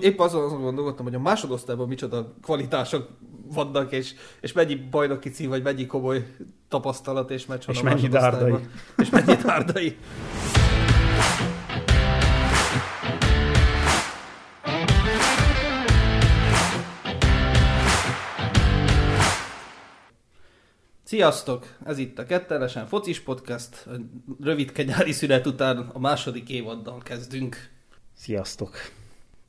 [0.00, 3.08] Épp azon, azon gondolkodtam, hogy a másodosztályban micsoda kvalitások
[3.46, 6.26] vannak, és, és mennyi bajnoki cím, vagy mennyi komoly
[6.68, 8.54] tapasztalat és meccs van És a mennyi dárdai.
[8.96, 9.96] És mennyi dárdai.
[21.04, 21.76] Sziasztok!
[21.84, 23.88] Ez itt a Kettelesen Focis Podcast.
[24.40, 27.70] Rövid nyári szünet után a második évaddal kezdünk.
[28.14, 29.00] Sziasztok!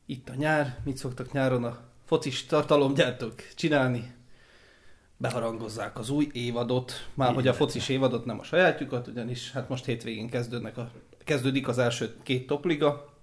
[0.06, 4.14] Itt a nyár, mit szoktak nyáron a focis tartalomgyártók csinálni?
[5.18, 9.86] Beharangozzák az új évadot, már hogy a focis évadot, nem a sajátjukat, ugyanis hát most
[9.86, 10.92] hétvégén kezdődnek a,
[11.24, 13.14] kezdődik az első két topliga,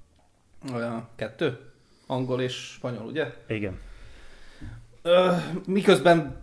[1.16, 1.58] kettő,
[2.06, 3.34] angol és spanyol, ugye?
[3.48, 3.78] Igen.
[5.66, 6.36] Miközben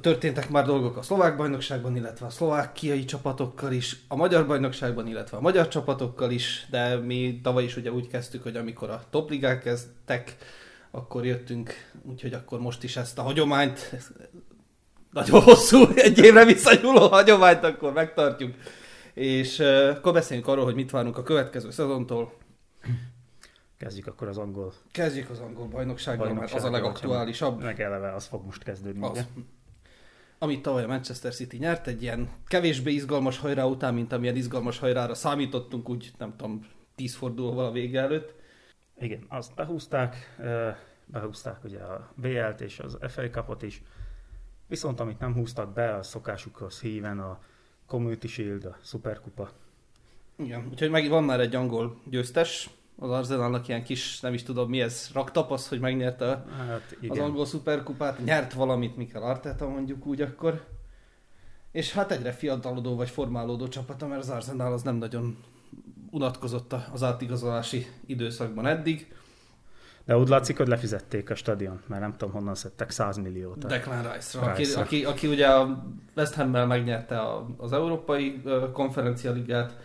[0.00, 5.36] történtek már dolgok a szlovák bajnokságban, illetve a szlovákiai csapatokkal is, a magyar bajnokságban, illetve
[5.36, 9.62] a magyar csapatokkal is, de mi tavaly is ugye úgy kezdtük, hogy amikor a topligák
[9.62, 10.36] kezdtek,
[10.90, 13.90] akkor jöttünk, úgyhogy akkor most is ezt a hagyományt,
[15.12, 18.54] nagyon hosszú, egy évre visszanyúló hagyományt akkor megtartjuk.
[19.14, 22.32] És akkor beszéljünk arról, hogy mit várunk a következő szezontól.
[23.80, 27.62] Kezdjük akkor az angol Kezdjük az angol bajnoksággal, mert az a bajnoksággal, legaktuálisabb.
[27.62, 29.10] Meg eleve az fog most kezdődni, Az.
[29.10, 29.24] ugye?
[30.38, 34.78] Amit tavaly a Manchester City nyert, egy ilyen kevésbé izgalmas hajrá után, mint amilyen izgalmas
[34.78, 38.34] hajrára számítottunk, úgy nem tudom, tíz fordulóval a vége előtt.
[38.98, 43.82] Igen, azt behúzták, eh, behúzták ugye a BL-t és az FA Cupot is,
[44.66, 47.40] viszont amit nem húztak be, a szokásukhoz híven a
[47.86, 49.50] Community Shield, a Superkupa.
[50.36, 54.68] Igen, úgyhogy meg van már egy angol győztes, az Arsenalnak ilyen kis, nem is tudom
[54.68, 60.06] mi ez, raktapasz, hogy megnyerte Hát az igen, angol szuperkupát, nyert valamit Mikel Arteta mondjuk
[60.06, 60.64] úgy akkor.
[61.72, 65.36] És hát egyre fiatalodó vagy formálódó csapata, mert az Arsenal az nem nagyon
[66.10, 69.14] unatkozott az átigazolási időszakban eddig.
[70.04, 73.66] de úgy látszik, hogy lefizették a stadion, mert nem tudom honnan szedtek 100 milliót.
[73.66, 74.82] Declan Rice-ra, aki, Rice-ra.
[74.82, 75.84] aki, aki ugye a
[76.16, 77.20] West Hammel megnyerte
[77.56, 79.76] az Európai ö, Konferencialigát,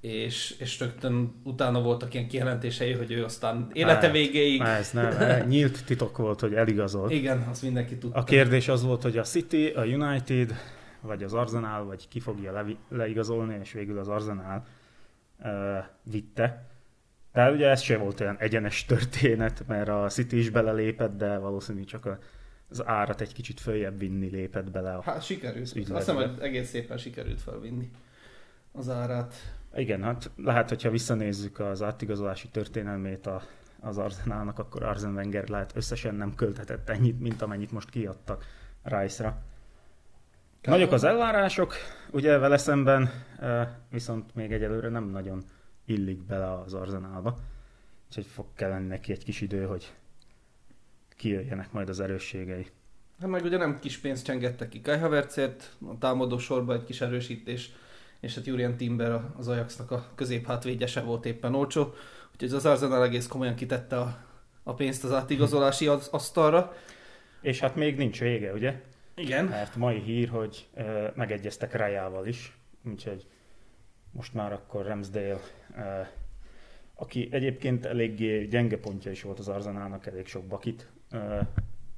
[0.00, 4.60] és, és rögtön utána voltak ilyen kijelentései, hogy ő aztán élete Hát, végéig...
[4.60, 7.10] Ez nem, nyílt titok volt, hogy eligazolt.
[7.10, 8.18] Igen, azt mindenki tudta.
[8.18, 10.54] A kérdés az volt, hogy a City, a United,
[11.00, 14.66] vagy az Arsenal, vagy ki fogja levi- leigazolni, és végül az Arsenal
[15.38, 15.48] uh,
[16.02, 16.66] vitte.
[17.32, 21.86] De ugye ez sem volt olyan egyenes történet, mert a City is belelépett, de valószínűleg
[21.86, 22.18] csak a,
[22.70, 24.94] az árat egy kicsit följebb vinni lépett bele.
[24.94, 25.02] A...
[25.02, 25.62] Hát sikerült.
[25.62, 25.98] Azt ügyletbe.
[25.98, 27.90] hiszem, hogy egész szépen sikerült felvinni
[28.72, 29.34] az árát.
[29.74, 33.42] Igen, hát lehet, hogyha visszanézzük az átigazolási történelmét a,
[33.80, 38.44] az Arsenalnak, akkor Arsene Wenger lehet összesen nem költhetett ennyit, mint amennyit most kiadtak
[38.82, 39.42] Rice-ra.
[40.62, 41.74] Nagyok az elvárások,
[42.10, 43.10] ugye vele szemben,
[43.90, 45.44] viszont még egyelőre nem nagyon
[45.84, 47.38] illik bele az Arsenalba.
[48.06, 49.92] Úgyhogy fog kelleni neki egy kis idő, hogy
[51.16, 52.66] kijöjjenek majd az erősségei.
[53.20, 57.00] Hát meg ugye nem kis pénzt csengettek ki Kai Havertzért, a támadó sorba egy kis
[57.00, 57.70] erősítés,
[58.20, 61.94] és hát Julian Timber az Ajaxnak a középhátvédje se volt éppen olcsó,
[62.32, 64.18] úgyhogy az Arsenal egész komolyan kitette a,
[64.62, 66.72] a pénzt az átigazolási az- asztalra.
[67.40, 68.80] És hát még nincs vége, ugye?
[69.14, 69.44] Igen.
[69.44, 73.26] Mert mai hír, hogy ö, megegyeztek Rajával is, úgyhogy
[74.12, 75.40] most már akkor Ramsdale,
[75.76, 76.00] ö,
[76.94, 81.38] aki egyébként eléggé gyenge pontja is volt az Arzenálnak, elég sok bakit ö,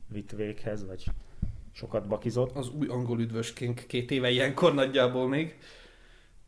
[0.08, 1.04] vitt véghez, vagy
[1.72, 5.58] sokat bakizott, Az új angol üdvöskénk két éve ilyenkor nagyjából még.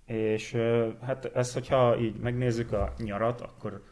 [0.07, 0.57] És
[1.03, 3.83] hát ez, hogyha így megnézzük a nyarat, akkor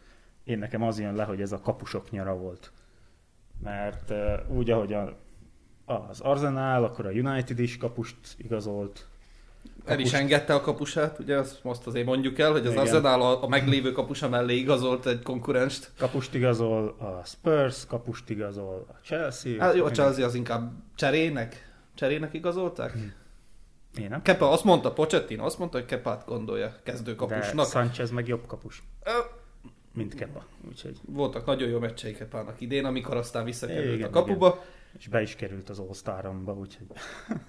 [0.44, 2.72] én nekem az jön le, hogy ez a kapusok nyara volt.
[3.62, 4.12] Mert
[4.48, 5.16] úgy, ahogy a,
[5.84, 9.06] az Arsenal, akkor a United is kapust igazolt,
[9.84, 10.14] El is Kapust.
[10.14, 12.82] engedte a kapusát, ugye azt most azért mondjuk el, hogy az Igen.
[12.82, 15.90] Arsenal a, a meglévő kapusa mellé igazolt egy konkurenst.
[15.98, 19.60] Kapust igazol a Spurs, kapust igazol a Chelsea.
[19.62, 22.92] Hát jó, a Chelsea az inkább cserének, cserének igazolták?
[23.98, 24.22] Én nem.
[24.22, 27.66] Kepa azt mondta, Pochettino azt mondta, hogy Kepát gondolja De kezdőkapusnak.
[27.66, 29.10] Sanchez meg jobb kapus, Ö,
[29.94, 30.44] mint Kepa.
[30.68, 34.64] Úgyhogy, Voltak nagyon jó meccsei Kepának idén, amikor aztán visszakerült Igen, a kapuba.
[34.98, 36.86] és be is került az all úgyhogy...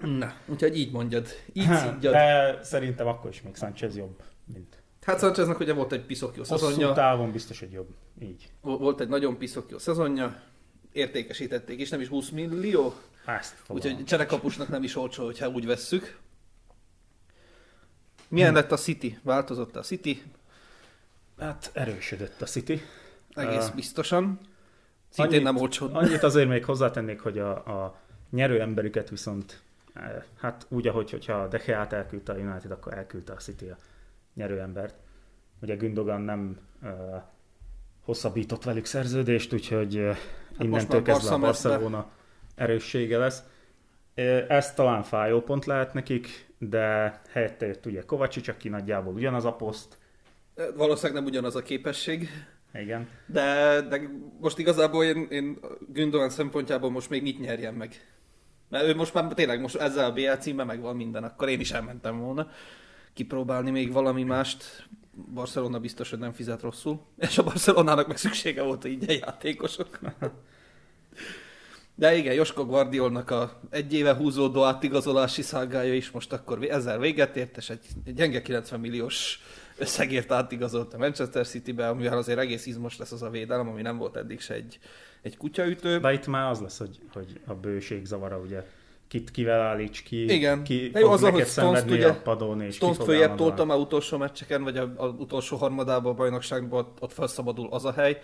[0.18, 1.26] Na, úgyhogy így mondjad.
[1.52, 2.12] Így Hát, szígyad.
[2.12, 4.22] De szerintem akkor is még Sanchez jobb,
[4.54, 4.82] mint...
[5.02, 7.88] Hát Sancheznek ugye volt egy piszok jó Hosszú szezonja, távon biztos, hogy jobb.
[8.20, 8.50] Így.
[8.60, 10.42] volt egy nagyon piszok jó szezonja,
[10.92, 12.94] értékesítették is, nem is 20 millió,
[13.26, 16.18] Ezt úgyhogy cserekapusnak nem is olcsó, hogyha úgy vesszük.
[18.32, 19.18] Milyen lett a City?
[19.22, 20.22] Változott a City?
[21.38, 22.80] Hát erősödött a City.
[23.34, 24.40] Egész Ö, biztosan.
[25.08, 25.88] Szintén annyit- nem olcsó.
[25.92, 28.00] Annyit azért még hozzátennék, hogy a, a
[28.30, 29.62] nyerő emberüket viszont,
[30.40, 33.76] hát úgy, ahogy hogyha a De Gea-t elküldte a United, akkor elküldte a City a
[34.34, 34.94] nyerő embert.
[35.60, 36.90] Ugye Gündogan nem uh,
[38.04, 40.16] hosszabbított velük szerződést, úgyhogy hát
[40.58, 42.10] innentől kezdve a Barcelona
[42.54, 43.42] erőssége lesz.
[44.48, 49.52] Ez talán fájó pont lehet nekik, de helyette jött ugye Kovacsics, aki nagyjából ugyanaz a
[49.52, 49.98] poszt.
[50.76, 52.28] Valószínűleg nem ugyanaz a képesség.
[52.74, 53.08] Igen.
[53.26, 54.00] De, de
[54.40, 55.58] most igazából én, én
[55.92, 57.94] Gündogan szempontjából most még mit nyerjen meg.
[58.68, 61.70] Mert ő most már tényleg most ezzel a BL címmel megvan minden, akkor én is
[61.70, 62.50] elmentem volna
[63.12, 64.88] kipróbálni még valami mást.
[65.34, 69.98] Barcelona biztos, hogy nem fizet rosszul, és a Barcelonának meg szüksége volt így a játékosok.
[72.02, 77.36] De igen, Josko Guardiolnak a egy éve húzódó átigazolási szágája is most akkor ezzel véget
[77.36, 79.40] ért, és egy, gyenge 90 milliós
[79.76, 83.96] összegért átigazolt a Manchester City-be, amivel azért egész izmos lesz az a védelem, ami nem
[83.96, 84.78] volt eddig se egy,
[85.22, 85.98] egy kutyaütő.
[85.98, 88.66] De itt már az lesz, hogy, hogy a bőség zavara, ugye
[89.08, 90.62] kit kivel állíts ki, Igen.
[90.62, 94.16] ki De jó, az, hogy Stones ugye, a padon, és Stones följebb toltam már utolsó
[94.16, 98.20] meccseken, vagy az utolsó harmadában a bajnokságban, ott, ott felszabadul az a hely,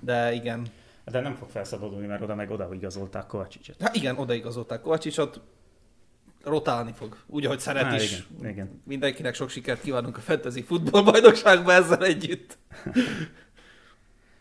[0.00, 0.66] de igen.
[1.04, 3.80] De nem fog felszabadulni, mert oda meg oda igazolták Kovacsicset.
[3.80, 5.40] Hát igen, oda igazolták Kovacsicsot,
[6.44, 8.24] rotálni fog, úgy, ahogy szeret Há, is.
[8.38, 8.82] Igen, igen.
[8.84, 12.58] Mindenkinek sok sikert kívánunk a fantasy futballbajnokságban ezzel együtt.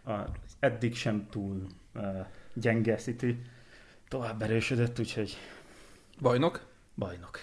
[0.05, 0.11] A,
[0.59, 3.41] eddig sem túl uh, gyenge City
[4.07, 5.37] tovább erősödött, úgyhogy...
[6.21, 6.65] Bajnok?
[6.95, 7.39] Bajnok.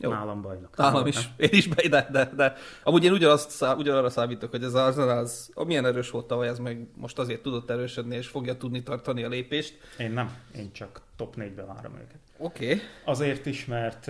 [0.00, 0.10] Jó.
[0.10, 0.76] Nálam bajnok.
[0.76, 1.28] Nálam is.
[1.36, 5.18] Én is be, de, de, de amúgy én ugyanazt ugyanarra számítok, hogy ez az Arsenal
[5.18, 9.22] az, milyen erős volt tavaly, ez meg most azért tudott erősödni, és fogja tudni tartani
[9.22, 9.78] a lépést.
[9.98, 12.18] Én nem, én csak top 4-ben várom őket.
[12.36, 12.64] Oké.
[12.64, 12.80] Okay.
[13.04, 14.08] Azért is, mert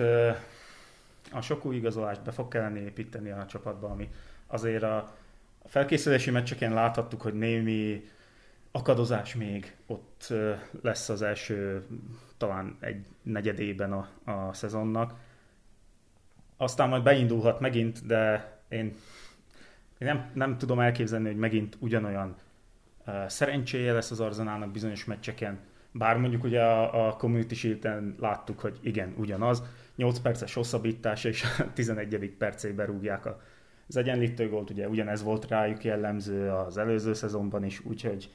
[1.31, 4.09] a sok új igazolást be fog kellene építeni a csapatba, ami
[4.47, 5.13] azért a
[5.65, 8.09] felkészülési meccseken láthattuk, hogy némi
[8.71, 10.33] akadozás még ott
[10.81, 11.85] lesz az első
[12.37, 15.13] talán egy negyedében a, a szezonnak.
[16.61, 18.85] Aztán majd beindulhat megint, de én,
[19.97, 22.35] én nem, nem tudom elképzelni, hogy megint ugyanolyan
[23.07, 25.59] uh, szerencséje lesz az Arzenálnak bizonyos meccseken,
[25.91, 29.63] bár mondjuk ugye a, a Community shield láttuk, hogy igen, ugyanaz,
[29.95, 32.33] 8 perces hosszabbítás, és a 11.
[32.37, 33.41] percében rúgják a,
[33.87, 38.29] az egyenlítő gólt, ugye ugyanez volt rájuk jellemző az előző szezonban is, úgyhogy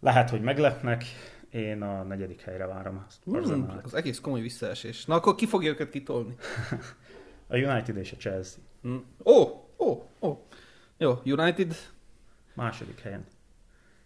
[0.00, 1.04] lehet, hogy meglepnek,
[1.50, 3.48] én a negyedik helyre várom azt.
[3.56, 5.04] Mm, az egész komoly visszaesés.
[5.04, 6.34] Na akkor ki fogja őket kitolni?
[7.46, 8.62] a United és a Chelsea.
[8.86, 8.96] Mm.
[9.24, 10.28] Ó, oh, ó, oh, ó.
[10.28, 10.38] Oh.
[10.96, 11.76] Jó, United?
[12.54, 13.26] Második helyen.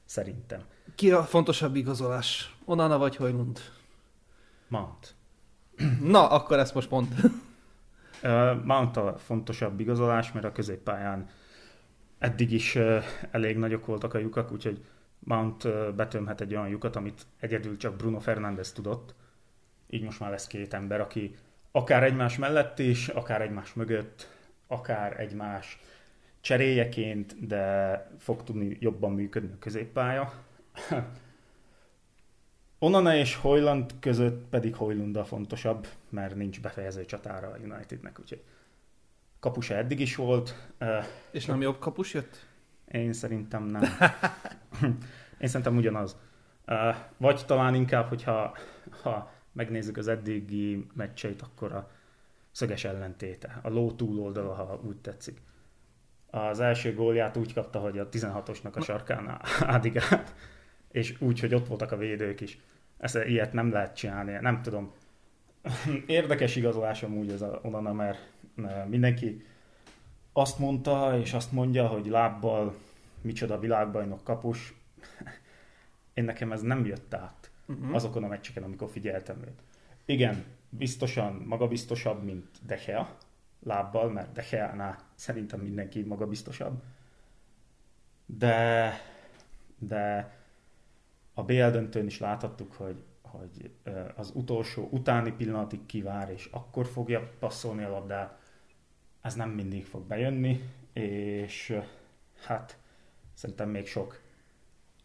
[0.05, 0.61] Szerintem.
[0.95, 2.57] Ki a fontosabb igazolás?
[2.65, 3.61] Onana vagy Hojlund?
[4.69, 5.15] Mount.
[6.01, 7.15] Na, akkor ezt most pont.
[8.65, 11.29] Mount a fontosabb igazolás, mert a középpályán
[12.19, 12.77] eddig is
[13.31, 14.85] elég nagyok voltak a lyukak, úgyhogy
[15.19, 19.15] Mount betömhet egy olyan lyukat, amit egyedül csak Bruno Fernandes tudott.
[19.87, 21.37] Így most már lesz két ember, aki
[21.73, 24.29] akár egymás mellett is, akár egymás mögött,
[24.67, 25.81] akár egymás
[26.41, 30.33] cseréjeként, de fog tudni jobban működni a középpálya.
[32.79, 38.43] Onana és Hoyland között pedig Hoyland a fontosabb, mert nincs befejező csatára a Unitednek, úgyhogy
[39.41, 40.71] kapusa eddig is volt.
[41.31, 42.47] És nem jobb kapus jött?
[42.91, 43.83] Én szerintem nem.
[45.41, 46.17] Én szerintem ugyanaz.
[47.17, 48.57] Vagy talán inkább, hogyha
[49.03, 51.91] ha megnézzük az eddigi meccseit, akkor a
[52.51, 55.41] szöges ellentéte, a ló túloldala, ha úgy tetszik.
[56.31, 60.35] Az első gólját úgy kapta, hogy a 16-osnak a sarkán ádigált,
[60.91, 62.59] és úgy, hogy ott voltak a védők is.
[62.99, 64.93] Ezt ilyet nem lehet csinálni, nem tudom.
[66.07, 68.19] Érdekes igazolás amúgy ez a Onana, mert
[68.89, 69.47] mindenki
[70.33, 72.75] azt mondta, és azt mondja, hogy lábbal
[73.21, 74.75] micsoda világbajnok kapus.
[76.15, 77.40] Én nekem ez nem jött át
[77.71, 77.95] uh-huh.
[77.95, 79.63] azokon a meccseken, amikor figyeltem őt.
[80.05, 83.17] Igen, biztosan magabiztosabb, mint De Gea
[83.63, 86.83] lábbal, mert De Gea-nál szerintem mindenki magabiztosabb.
[88.27, 88.93] De,
[89.79, 90.35] de
[91.35, 93.71] a BL döntőn is láthattuk, hogy, hogy
[94.17, 98.39] az utolsó utáni pillanatig kivár, és akkor fogja passzolni a labdát.
[99.21, 100.63] Ez nem mindig fog bejönni,
[100.93, 101.81] és
[102.47, 102.79] hát
[103.35, 104.21] szerintem még sok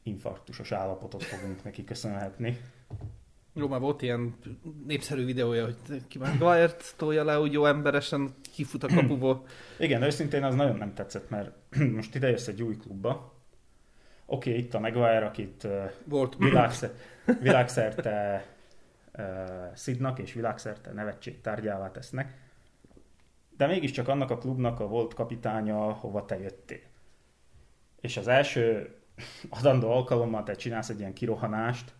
[0.06, 2.58] infarktusos állapotot fogunk neki köszönhetni.
[3.54, 4.36] Jó, már volt ilyen
[4.86, 9.46] népszerű videója, hogy ki Maguire-t tolja le, úgy jó emberesen kifut a kapuból.
[9.80, 11.52] Igen, őszintén az nagyon nem tetszett, mert
[11.96, 13.34] most ide jössz egy új klubba.
[14.26, 15.68] Oké, okay, itt a Maguire, akit
[16.04, 16.36] volt.
[16.40, 16.98] Világszerte,
[17.42, 18.46] világszerte
[19.18, 19.26] uh,
[19.74, 22.38] szidnak és világszerte nevetség tárgyává tesznek.
[23.58, 26.84] De mégiscsak annak a klubnak a volt kapitánya, hova te jöttél.
[28.02, 28.96] És az első
[29.50, 31.94] adandó alkalommal te csinálsz egy ilyen kirohanást,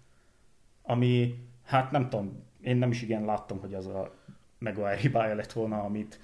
[0.82, 4.14] ami, hát nem tudom, én nem is igen láttam, hogy az a
[4.58, 6.20] Maguire hibája lett volna, amit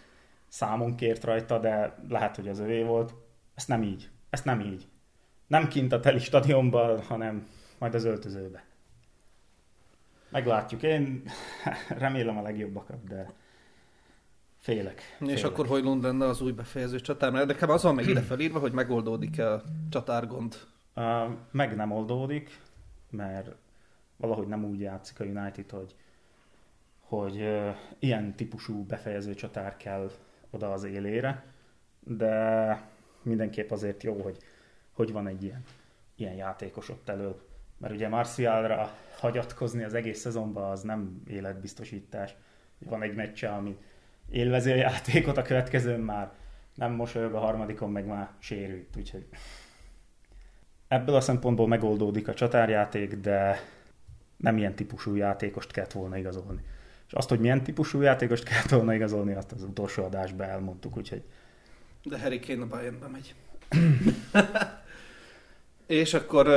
[0.47, 3.13] számon kért rajta, de lehet, hogy az övé volt.
[3.55, 4.09] Ezt nem így.
[4.29, 4.87] Ezt nem így.
[5.47, 8.63] Nem kint a teli stadionban, hanem majd az öltözőbe.
[10.29, 10.83] Meglátjuk.
[10.83, 11.23] Én
[11.89, 13.33] remélem a legjobbakat, de
[14.59, 15.01] félek.
[15.17, 15.35] félek.
[15.35, 17.31] És akkor hogy lenne az új befejező csatár?
[17.31, 20.55] Mert nekem az van meg ide felírva, hogy megoldódik-e a csatárgond.
[21.51, 22.59] Meg nem oldódik,
[23.09, 23.55] mert
[24.17, 25.95] valahogy nem úgy játszik a United, hogy,
[26.99, 27.49] hogy
[27.99, 30.11] ilyen típusú befejező csatár kell
[30.49, 31.43] oda az élére,
[31.99, 32.81] de
[33.21, 34.37] mindenképp azért jó, hogy,
[34.91, 35.63] hogy van egy ilyen,
[36.15, 37.49] ilyen játékos ott elől.
[37.77, 42.35] Mert ugye Marcialra hagyatkozni az egész szezonban az nem életbiztosítás.
[42.77, 43.77] Van egy meccse, ami
[44.29, 46.31] élvezi a játékot, a következőn már
[46.75, 49.27] nem mosolyog, a harmadikon meg már sérült, úgyhogy
[50.91, 53.59] ebből a szempontból megoldódik a csatárjáték, de
[54.37, 56.61] nem ilyen típusú játékost kellett volna igazolni.
[57.07, 61.23] És azt, hogy milyen típusú játékost kellett volna igazolni, azt az utolsó adásban elmondtuk, úgyhogy...
[62.03, 63.35] De Harry Kane a Bayernbe megy.
[66.01, 66.47] És akkor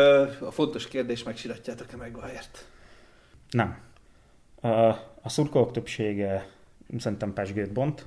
[0.41, 2.67] a fontos kérdés, megsiratjátok-e meg Bayert?
[3.51, 3.79] Nem.
[4.61, 4.69] A,
[5.23, 6.49] a szurkolók többsége
[6.99, 8.07] szerintem pesgőt bont.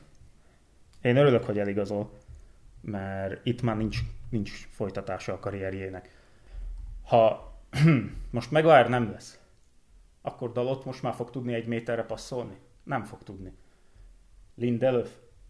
[1.02, 2.12] Én örülök, hogy eligazol,
[2.82, 3.98] mert itt már nincs,
[4.30, 6.16] nincs folytatása a karrierjének.
[7.08, 7.54] Ha
[8.32, 9.40] most Maguire nem lesz,
[10.22, 12.58] akkor Dalot most már fog tudni egy méterre passzolni?
[12.84, 13.54] Nem fog tudni.
[14.56, 15.10] Lindelöf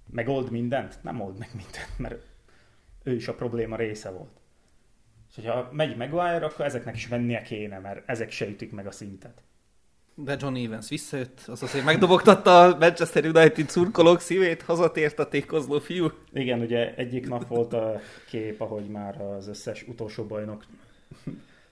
[0.10, 1.00] megold mindent?
[1.04, 2.26] Nem old meg mindent, mert
[3.04, 4.40] ő is a probléma része volt.
[5.30, 8.92] És hogyha megy Maguire, akkor ezeknek is mennie kéne, mert ezek se ütik meg a
[8.92, 9.42] szintet.
[10.16, 15.80] De John Evans visszajött, az azért megdobogtatta a Manchester United szurkolók szívét, hazatért a tékozló
[15.80, 16.12] fiú.
[16.34, 18.00] Igen, ugye egyik nap volt a
[18.30, 20.66] kép, ahogy már az összes utolsó bajnok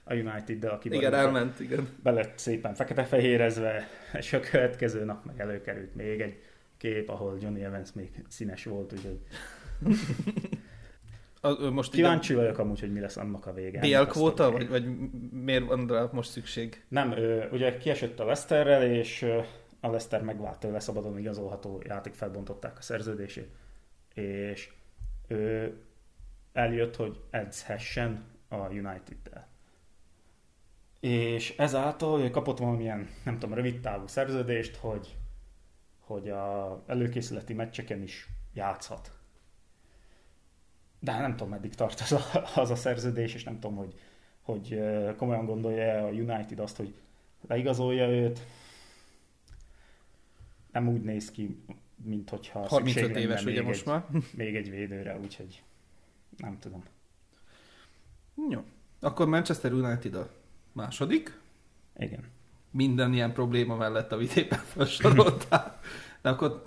[0.04, 1.88] a united de aki Igen, elment, igen.
[2.04, 6.42] Be lett szépen fekete-fehérezve, és a következő nap meg előkerült még egy
[6.78, 9.20] kép, ahol Johnny Evans még színes volt, úgyhogy...
[11.42, 12.42] A, most Kíváncsi ide...
[12.42, 13.80] vagyok amúgy, hogy mi lesz annak a vége.
[13.80, 14.86] BL kvóta, vagy, vagy
[15.32, 16.84] miért van rá most szükség?
[16.88, 19.24] Nem, ő, ugye kiesett a Leicesterrel, és
[19.80, 23.50] a Leicester megvált tőle szabadon igazolható játék felbontották a szerződését,
[24.14, 24.70] és
[25.28, 25.74] ő
[26.54, 29.48] eljött, hogy edzhessen a United-del.
[31.00, 35.18] És ezáltal ő kapott valamilyen, nem tudom, rövid távú szerződést, hogy,
[36.00, 39.16] hogy a előkészületi meccseken is játszhat
[41.06, 43.94] de nem tudom, meddig tart az a, az a szerződés, és nem tudom, hogy,
[44.42, 44.82] hogy
[45.18, 46.94] komolyan gondolja a United azt, hogy
[47.48, 48.46] leigazolja őt.
[50.72, 51.64] Nem úgy néz ki,
[52.04, 54.06] mint hogyha 35 éves ugye még most egy, már.
[54.34, 55.64] Még egy védőre, úgyhogy
[56.38, 56.84] nem tudom.
[58.50, 58.64] Jó.
[59.00, 60.30] Akkor Manchester United a
[60.72, 61.40] második.
[61.98, 62.24] Igen.
[62.72, 65.80] Minden ilyen probléma mellett, a vidépen felsoroltál.
[66.22, 66.66] De akkor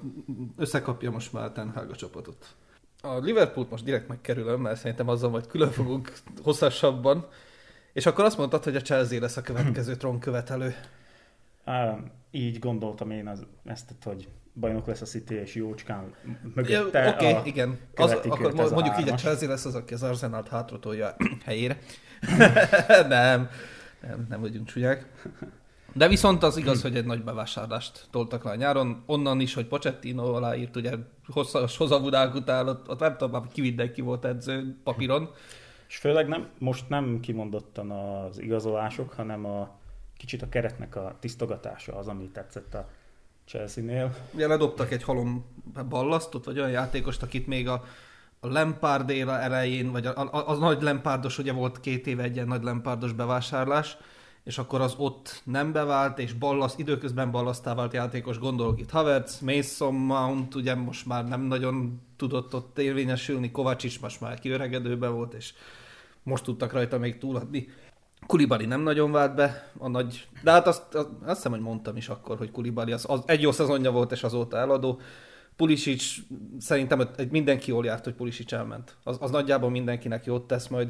[0.57, 2.57] összekapja most már Ten Hag a csapatot
[3.01, 7.27] a Liverpoolt most direkt megkerülöm, mert szerintem azzal majd külön fogunk hosszasabban.
[7.93, 10.75] És akkor azt mondtad, hogy a Chelsea lesz a következő trónkövetelő.
[11.65, 11.99] Á,
[12.31, 14.29] így gondoltam én az, ezt, hogy
[14.61, 16.15] bajnok lesz a City és jócskán
[16.55, 17.79] mögötte Oké, okay, igen.
[17.95, 21.79] Az, akkor mondjuk a így a Chelsea lesz az, aki az Arsenal-t hátratolja helyére.
[23.09, 23.49] nem,
[24.01, 25.07] nem, nem vagyunk csúnyák.
[25.93, 29.03] De viszont az igaz, hogy egy nagy bevásárlást toltak le a nyáron.
[29.07, 30.93] Onnan is, hogy Pochettino aláírt, ugye
[31.27, 35.31] hosszas hozavudák után, ott, ott nem tudom, ki mindenki volt edző papíron.
[35.89, 39.79] És főleg nem, most nem kimondottan az igazolások, hanem a
[40.17, 42.89] kicsit a keretnek a tisztogatása az, ami tetszett a
[43.49, 44.17] Chelsea-nél.
[44.35, 45.45] Ugye ledobtak egy halom
[45.89, 47.85] ballasztot, vagy olyan játékost, akit még a,
[48.41, 52.35] a Lampard éra elején, vagy a, a, a, nagy Lampárdos, ugye volt két éve egy
[52.35, 53.97] ilyen nagy Lampárdos bevásárlás,
[54.45, 59.41] és akkor az ott nem bevált, és ballaszt, időközben ballasztá vált játékos, gondolok itt Havertz,
[59.41, 65.35] Mason Mount, ugye most már nem nagyon tudott ott érvényesülni, Kovács most már kiöregedőben volt,
[65.35, 65.53] és
[66.23, 67.69] most tudtak rajta még túladni.
[68.29, 70.29] Kulibali nem nagyon vált be, a nagy...
[70.43, 73.43] de hát azt, azt, azt hiszem, hogy mondtam is akkor, hogy Kulibali az, az egy
[73.43, 75.01] jó szezonja volt, és azóta eladó.
[75.57, 76.17] Pulisic,
[76.59, 78.97] szerintem egy mindenki jól járt, hogy Pulisic elment.
[79.05, 80.89] Az, az nagyjából mindenkinek jót tesz, majd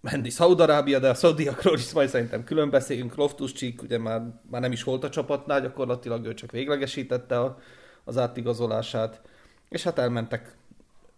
[0.00, 3.14] Mendi Szaudarábia, de a szaudiakról is majd szerintem külön beszélünk.
[3.14, 7.58] Loftus Csík ugye már, már nem is volt a csapatnál, gyakorlatilag ő csak véglegesítette a,
[8.04, 9.20] az átigazolását,
[9.68, 10.56] és hát elmentek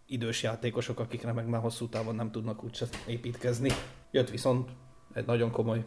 [0.05, 3.71] idős játékosok, akikre meg már hosszú távon nem tudnak úgyse építkezni.
[4.11, 4.69] Jött viszont
[5.17, 5.83] egy nagyon komoly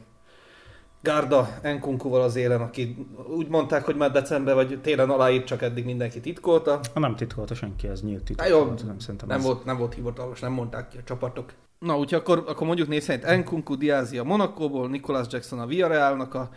[1.02, 3.06] Gárda Enkunkuval az élen, aki
[3.36, 6.80] úgy mondták, hogy már december vagy télen aláírt, csak eddig mindenki titkolta.
[6.94, 8.48] Ha nem titkolta senki, ez nyílt titok.
[8.48, 8.96] jó, nem,
[9.26, 9.44] nem, ez...
[9.44, 11.52] volt, nem volt hivatalos, nem mondták ki a csapatok.
[11.78, 16.34] Na, úgyhogy akkor, akkor mondjuk név szerint Enkunku Diázi a Monakóból, Nicolas Jackson a Villarrealnak
[16.34, 16.50] a,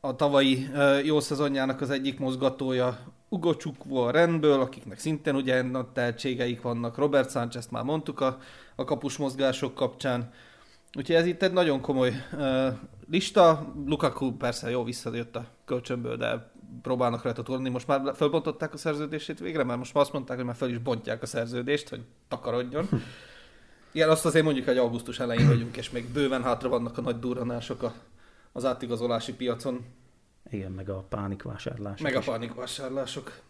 [0.00, 2.98] a tavalyi uh, jó szezonjának az egyik mozgatója,
[3.28, 8.38] Ugo Csukvo a rendből, akiknek szintén ugye nagy tehetségeik vannak, Robert Sánchez már mondtuk a,
[8.76, 10.32] a kapus mozgások kapcsán,
[10.94, 12.66] Úgyhogy ez itt egy nagyon komoly uh,
[13.10, 13.74] lista.
[13.86, 17.68] Lukaku persze jó visszajött a kölcsönből, de próbálnak rajta tolni.
[17.68, 20.78] Most már felbontották a szerződését végre, mert most már azt mondták, hogy már fel is
[20.78, 22.88] bontják a szerződést, hogy takarodjon.
[23.92, 27.18] Igen, azt azért mondjuk, hogy augusztus elején vagyunk, és még bőven hátra vannak a nagy
[27.18, 27.94] durranások a,
[28.52, 29.84] az átigazolási piacon.
[30.50, 32.00] Igen, meg a pánikvásárlások.
[32.00, 33.40] Meg a pánikvásárlások.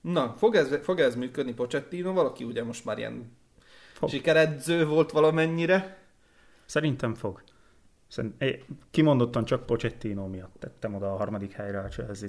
[0.00, 2.12] Na, fog ez, fog ez működni Pochettino?
[2.12, 3.36] Valaki ugye most már ilyen
[3.92, 4.08] fog.
[4.08, 5.97] sikeredző volt valamennyire.
[6.68, 7.42] Szerintem fog.
[8.08, 12.28] Szerint, kimondottan csak Pochettino miatt tettem oda a harmadik helyre a chelsea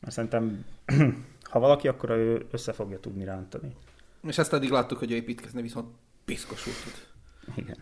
[0.00, 0.64] Mert szerintem,
[1.50, 3.76] ha valaki, akkor ő össze fogja tudni rántani.
[4.22, 5.88] És ezt eddig láttuk, hogy ő építkezni viszont
[6.24, 6.92] piszkosul tud.
[7.64, 7.76] Igen.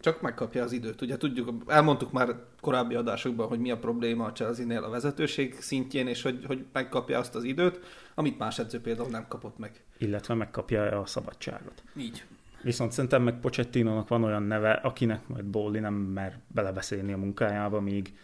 [0.00, 1.00] Csak megkapja az időt.
[1.00, 6.06] Ugye tudjuk, elmondtuk már korábbi adásokban, hogy mi a probléma a Chelsea-nél a vezetőség szintjén,
[6.06, 7.80] és hogy, hogy megkapja azt az időt,
[8.14, 9.84] amit más edző például nem kapott meg.
[9.98, 11.82] Illetve megkapja a szabadságot.
[11.96, 12.24] Így.
[12.64, 17.80] Viszont szerintem meg pochettino van olyan neve, akinek majd Bolli nem mer belebeszélni a munkájába,
[17.80, 18.14] míg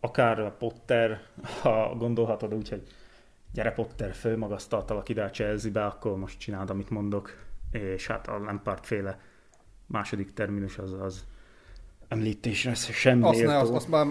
[0.00, 1.20] akár Potter,
[1.62, 2.82] ha gondolhatod úgy, hogy
[3.52, 7.36] gyere Potter, fölmagasztaltalak ide a Chelsea-be, akkor most csináld, amit mondok,
[7.70, 9.18] és hát a Lampard féle
[9.86, 11.24] második terminus az az
[12.08, 13.52] említésre sem azt méltó.
[13.52, 14.06] Ne, azt, azt már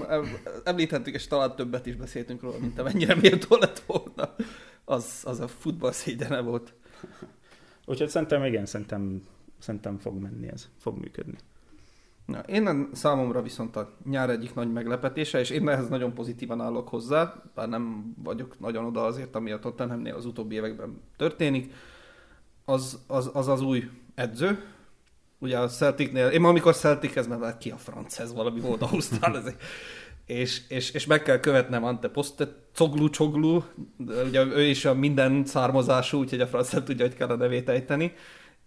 [0.64, 4.36] említettük, és talán többet is beszéltünk róla, mint amennyire méltó lett volna.
[4.86, 6.74] Az, az a futball szégyene volt.
[7.86, 9.22] Úgyhogy szerintem igen, szerintem,
[9.60, 11.38] szerintem fog menni ez, fog működni.
[12.26, 16.90] Na, én számomra viszont a nyár egyik nagy meglepetése, és én ehhez nagyon pozitívan állok
[16.90, 21.74] hozzá, bár nem vagyok nagyon oda azért, ami a Tottenhamnél az utóbbi években történik,
[22.66, 24.64] az az, az, az új edző,
[25.40, 29.38] ugye a Celticnél, én amikor Celtic, mert már ki a franc, ez valami volt Ausztrál,
[29.38, 29.54] ez
[30.26, 33.64] és, és, és, meg kell követnem Ante Postet, Coglu Csoglu,
[34.26, 38.14] ugye ő is a minden származású, úgyhogy a franc tudja, hogy kell a nevét ejteni,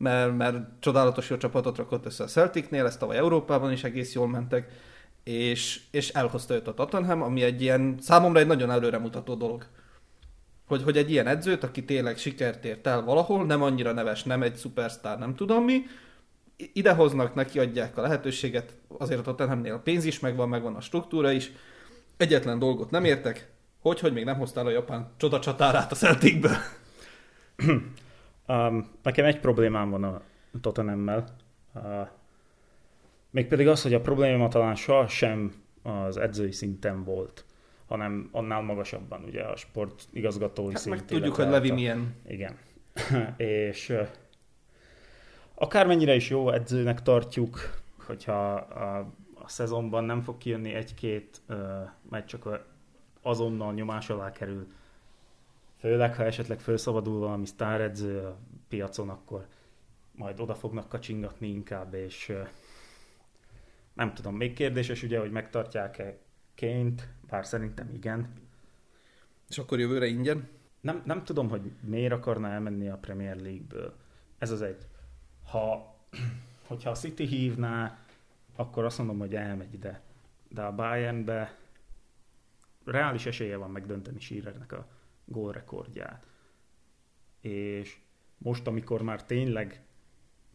[0.00, 4.28] mert, mert csodálatos jó csapatot rakott össze a Celticnél, ezt tavaly Európában is egész jól
[4.28, 4.68] mentek,
[5.24, 9.66] és, és elhozta őt a Tottenham, ami egy ilyen, számomra egy nagyon előremutató dolog.
[10.66, 14.42] Hogy, hogy egy ilyen edzőt, aki tényleg sikert ért el valahol, nem annyira neves, nem
[14.42, 15.82] egy szupersztár, nem tudom mi,
[16.72, 21.30] idehoznak, neki adják a lehetőséget, azért a Tottenhamnél a pénz is megvan, megvan a struktúra
[21.30, 21.52] is.
[22.16, 26.56] Egyetlen dolgot nem értek, hogy, hogy még nem hoztál a japán csodacsatárát a Celticből.
[28.50, 30.22] um, nekem egy problémám van a
[30.60, 31.24] Tottenhammel.
[31.74, 32.08] Uh,
[33.30, 37.44] mégpedig az, hogy a probléma talán sohasem az edzői szinten volt,
[37.86, 41.04] hanem annál magasabban, ugye a sport igazgatói hát szint.
[41.04, 42.14] tudjuk, hogy Levi milyen.
[42.26, 42.56] Igen.
[43.36, 43.96] és
[45.54, 48.98] akármennyire is jó edzőnek tartjuk, hogyha a,
[49.34, 51.56] a szezonban nem fog kijönni egy-két uh,
[52.10, 52.66] meccs, csak
[53.22, 54.66] azonnal nyomás alá kerül.
[55.80, 58.38] Főleg, ha esetleg felszabadul valami sztáredző a
[58.68, 59.46] piacon, akkor
[60.12, 62.32] majd oda fognak kacsingatni inkább, és
[63.92, 66.18] nem tudom, még kérdéses ugye, hogy megtartják-e
[66.54, 68.32] Ként, bár szerintem igen.
[69.48, 70.48] És akkor jövőre ingyen?
[70.80, 73.94] Nem, nem tudom, hogy miért akarna elmenni a Premier League-ből.
[74.38, 74.86] Ez az egy
[75.44, 75.94] ha,
[76.68, 77.98] hogyha a City hívná,
[78.56, 80.00] akkor azt mondom, hogy elmegy ide.
[80.48, 81.58] De a Bayernbe
[82.84, 84.86] reális esélye van megdönteni Schirernek a
[85.30, 86.26] gólrekordját.
[87.40, 87.98] És
[88.38, 89.82] most, amikor már tényleg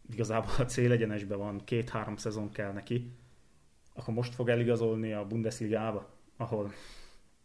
[0.10, 3.12] igazából a célegyenesben van, két-három szezon kell neki,
[3.94, 6.72] akkor most fog eligazolni a Bundesligába, ahol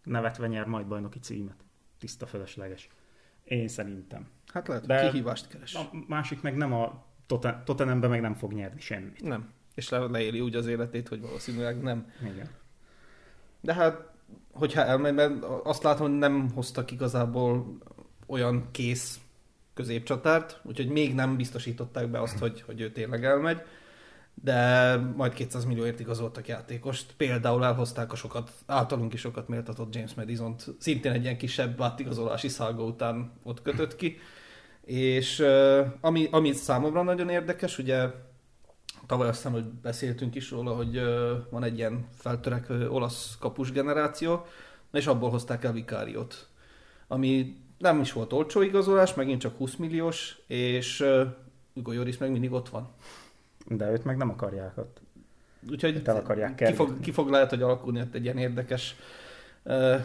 [0.04, 1.64] nevetve nyer majd bajnoki címet.
[1.98, 2.88] Tiszta fölösleges.
[3.44, 4.28] Én szerintem.
[4.46, 5.74] Hát lehet, De kihívást keres.
[5.74, 7.06] A másik meg nem a
[7.64, 9.22] Tottenhamben meg nem fog nyerni semmit.
[9.22, 9.52] Nem.
[9.74, 12.12] És le, leéli úgy az életét, hogy valószínűleg nem.
[12.32, 12.48] Igen.
[13.60, 14.09] De hát,
[14.52, 17.78] hogyha elmegy, mert azt látom, hogy nem hoztak igazából
[18.26, 19.20] olyan kész
[19.74, 23.62] középcsatárt, úgyhogy még nem biztosították be azt, hogy, hogy ő tényleg elmegy,
[24.42, 27.14] de majd 200 millióért igazoltak játékost.
[27.16, 32.48] Például elhozták a sokat, általunk is sokat méltatott James madison szintén egy ilyen kisebb átigazolási
[32.48, 34.16] szága után ott kötött ki.
[34.84, 35.44] És
[36.00, 38.10] ami, ami számomra nagyon érdekes, ugye
[39.10, 41.00] tavaly azt hiszem, hogy beszéltünk is róla, hogy
[41.50, 44.46] van egy ilyen feltörekvő olasz kapus generáció,
[44.92, 46.48] és abból hozták el Vikáriot,
[47.08, 51.04] ami nem is volt olcsó igazolás, megint csak 20 milliós, és
[51.72, 52.88] Ugo Joris meg mindig ott van.
[53.66, 55.00] De őt meg nem akarják ott.
[55.70, 58.96] Úgyhogy el akarják ki fog, ki fog lehet, hogy alakulni ott egy ilyen érdekes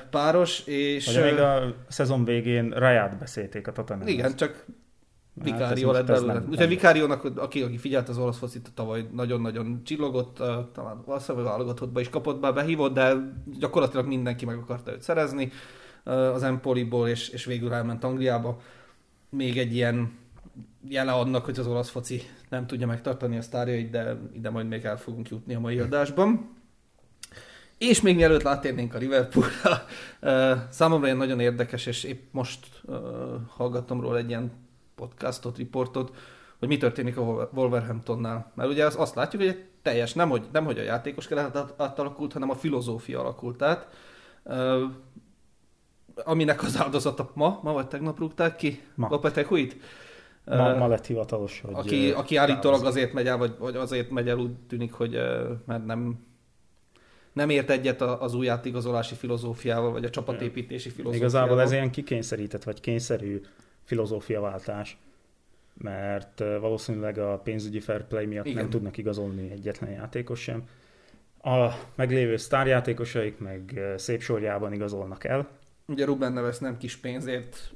[0.10, 1.16] páros, és...
[1.16, 4.08] Hogy még a szezon végén Raját beszélték a Tottenham.
[4.08, 4.66] Igen, csak
[5.44, 6.44] Vikárió hát lett belőle.
[6.50, 10.36] Úgyhogy Vikáriónak, aki, aki figyelt az olasz focit, tavaly nagyon-nagyon csillogott,
[10.74, 13.14] talán valószínűleg válogatottba is kapott be, behívott, de
[13.60, 15.52] gyakorlatilag mindenki meg akarta őt szerezni
[16.04, 18.62] az Empoliból, és, és végül elment Angliába.
[19.30, 20.18] Még egy ilyen
[20.90, 24.86] jele annak, hogy az olasz foci nem tudja megtartani a sztárjait, de ide majd még
[24.86, 26.54] el fogunk jutni a mai adásban.
[27.78, 29.86] És még mielőtt látérnénk a Liverpoolra,
[30.70, 32.96] számomra ilyen nagyon érdekes, és épp most uh,
[33.48, 34.52] hallgattam róla egy ilyen
[34.96, 36.16] podcastot, riportot,
[36.60, 38.52] hogy mi történik a Wolverhamptonnál.
[38.56, 41.74] Mert ugye azt, azt látjuk, hogy egy teljes, nem hogy, nem hogy a játékos keret
[41.78, 43.88] átalakult, hanem a filozófia alakult át.
[46.16, 48.82] Aminek az áldozata ma, ma vagy tegnap rúgták ki?
[48.96, 49.08] Ma.
[49.10, 49.76] Lopeteguit?
[50.46, 51.74] Ma, ma lett hivatalos, hogy...
[51.74, 55.12] Aki, aki állítólag azért megy el, vagy, vagy azért megy el, úgy tűnik, hogy
[55.66, 56.26] mert nem
[57.34, 61.30] nem ért egyet az új átigazolási filozófiával, vagy a csapatépítési filozófiával.
[61.30, 63.42] Igazából ez ilyen kikényszerített, vagy kényszerű
[63.86, 64.98] filozófiaváltás,
[65.74, 68.58] mert valószínűleg a pénzügyi fair play miatt Igen.
[68.58, 70.64] nem tudnak igazolni egyetlen játékos sem.
[71.42, 75.48] A meglévő sztárjátékosaik meg szép sorjában igazolnak el.
[75.88, 77.74] Ugye Ruben Neves nem kis pénzért,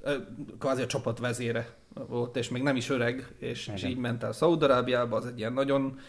[0.59, 1.69] kvázi a csapat vezére
[2.07, 5.53] volt, és még nem is öreg, és, és így ment el Szaudarábiába, az egy ilyen
[5.53, 5.99] nagyon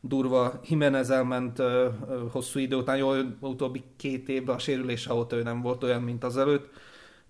[0.00, 0.60] durva.
[0.68, 1.84] Jimenez elment uh,
[2.30, 6.24] hosszú idő után, jó, utóbbi két évben a sérülése óta ő nem volt olyan, mint
[6.24, 6.68] az előtt.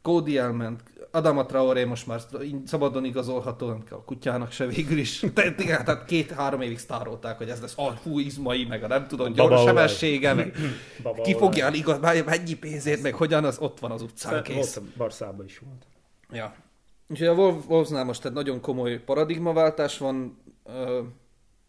[0.03, 2.21] Cody elment, Adama Traoré most már
[2.67, 5.19] szabadon igazolható, nem kell a kutyának se végül is.
[5.35, 9.33] Tehát, tehát két-három évig sztárolták, hogy ez lesz a hú izmai, meg a nem tudom,
[9.33, 10.57] gyors sebessége, meg
[11.23, 14.75] ki fogja el igaz, mennyi pénzért, meg hogyan, az ott van az utcán kész.
[14.75, 15.87] Volt, Barszában is volt.
[16.33, 16.55] Ja.
[17.09, 20.39] Úgyhogy a Wolvesnál most egy nagyon komoly paradigmaváltás van.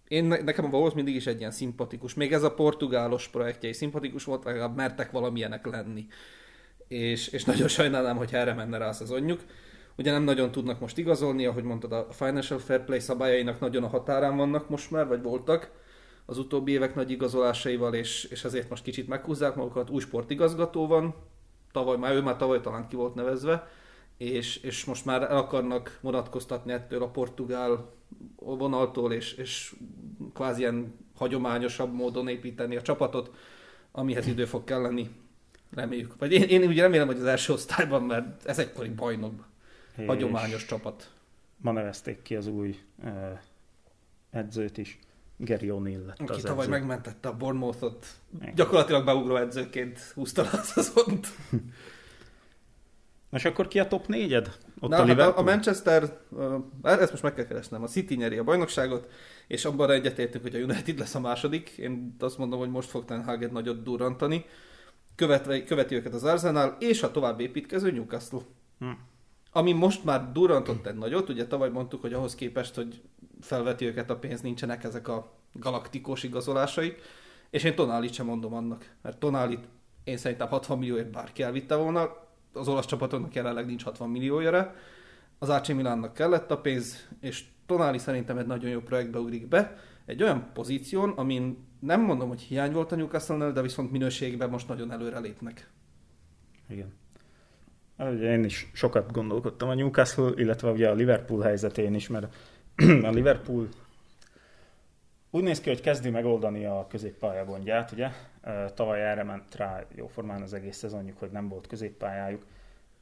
[0.08, 3.76] Én, nekem a Wolves mindig is egy ilyen szimpatikus, még ez a portugálos projektje is
[3.76, 6.08] szimpatikus volt, legalább mertek valamilyenek lenni.
[6.92, 9.42] És, és nagyon sajnálom, hogy erre menne rá a szezonjuk.
[9.98, 13.88] Ugye nem nagyon tudnak most igazolni, ahogy mondtad, a Financial Fair Play szabályainak nagyon a
[13.88, 15.72] határán vannak most már, vagy voltak
[16.26, 19.90] az utóbbi évek nagy igazolásaival, és, és ezért most kicsit meghúzzák magukat.
[19.90, 21.16] Új sportigazgató van,
[21.72, 23.68] tavaly, már ő már tavaly talán ki volt nevezve,
[24.18, 27.94] és, és most már el akarnak vonatkoztatni ettől a portugál
[28.36, 29.76] vonaltól, és, és
[30.34, 33.32] kvázi ilyen hagyományosabb módon építeni a csapatot,
[33.92, 35.21] amihez idő fog kelleni.
[35.74, 36.16] Reméljük.
[36.18, 39.48] Vagy én, én ugye remélem, hogy az első osztályban, mert ez egykori bajnok.
[39.98, 41.12] És hagyományos csapat.
[41.58, 43.40] Ma nevezték ki az új uh,
[44.30, 45.00] edzőt is.
[45.38, 46.72] Gary O'Neill lett Aki az tavaly edző.
[46.78, 48.06] megmentette a Bournemouthot.
[48.56, 51.28] Gyakorlatilag beugró edzőként húzta a szezont.
[53.32, 54.58] És akkor ki a top négyed?
[54.80, 58.16] Ott Na, a, hát a, a Manchester, uh, ezt most meg kell keresnem, a City
[58.16, 59.10] nyeri a bajnokságot,
[59.48, 61.70] és abban egyetértünk, hogy a United lesz a második.
[61.70, 64.46] Én azt mondom, hogy most fog Ten Hag nagyot durrantani.
[65.22, 68.40] Követve, követi őket az Arsenal, és a tovább építkező Newcastle.
[68.80, 68.90] Hm.
[69.52, 73.02] Ami most már durrantott egy nagyot, ugye tavaly mondtuk, hogy ahhoz képest, hogy
[73.42, 76.96] felveti őket a pénz, nincsenek ezek a galaktikus igazolásai,
[77.50, 79.68] és én Tonálit sem mondom annak, mert Tonálit
[80.04, 84.76] én szerintem 60 millióért bárki elvitte volna, az olasz csapatoknak jelenleg nincs 60 milliójára,
[85.40, 89.78] az AC Milánnak kellett a pénz, és Tonali szerintem egy nagyon jó projektbe ugrik be,
[90.12, 94.68] egy olyan pozíción, amin nem mondom, hogy hiány volt a newcastle de viszont minőségben most
[94.68, 95.70] nagyon előre lépnek.
[96.68, 96.94] Igen.
[98.22, 102.36] Én is sokat gondolkodtam a Newcastle, illetve ugye a Liverpool helyzetén is, mert
[103.10, 103.68] a Liverpool
[105.30, 108.10] úgy néz ki, hogy kezdi megoldani a középpálya gondját, ugye?
[108.74, 112.46] Tavaly erre ment rá jóformán az egész szezonjuk, hogy nem volt középpályájuk,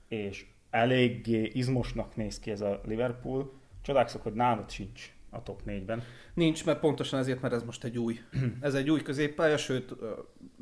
[0.07, 3.51] és eléggé izmosnak néz ki ez a Liverpool.
[3.81, 6.03] Csodálkozok, hogy nálad sincs a top 4-ben.
[6.33, 8.19] Nincs, mert pontosan ezért, mert ez most egy új.
[8.61, 9.95] ez egy új középpálya, sőt,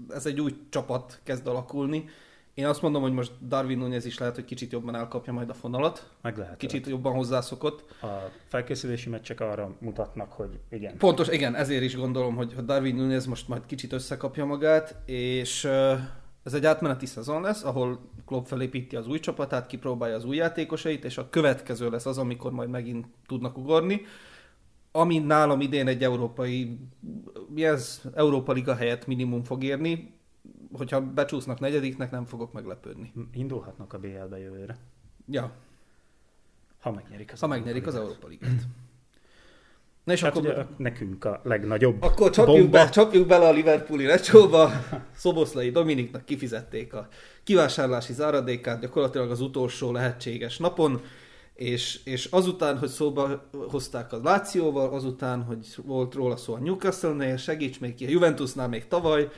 [0.09, 2.05] ez egy új csapat kezd alakulni,
[2.57, 5.53] én azt mondom, hogy most Darwin Nunez is lehet, hogy kicsit jobban elkapja majd a
[5.53, 6.09] fonalat.
[6.21, 6.57] Meg lehet.
[6.57, 6.95] Kicsit lehet.
[6.95, 7.95] jobban hozzászokott.
[8.01, 8.07] A
[8.47, 10.97] felkészülési meccsek arra mutatnak, hogy igen.
[10.97, 15.65] Pontos, igen, ezért is gondolom, hogy Darwin Nunez most majd kicsit összekapja magát, és
[16.43, 21.05] ez egy átmeneti szezon lesz, ahol Klopp felépíti az új csapatát, kipróbálja az új játékosait,
[21.05, 24.01] és a következő lesz az, amikor majd megint tudnak ugorni.
[24.97, 26.77] Ami nálam idén egy európai,
[27.49, 30.13] mi ez, Európa Liga helyett minimum fog érni,
[30.71, 33.13] hogyha becsúsznak negyediknek, nem fogok meglepődni.
[33.33, 34.77] Indulhatnak a BL-be jövőre.
[35.31, 35.51] Ja.
[36.79, 38.67] Ha megnyerik az, ha megnyerik az Európa Ligát.
[40.03, 40.49] Na és hát akkor...
[40.49, 42.71] Ugye, nekünk a legnagyobb Akkor csapjuk, bomba.
[42.71, 44.71] be, csapjuk bele a Liverpooli lecsóba.
[45.15, 47.07] Szoboszlai Dominiknak kifizették a
[47.43, 51.01] kivásárlási záradékát gyakorlatilag az utolsó lehetséges napon,
[51.57, 57.37] és, és azután, hogy szóba hozták a Lációval, azután, hogy volt róla szó a Newcastle-nél,
[57.37, 59.29] segíts még ki, a Juventusnál még tavaly,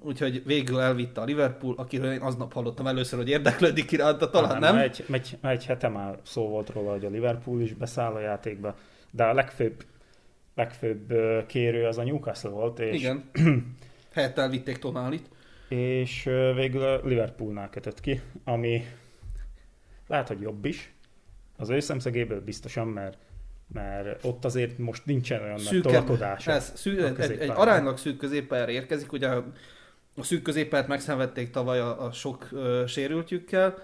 [0.00, 4.74] úgyhogy végül elvitte a Liverpool, akiről én aznap hallottam először, hogy érdeklődik iránta, talán nem.
[4.74, 4.84] nem?
[4.84, 8.76] Egy, egy, egy hete már szó volt róla, hogy a Liverpool is beszáll a játékba,
[9.10, 9.84] de a legfőbb,
[10.54, 11.14] legfőbb
[11.46, 12.78] kérő az a Newcastle volt.
[12.78, 13.00] És...
[13.00, 13.30] Igen,
[14.14, 15.28] helyett elvitték Tonálit.
[15.68, 16.22] És
[16.54, 18.84] végül a Liverpoolnál kötött ki, ami
[20.06, 20.93] lehet, hogy jobb is.
[21.56, 23.18] Az ő szemszögéből biztosan, mert
[23.72, 26.50] mert ott azért most nincsen olyan nagy Szűkebb, tolakodása.
[26.50, 29.44] ez, szű, a egy, egy aránylag szűk középpályára érkezik, ugye a,
[30.16, 33.74] a szűk középpályát megszenvedték tavaly a, a sok ö, sérültjükkel,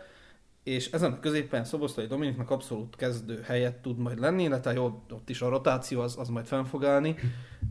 [0.62, 5.28] és ezen a középpályán Szoboszlai Dominiknak abszolút kezdő helyet tud majd lenni, illetve jó, ott
[5.28, 7.14] is a rotáció az, az majd fenn fog állni,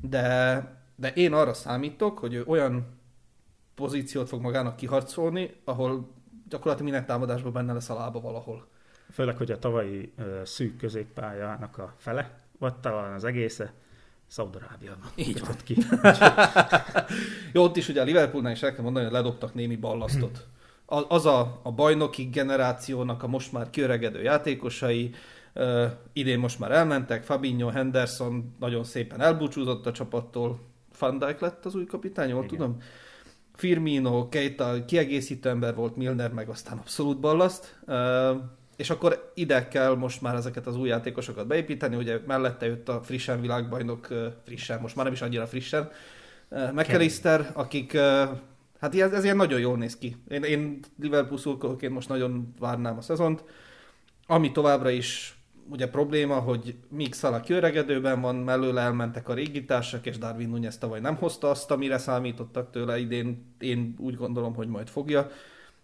[0.02, 0.64] de,
[0.96, 2.98] de én arra számítok, hogy ő olyan
[3.76, 6.12] pozíciót fog magának kiharcolni, ahol
[6.50, 8.68] gyakorlatilag minden támadásban benne lesz a lába valahol.
[9.12, 13.74] Főleg, hogy a tavalyi ö, szűk középpályának a fele, vagy talán az egésze,
[14.30, 15.78] Szaudarábiában Így kötött ki.
[17.54, 20.48] Jó, ott is ugye a Liverpoolnál is el kell mondani, hogy ledobtak némi ballasztot.
[20.86, 25.14] Az a, a bajnoki generációnak a most már kiöregedő játékosai,
[25.56, 30.60] uh, idén most már elmentek, Fabinho, Henderson nagyon szépen elbúcsúzott a csapattól,
[31.00, 32.58] Van Dijk lett az új kapitány, jól Igen.
[32.58, 32.78] tudom.
[33.56, 37.80] Firmino, Keita kiegészítő ember volt, Milner meg aztán abszolút ballaszt.
[37.88, 37.96] Uh,
[38.80, 43.02] és akkor ide kell most már ezeket az új játékosokat beépíteni, ugye mellette jött a
[43.04, 44.08] frissen világbajnok,
[44.46, 45.90] frissen, most már nem is annyira frissen,
[46.50, 47.98] McAllister, akik,
[48.80, 50.16] hát ez, ez ilyen nagyon jól néz ki.
[50.28, 53.44] Én, én Liverpool szurkolóként most nagyon várnám a szezont,
[54.28, 55.38] ami továbbra is
[55.70, 60.78] ugye probléma, hogy míg Salah kiöregedőben van, mellőle elmentek a régi társak, és Darwin Nunez
[60.78, 63.56] tavaly nem hozta azt, amire számítottak tőle idén.
[63.60, 65.30] Én úgy gondolom, hogy majd fogja.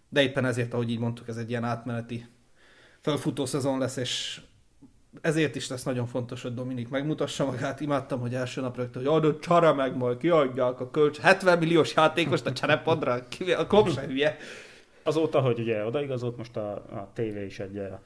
[0.08, 2.26] De éppen ezért, ahogy így mondtuk, ez egy ilyen átmeneti
[3.06, 4.40] felfutó szezon lesz, és
[5.20, 7.80] ezért is lesz nagyon fontos, hogy Dominik megmutassa magát.
[7.80, 11.18] Imádtam, hogy első nap rögtön, hogy adott csara meg majd, kiadják a kölcs.
[11.18, 13.12] 70 milliós játékost a cserepadra,
[13.56, 14.36] a klub se hülye.
[15.02, 17.98] Azóta, hogy ugye odaigazolt, most a, a tévé is egy eh,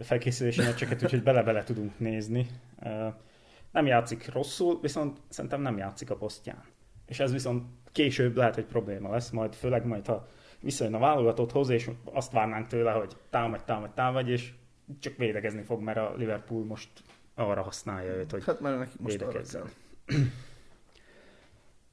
[0.00, 2.46] felkészülési meccseket, úgyhogy bele-bele tudunk nézni.
[2.78, 3.12] Eh,
[3.72, 6.64] Nem játszik rosszul, viszont szerintem nem játszik a posztján.
[7.06, 10.26] És ez viszont később lehet, hogy probléma lesz, majd főleg majd, ha
[10.62, 14.52] visszajön a válogatotthoz, és azt várnánk tőle, hogy támadj, támadj, támadj, és
[15.00, 16.88] csak védekezni fog, mert a Liverpool most
[17.34, 19.70] arra használja őt, hogy Hát mert neki most védekezzen.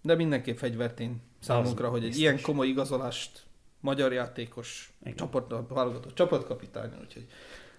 [0.01, 2.23] De mindenképp fegyvertény számunkra, Az hogy egy biztos.
[2.23, 3.43] ilyen komoly igazolást
[3.79, 5.15] magyar játékos Igen.
[5.15, 7.25] csapat, válogatott csapatkapitány, úgyhogy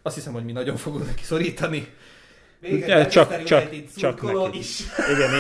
[0.03, 1.87] azt hiszem, hogy mi nagyon fogunk neki szorítani.
[2.61, 4.59] Ja, csak- csak- csak neki.
[4.59, 4.81] is.
[5.15, 5.35] Igen,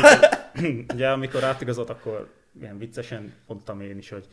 [0.64, 4.26] én, ugye amikor átigazolt, akkor ilyen viccesen mondtam én is, hogy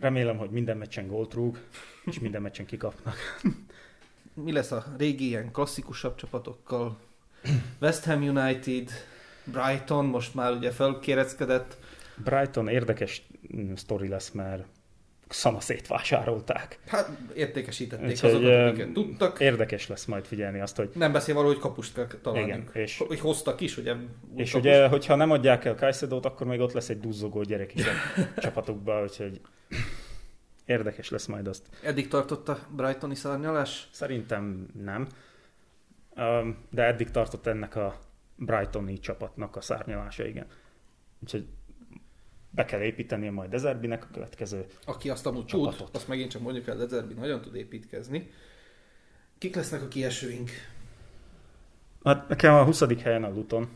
[0.00, 1.58] remélem, hogy minden meccsen gólt rúg,
[2.04, 3.16] és minden meccsen kikapnak.
[4.44, 6.98] Mi lesz a régi ilyen klasszikusabb csapatokkal?
[7.80, 8.90] West Ham United,
[9.44, 11.76] Brighton most már ugye felkéreckedett.
[12.24, 14.64] Brighton érdekes mm, sztori lesz, mert
[15.32, 16.78] szana szétvásárolták.
[16.86, 19.40] Hát értékesítették Úgyhogy, azokat, akiket tudtak.
[19.40, 22.46] Érdekes lesz majd figyelni azt, hogy Nem beszél valahogy kapust kell találni.
[22.46, 23.92] Igen, és- Hogy hoztak is, ugye?
[24.36, 24.54] és kapust.
[24.54, 27.90] ugye, hogyha nem adják el Kajszedót, akkor még ott lesz egy duzzogó gyerek is a
[28.42, 29.40] csapatukban, úgyhogy
[30.64, 31.62] érdekes lesz majd azt.
[31.82, 33.88] Eddig tartott a Brightoni szárnyalás?
[33.92, 35.06] Szerintem nem,
[36.70, 37.98] de eddig tartott ennek a
[38.36, 40.46] Brightoni csapatnak a szárnyalása, igen.
[41.22, 41.46] Úgyhogy
[42.50, 44.66] be kell építenie majd Dezerbinek a következő.
[44.84, 45.76] Aki azt amúgy Csapatot.
[45.76, 48.30] tud, azt megint csak mondjuk el, Dezerbi nagyon tud építkezni.
[49.38, 50.50] Kik lesznek a kiesőink?
[52.04, 53.02] Hát nekem a 20.
[53.02, 53.68] helyen a Luton.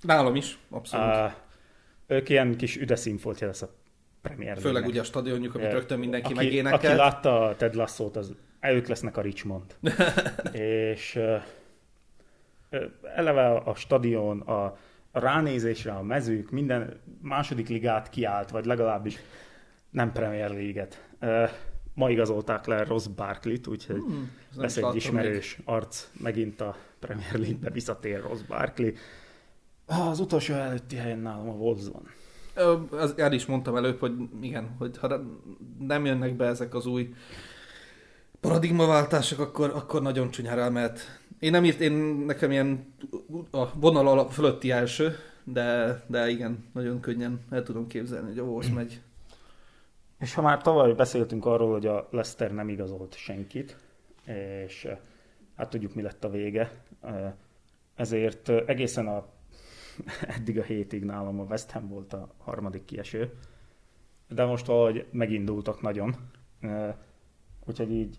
[0.00, 1.06] Nálam is, abszolút.
[1.06, 1.32] Uh,
[2.06, 3.74] ők ilyen kis üdeszínfoltja lesz a
[4.22, 6.84] Premier Főleg ugye a stadionjuk, amit rögtön mindenki aki, megénekelt.
[6.84, 9.76] Aki látta a Ted Lasso-t, az ők lesznek a Richmond.
[10.52, 11.42] és uh,
[13.14, 14.76] eleve a stadion, a
[15.14, 19.18] ránézésre, a mezők, minden második ligát kiállt, vagy legalábbis
[19.90, 21.08] nem Premier League-et.
[21.94, 27.70] Ma igazolták le Ross Barkley-t, úgyhogy Hmm, lesz egy ismerős arc, megint a Premier League-be
[27.70, 28.92] visszatér Ross Barkley.
[29.86, 32.08] Az utolsó előtti helyen nálam a Wolves van.
[32.90, 35.20] Az, el is mondtam előbb, hogy igen, hogy ha
[35.78, 37.14] nem jönnek be ezek az új
[38.40, 41.20] paradigmaváltások, akkor, akkor nagyon csúnyára elmehet.
[41.44, 41.92] Én nem írt, én
[42.26, 42.94] nekem ilyen
[43.50, 48.42] a vonal alap fölötti első, de, de igen, nagyon könnyen el tudom képzelni, hogy a
[48.42, 49.00] Wolves megy.
[50.18, 53.76] És ha már tavaly beszéltünk arról, hogy a Leicester nem igazolt senkit,
[54.66, 54.98] és eh,
[55.56, 57.32] hát tudjuk, mi lett a vége, eh,
[57.94, 59.26] ezért eh, egészen a,
[60.36, 63.32] eddig a hétig nálam a West Ham volt a harmadik kieső,
[64.28, 66.16] de most valahogy megindultak nagyon,
[67.64, 68.18] úgyhogy így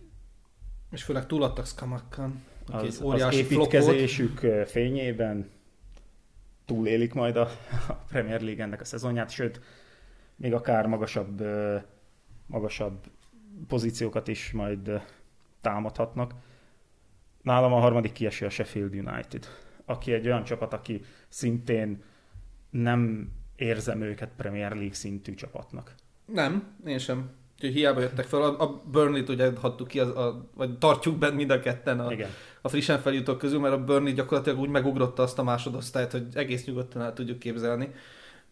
[0.91, 3.51] És főleg túladtak Skamakkan, az, az óriási volt.
[3.51, 5.49] építkezésük eh, fényében
[6.65, 7.49] túlélik majd a,
[7.87, 9.61] a Premier League ennek a szezonját, sőt,
[10.35, 11.43] még akár magasabb,
[12.45, 13.03] magasabb
[13.67, 15.01] pozíciókat is majd
[15.61, 16.33] támadhatnak.
[17.41, 19.47] Nálam a harmadik kieső a Sheffield United,
[19.85, 22.03] aki egy olyan csapat, aki szintén
[22.69, 25.95] nem érzem őket Premier League szintű csapatnak.
[26.25, 27.29] Nem, én sem.
[27.55, 28.41] Úgyhogy hiába jöttek fel.
[28.41, 32.11] A, a Burnley-t ugye hattuk ki, az, a, vagy tartjuk bent mind a ketten a,
[32.11, 32.29] Igen.
[32.61, 36.65] a frissen feljutók közül, mert a Burnley gyakorlatilag úgy megugrotta azt a másodosztályt, hogy egész
[36.65, 37.93] nyugodtan el tudjuk képzelni.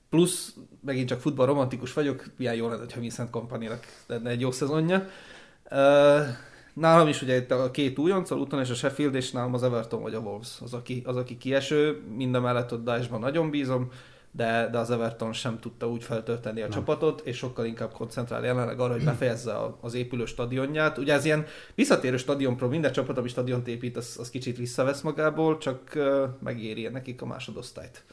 [0.10, 4.52] Plusz, megint csak futball romantikus vagyok, milyen jó lenne, ha Vincent Kompanynak lenne egy jó
[4.52, 5.08] szezonja.
[6.74, 9.64] Nálam is ugye itt a két újonc, a Luton és a Sheffield, és nálam az
[9.64, 13.50] Everton vagy a Wolves, az aki, az, aki kieső, mind a mellett ott Daesh-ban nagyon
[13.50, 13.92] bízom,
[14.36, 16.72] de, de az Everton sem tudta úgy feltölteni a Nem.
[16.72, 20.98] csapatot, és sokkal inkább koncentrál jelenleg arra, hogy befejezze a- az épülő stadionját.
[20.98, 25.58] Ugye ez ilyen visszatérő stadionpro, minden csapat, ami stadiont épít, az, az kicsit visszavesz magából,
[25.58, 28.04] csak uh, megéri nekik a másodosztályt.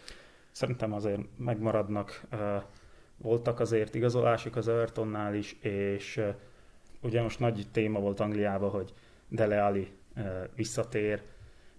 [0.51, 2.23] Szerintem azért megmaradnak.
[2.31, 2.57] Ö,
[3.17, 6.29] Voltak azért igazolások az Evertonnál is, és ö,
[7.01, 8.93] ugye most nagy téma volt Angliában, hogy
[9.29, 10.21] Dele Alli ö,
[10.57, 11.23] visszatér,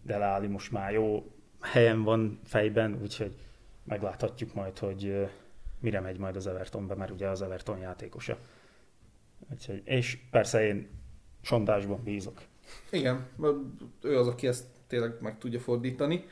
[0.03, 3.31] Dele Alli most már jó helyen van fejben, úgyhogy
[3.91, 5.29] megláthatjuk majd, hogy
[5.79, 8.37] mire megy majd az Evertonbe, mert ugye az Everton játékosa.
[9.51, 10.89] Úgyhogy, és persze én
[11.41, 12.41] sondásban bízok.
[12.89, 13.27] Igen,
[14.01, 16.25] ő az, aki ezt tényleg meg tudja fordítani.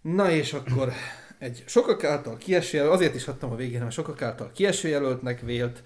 [0.00, 0.92] Na és akkor
[1.38, 5.40] egy sokak által kieső jelölt, azért is adtam a végén, mert sokak által kieső jelöltnek
[5.40, 5.82] vélt,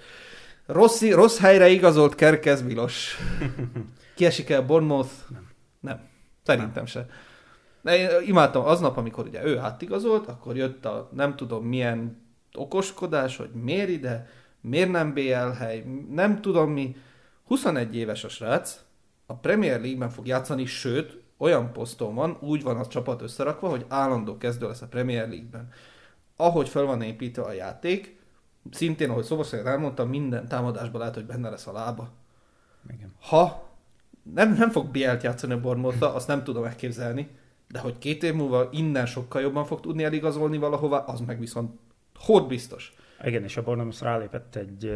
[0.67, 3.19] rossz, rossz helyre igazolt Kerkez Milos.
[4.17, 5.11] Kiesik el Bournemouth?
[5.29, 5.43] Nem.
[5.81, 6.09] Nem.
[6.43, 7.07] Szerintem se.
[7.85, 12.23] De én imádtam aznap, amikor ugye ő átigazolt, akkor jött a nem tudom milyen
[12.55, 14.29] okoskodás, hogy miért ide,
[14.61, 16.97] miért nem BL hely, nem tudom mi.
[17.45, 18.81] 21 éves a srác,
[19.27, 23.85] a Premier League-ben fog játszani, sőt, olyan poszton van, úgy van a csapat összerakva, hogy
[23.89, 25.69] állandó kezdő lesz a Premier League-ben.
[26.37, 28.21] Ahogy fel van építve a játék,
[28.71, 32.09] szintén, ahogy Szoboszlai elmondta, minden támadásban lehet, hogy benne lesz a lába.
[32.95, 33.15] Igen.
[33.21, 33.69] Ha
[34.35, 37.29] nem, nem fog BL-t játszani a Bournemouth-ra, azt nem tudom elképzelni,
[37.75, 41.79] de hogy két év múlva innen sokkal jobban fog tudni eligazolni valahova, az meg viszont
[42.15, 42.95] hód biztos.
[43.25, 44.95] Igen, és a Bournemouth rálépett egy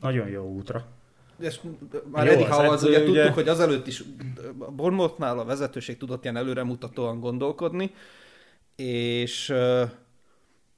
[0.00, 0.84] nagyon jó útra.
[1.38, 1.60] És
[2.12, 4.04] már Jó, Eddie Howe az ugye ugye- tudtuk, hogy azelőtt is
[4.58, 7.90] a Bournemouthnál a vezetőség tudott ilyen előremutatóan gondolkodni,
[8.76, 9.82] és uh,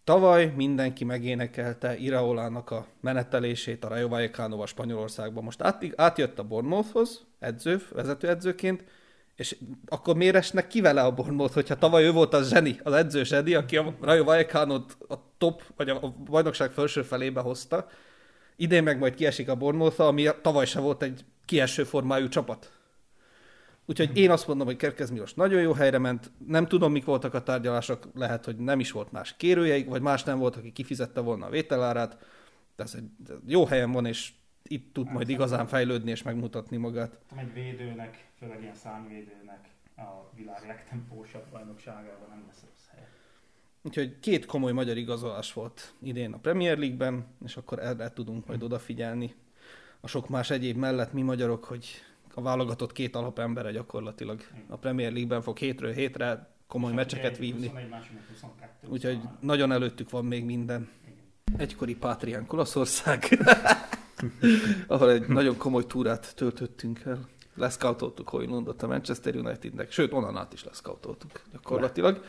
[0.05, 5.45] tavaly mindenki megénekelte Iraolának a menetelését a Rayo Vallecanoval Spanyolországban.
[5.45, 8.85] Most át, átjött a Bournemouthhoz edző, vezetőedzőként,
[9.39, 12.93] és akkor miért esnek ki vele a Bournemouth, hogyha tavaly ő volt az zseni, az
[12.93, 17.89] edző zseni, aki a Rayo Vallecanot a top, vagy a a bajnokság felső felébe hozta,
[18.57, 22.73] idén meg majd kiesik a Bournemouth, ami tavaly se volt egy kieső formájú csapat.
[23.87, 26.31] Úgyhogy én azt mondom, hogy Kerkez Milos nagyon jó helyre ment.
[26.47, 30.23] Nem tudom, mik voltak a tárgyalások, lehet, hogy nem is volt más kérőjeik, vagy más
[30.23, 32.19] nem volt, aki kifizette volna a vételárát.
[32.77, 33.09] De ez egy
[33.47, 34.33] jó helyen van, és
[34.69, 37.19] itt tud majd igazán fejlődni és megmutatni magát.
[37.37, 43.09] Egy védőnek, főleg ilyen számvédőnek a világ legtempósabb bajnokságában nem lesz rossz helye.
[43.83, 48.63] Úgyhogy két komoly magyar igazolás volt idén a Premier League-ben, és akkor erre tudunk majd
[48.63, 49.35] odafigyelni.
[50.01, 51.87] A sok más egyéb mellett mi magyarok, hogy
[52.35, 57.67] a válogatott két alapembere gyakorlatilag a Premier League-ben fog hétről hétre komoly meccseket vívni.
[57.67, 58.89] 21 második 22.
[58.89, 60.89] Úgyhogy nagyon előttük van még minden.
[61.57, 63.25] Egykori Pátriánk Olaszország,
[64.87, 67.29] ahol egy nagyon komoly túrát töltöttünk el.
[67.55, 72.25] Leszkautoltuk Hojlundot a Manchester Unitednek, sőt, onnan át is leszkautoltuk gyakorlatilag.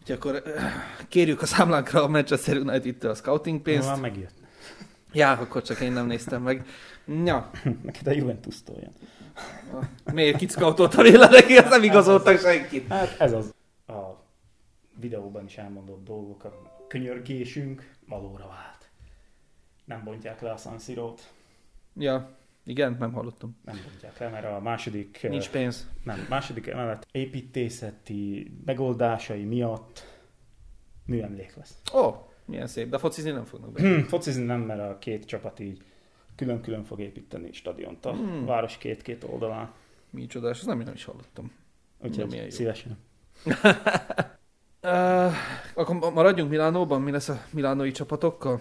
[0.00, 0.72] Úgyhogy akkor eh,
[1.08, 3.88] kérjük a számlánkra a Manchester United-től a scouting pénzt.
[3.88, 4.34] Már megjött.
[5.12, 6.66] Já, akkor csak én nem néztem meg.
[7.24, 7.50] Ja,
[7.82, 8.92] Neked a Juventus-tól jön.
[10.14, 12.88] miért kit scoutoltam jelenleg, azt nem igazoltak senkit.
[12.88, 13.54] Hát ez az
[13.86, 14.24] a
[15.00, 18.69] videóban is elmondott dolgok, a könyörgésünk valóra vált.
[19.90, 21.32] Nem bontják le a San Siro-t,
[21.96, 23.56] Ja, igen, nem hallottam.
[23.64, 25.88] nem bontják le, mert a második, Nincs pénz.
[26.04, 30.04] nem, második emelet építészeti megoldásai miatt
[31.06, 31.74] műemlék lesz.
[31.94, 33.80] Ó, oh, milyen szép, de focizni nem fognak be.
[33.80, 35.82] Hmm, focizni nem, mert a két csapat így
[36.36, 38.44] külön-külön fog építeni stadiont a Hmm.
[38.46, 39.72] város két-két oldalán.
[40.10, 41.52] Mi csodás, ezt nem, nem is hallottam.
[41.98, 42.98] Úgyhogy szívesen.
[44.82, 45.32] Uh,
[45.74, 48.60] akkor ma- maradjunk Milánóban, mi lesz a milánói csapatokkal?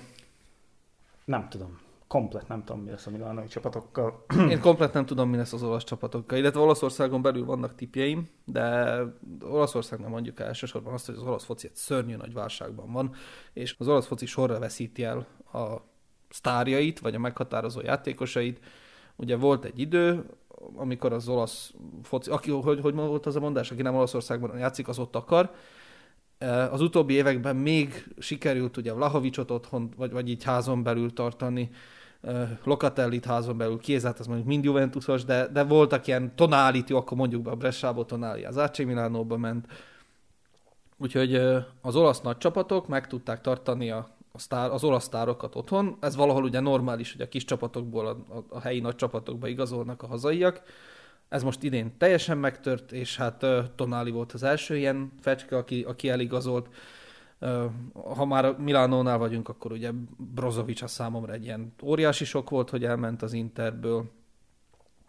[1.29, 1.79] Nem tudom.
[2.07, 4.25] Komplet nem tudom, mi lesz a milánói csapatokkal.
[4.49, 8.97] Én komplet nem tudom, mi lesz az olasz csapatokkal, illetve Olaszországon belül vannak tipjeim, de
[9.41, 13.13] Olaszországnak mondjuk el elsősorban azt, hogy az olasz foci egy szörnyű nagy válságban van,
[13.53, 15.17] és az olasz foci sorra veszíti el
[15.53, 15.75] a
[16.29, 18.65] sztárjait, vagy a meghatározó játékosait.
[19.15, 20.25] Ugye volt egy idő,
[20.75, 21.73] amikor az olasz
[22.03, 25.51] foci, aki, hogy, hogy volt az a mondás, aki nem Olaszországban játszik, az ott akar.
[26.39, 31.69] Eh, Az utóbbi években még sikerült ugye Vlahovicsot otthon, vagy, vagy így házon belül tartani,
[32.21, 36.97] eh, Locatellit házon belül, Kézát, az mondjuk mind Juventusos, de, de voltak ilyen Tonálit, jó,
[36.97, 39.67] akkor mondjuk be a Bressából Tonáli, az AC Milánóba ment.
[40.97, 45.55] Úgyhogy eh, az olasz nagy csapatok meg tudták tartani a a sztár, az olasz sztárokat
[45.55, 45.97] otthon.
[45.99, 50.03] Ez valahol ugye normális, hogy a kis csapatokból a, a, a helyi nagy csapatokba igazolnak
[50.03, 50.61] a hazaiak.
[51.29, 55.83] Ez most idén teljesen megtört, és hát uh, Tonali volt az első ilyen fecske, aki,
[55.83, 56.69] aki eligazolt.
[58.15, 62.83] Ha már Milánónál vagyunk, akkor ugye Brozovic a számomra egy ilyen óriási sok volt, hogy
[62.83, 64.09] elment az Interből.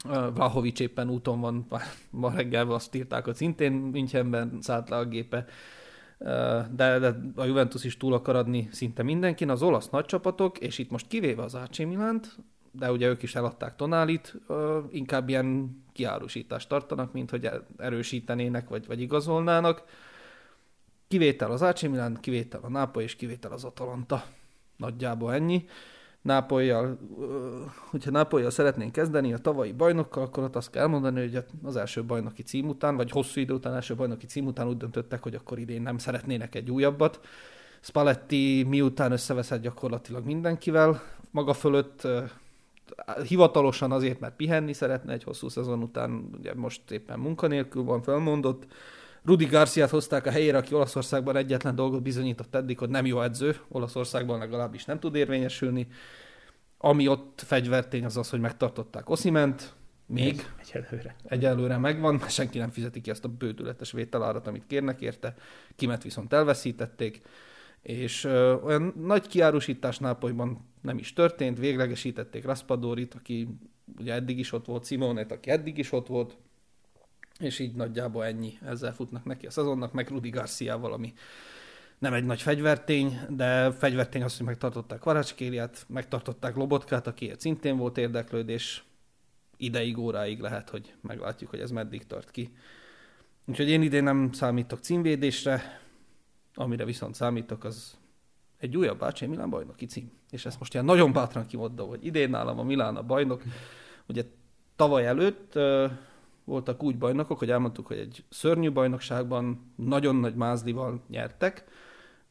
[0.05, 1.67] Uh, Vlahovic éppen úton van,
[2.11, 5.47] ma reggel azt írták, hogy szintén Münchenben szállt le a gépe
[6.75, 10.79] de, de a Juventus is túl akar adni szinte mindenkin, az olasz nagy csapatok, és
[10.79, 12.39] itt most kivéve az AC Milánt,
[12.73, 14.35] de ugye ők is eladták Tonálit,
[14.91, 19.83] inkább ilyen kiárusítást tartanak, mint hogy erősítenének, vagy, vagy igazolnának.
[21.09, 24.25] Kivétel az AC Milan, kivétel a Nápoly, és kivétel az Atalanta.
[24.77, 25.65] Nagyjából ennyi.
[26.23, 26.99] Nápolyjal,
[27.91, 32.05] hogyha Nápolyjal szeretnénk kezdeni a tavalyi bajnokkal, akkor ott azt kell mondani, hogy az első
[32.05, 35.59] bajnoki cím után, vagy hosszú idő után első bajnoki cím után úgy döntöttek, hogy akkor
[35.59, 37.21] idén nem szeretnének egy újabbat.
[37.81, 42.09] Spalletti miután összeveszett gyakorlatilag mindenkivel, maga fölött
[43.27, 48.67] hivatalosan azért, mert pihenni szeretne egy hosszú szezon után, ugye most éppen munkanélkül van, felmondott,
[49.25, 53.57] Rudi Garciát hozták a helyére, aki Olaszországban egyetlen dolgot bizonyított eddig, hogy nem jó edző,
[53.69, 55.89] Olaszországban legalábbis nem tud érvényesülni.
[56.79, 59.75] Ami ott fegyvertény az az, hogy megtartották Osziment,
[60.07, 60.53] még?
[60.61, 61.17] Egyelőre.
[61.25, 65.35] egyelőre megvan, mert senki nem fizeti ki azt a bődületes vételárat, amit kérnek érte,
[65.77, 67.23] kimet viszont elveszítették,
[67.83, 73.49] és ö, olyan nagy kiárusítás Nápolyban nem is történt, véglegesítették Raspadorit, aki
[73.99, 76.37] ugye eddig is ott volt, Simonet, aki eddig is ott volt,
[77.39, 78.53] és így nagyjából ennyi.
[78.67, 81.13] Ezzel futnak neki a szezonnak, meg Rudi Garcia ami
[81.99, 87.99] nem egy nagy fegyvertény, de fegyvertény az, hogy megtartották Kvarácskéliát, megtartották Lobotkát, aki szintén volt
[87.99, 88.85] érdeklődés,
[89.57, 92.53] ideig, óráig lehet, hogy meglátjuk, hogy ez meddig tart ki.
[93.45, 95.81] Úgyhogy én idén nem számítok címvédésre,
[96.55, 97.99] amire viszont számítok, az
[98.59, 100.11] egy újabb Bácsi Milán bajnoki cím.
[100.31, 103.43] És ezt most ilyen nagyon bátran kimondom, hogy idén nálam a Milán a bajnok.
[104.07, 104.25] Ugye
[104.77, 105.59] tavaly előtt
[106.45, 111.65] voltak úgy bajnokok, hogy elmondtuk, hogy egy szörnyű bajnokságban nagyon nagy mázlival nyertek,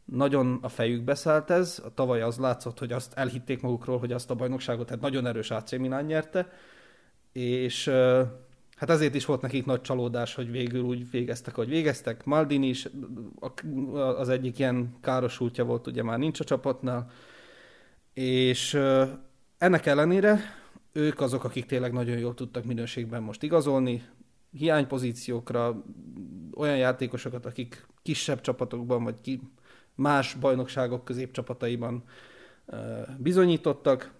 [0.06, 4.30] nagyon a fejükbe szállt ez, a tavaly az látszott, hogy azt elhitték magukról, hogy azt
[4.30, 6.52] a bajnokságot tehát nagyon erős AC Milan nyerte,
[7.32, 7.92] és
[8.80, 12.26] hát ezért is volt nekik nagy csalódás, hogy végül úgy végeztek, hogy végeztek.
[12.26, 12.88] Maldini is
[14.18, 17.12] az egyik ilyen káros útja volt, ugye már nincs a csapatnál,
[18.14, 18.74] és
[19.58, 20.40] ennek ellenére
[20.92, 24.04] ők azok, akik tényleg nagyon jól tudtak minőségben most igazolni,
[24.52, 25.84] hiánypozíciókra,
[26.56, 29.42] olyan játékosokat, akik kisebb csapatokban, vagy ki,
[29.96, 32.04] más bajnokságok középcsapataiban
[33.18, 34.12] bizonyítottak,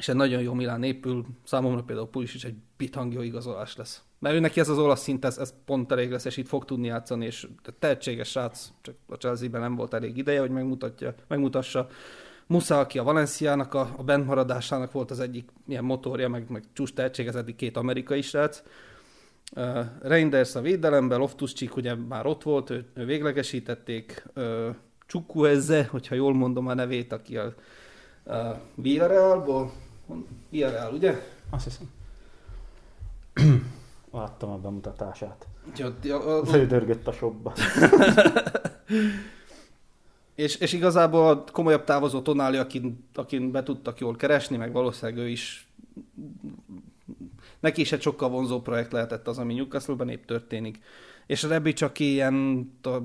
[0.00, 4.02] és egy nagyon jó Milán épül, számomra például is egy bitang jó igazolás lesz.
[4.18, 6.64] Mert ő neki ez az olasz szint, ez, ez pont elég lesz, és itt fog
[6.64, 7.48] tudni játszani, és
[7.78, 11.88] tehetséges srác, csak a Chelsea-ben nem volt elég ideje, hogy megmutatja, megmutassa.
[12.46, 16.92] Musza, aki a Valenciának a, a bentmaradásának volt az egyik ilyen motorja, meg, meg csúcs
[16.92, 18.62] tehetség, ez eddig két amerikai srác.
[19.56, 24.24] Uh, Reinders a védelemben, loftus Csík ugye már ott volt, ő, ő véglegesítették.
[24.36, 24.74] Uh,
[25.06, 27.54] Csukueze, hogyha jól mondom a nevét, aki a,
[28.24, 29.72] a Villarrealból.
[30.48, 31.20] Villarreal, ugye?
[31.50, 31.90] Azt hiszem.
[34.12, 35.46] Láttam a bemutatását.
[35.76, 36.44] Ja, ja, a...
[36.46, 37.52] Fődörgött a shopba.
[40.34, 45.24] És, és igazából a komolyabb távozó Tonáli, akin, akin be tudtak jól keresni, meg valószínűleg
[45.24, 45.68] ő is
[47.60, 50.80] neki is egy sokkal vonzó projekt lehetett az, ami Newcastle-ben épp történik.
[51.26, 52.96] És Rebi csak ilyen a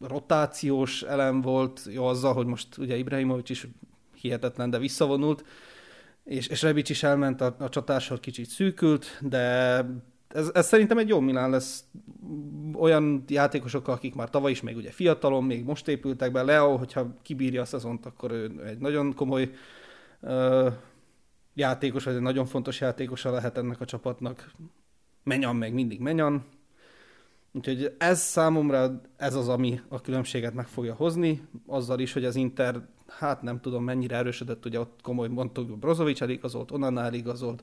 [0.00, 3.66] rotációs elem volt, jó azzal, hogy most ugye Ibrahimovic is
[4.20, 5.44] hihetetlen, de visszavonult,
[6.24, 9.76] és, és Rebic is elment, a, a csatással kicsit szűkült, de
[10.28, 11.84] ez, ez szerintem egy jó Milán lesz
[12.74, 16.42] olyan játékosokkal, akik már tavaly is még ugye fiatalon, még most épültek be.
[16.42, 19.50] Leo, hogyha kibírja a szezont, akkor ő egy nagyon komoly
[20.20, 20.72] uh,
[21.54, 24.50] játékos, vagy egy nagyon fontos játékosa lehet ennek a csapatnak.
[25.24, 26.44] Menyan meg mindig menyan.
[27.52, 32.36] Úgyhogy ez számomra ez az, ami a különbséget meg fogja hozni, azzal is, hogy az
[32.36, 32.88] Inter,
[33.18, 37.62] hát nem tudom mennyire erősödött, ugye ott komoly mondtuk, Brozovic eligazolt, Onana eligazolt,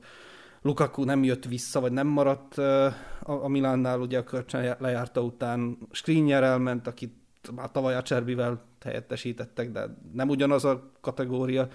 [0.62, 2.58] Lukaku nem jött vissza, vagy nem maradt
[3.22, 5.78] a, Milánnál, ugye a kölcsön lejárta után.
[5.90, 7.14] Skriniar elment, akit
[7.54, 11.68] már tavaly a Cserbivel helyettesítettek, de nem ugyanaz a kategória.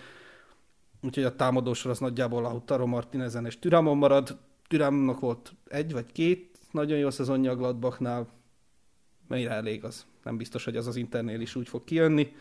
[1.01, 4.37] Úgyhogy a támadósor az nagyjából Lautaro Martinezen és Türamon marad.
[4.67, 8.27] Türamnak volt egy vagy két nagyon jó szezonja a Gladbachnál.
[9.27, 10.05] Mennyire elég az?
[10.23, 12.33] Nem biztos, hogy az az Internél is úgy fog kijönni.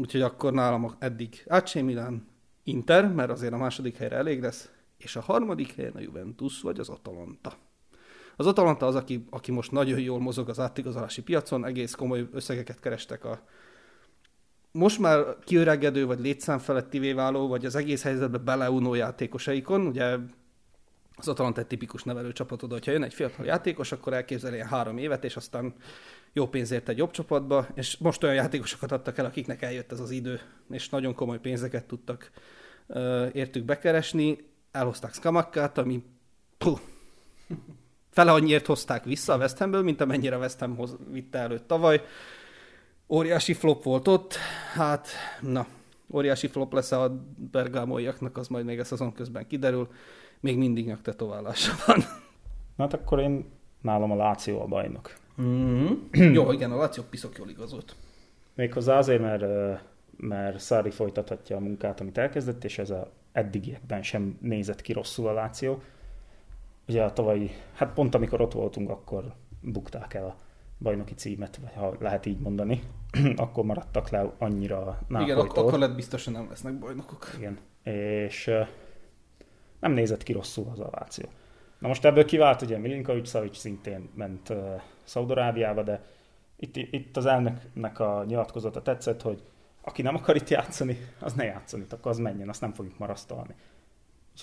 [0.00, 2.28] Úgyhogy akkor nálam eddig AC Milan,
[2.62, 6.78] Inter, mert azért a második helyre elég lesz, és a harmadik helyen a Juventus vagy
[6.78, 7.52] az Atalanta.
[8.36, 12.80] Az Atalanta az, aki, aki most nagyon jól mozog az átigazolási piacon, egész komoly összegeket
[12.80, 13.42] kerestek a,
[14.72, 20.16] most már kiöregedő, vagy létszám felettivé váló, vagy az egész helyzetbe beleunó játékosaikon, ugye
[21.16, 25.24] az Atalanta egy tipikus nevelőcsapatod, hogyha jön egy fiatal játékos, akkor elképzel ilyen három évet,
[25.24, 25.74] és aztán
[26.32, 30.10] jó pénzért egy jobb csapatba, és most olyan játékosokat adtak el, akiknek eljött ez az
[30.10, 32.30] idő, és nagyon komoly pénzeket tudtak
[32.86, 34.38] uh, értük bekeresni.
[34.70, 36.02] Elhozták Skamakkát, ami
[36.58, 36.78] puh,
[38.10, 41.66] fele annyiért hozták vissza a West Hamből, mint amennyire a West Ham hoz, vitte előtt
[41.66, 42.02] tavaly.
[43.08, 44.34] Óriási flop volt ott,
[44.74, 45.08] hát
[45.40, 45.66] na,
[46.12, 49.88] óriási flop lesz a bergámóiaknak, az majd még a szezon közben kiderül.
[50.40, 51.98] Még mindig nyaktetoválása van.
[52.76, 53.44] Na hát akkor én
[53.80, 55.14] nálam a Láció a bajnok.
[55.42, 56.32] Mm-hmm.
[56.32, 57.96] Jó, igen, a Láció piszok jól igazolt.
[58.54, 59.44] Méghozzá azért, mert,
[60.16, 65.28] mert Szári folytathatja a munkát, amit elkezdett, és ez a eddigiekben sem nézett ki rosszul
[65.28, 65.82] a Láció.
[66.88, 70.36] Ugye a tavalyi, hát pont amikor ott voltunk, akkor bukták el a
[70.78, 72.82] bajnoki címet, vagy ha lehet így mondani,
[73.36, 77.30] akkor maradtak le annyira Igen, ak- akkor lett biztosan nem lesznek bajnokok.
[77.36, 78.50] Igen, és
[79.80, 81.28] nem nézett ki rosszul az a Láció.
[81.78, 86.04] Na most ebből kivált ugye Milinkovic Savic szintén ment uh, Szaudarábiába, de
[86.56, 89.42] itt, itt az elnöknek a nyilatkozata tetszett, hogy
[89.80, 93.54] aki nem akar itt játszani, az ne játszani, akkor az menjen, azt nem fogjuk marasztalni.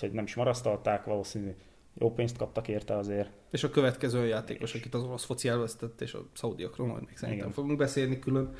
[0.00, 1.54] hogy nem is marasztalták, valószínű
[1.94, 3.30] jó pénzt kaptak érte azért.
[3.50, 7.44] És a következő játékos, akit az orosz foci elvesztett, és a szaudiakról majd még szerintem
[7.44, 7.52] Igen.
[7.52, 8.54] fogunk beszélni külön.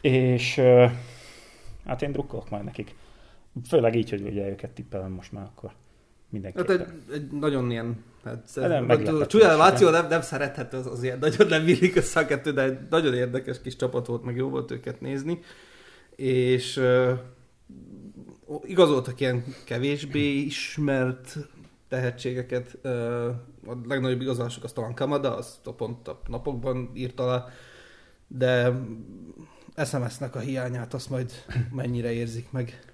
[0.00, 0.90] És uh,
[1.86, 2.94] hát én drukkolok majd nekik.
[3.68, 5.72] Főleg így, hogy ugye őket tippelem most már akkor
[6.28, 6.78] mindenképpen.
[6.78, 8.90] Hát egy, egy nagyon ilyen Hát, nem
[9.20, 12.86] a Csúlyáváció nem, nem szerethető, az, az ilyen nagyon nem illik össze a kettő, de
[12.90, 15.40] nagyon érdekes kis csapat volt, meg jó volt őket nézni.
[16.16, 17.18] És uh,
[18.64, 21.36] igazoltak ilyen kevésbé ismert
[21.88, 22.78] tehetségeket.
[22.84, 23.26] Uh,
[23.66, 27.44] a legnagyobb igazolásuk az talán Kamada, azt a pont a napokban írta le,
[28.28, 28.72] de
[29.84, 31.32] SMS-nek a hiányát azt majd
[31.72, 32.89] mennyire érzik meg.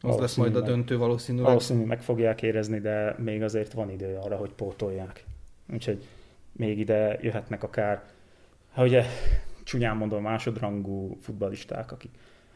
[0.00, 1.46] Az lesz majd a döntő valószínűleg.
[1.46, 5.24] Valószínűleg meg fogják érezni, de még azért van idő arra, hogy pótolják.
[5.72, 6.06] Úgyhogy
[6.52, 8.02] még ide jöhetnek akár,
[8.72, 9.04] ha ugye
[9.64, 12.10] csúnyán mondom, másodrangú futbalisták, akik,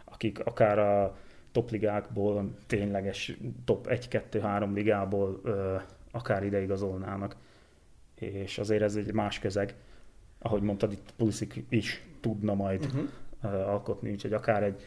[0.04, 1.16] akik akár a
[1.52, 5.76] topligákból, tényleges top 1-2-3 ligából ö,
[6.10, 7.36] akár ide igazolnának.
[8.14, 9.74] És azért ez egy más közeg.
[10.38, 13.08] Ahogy mondtad, itt Pulisic is tudna majd uh-huh.
[13.42, 14.82] ö, alkotni, úgyhogy akár egy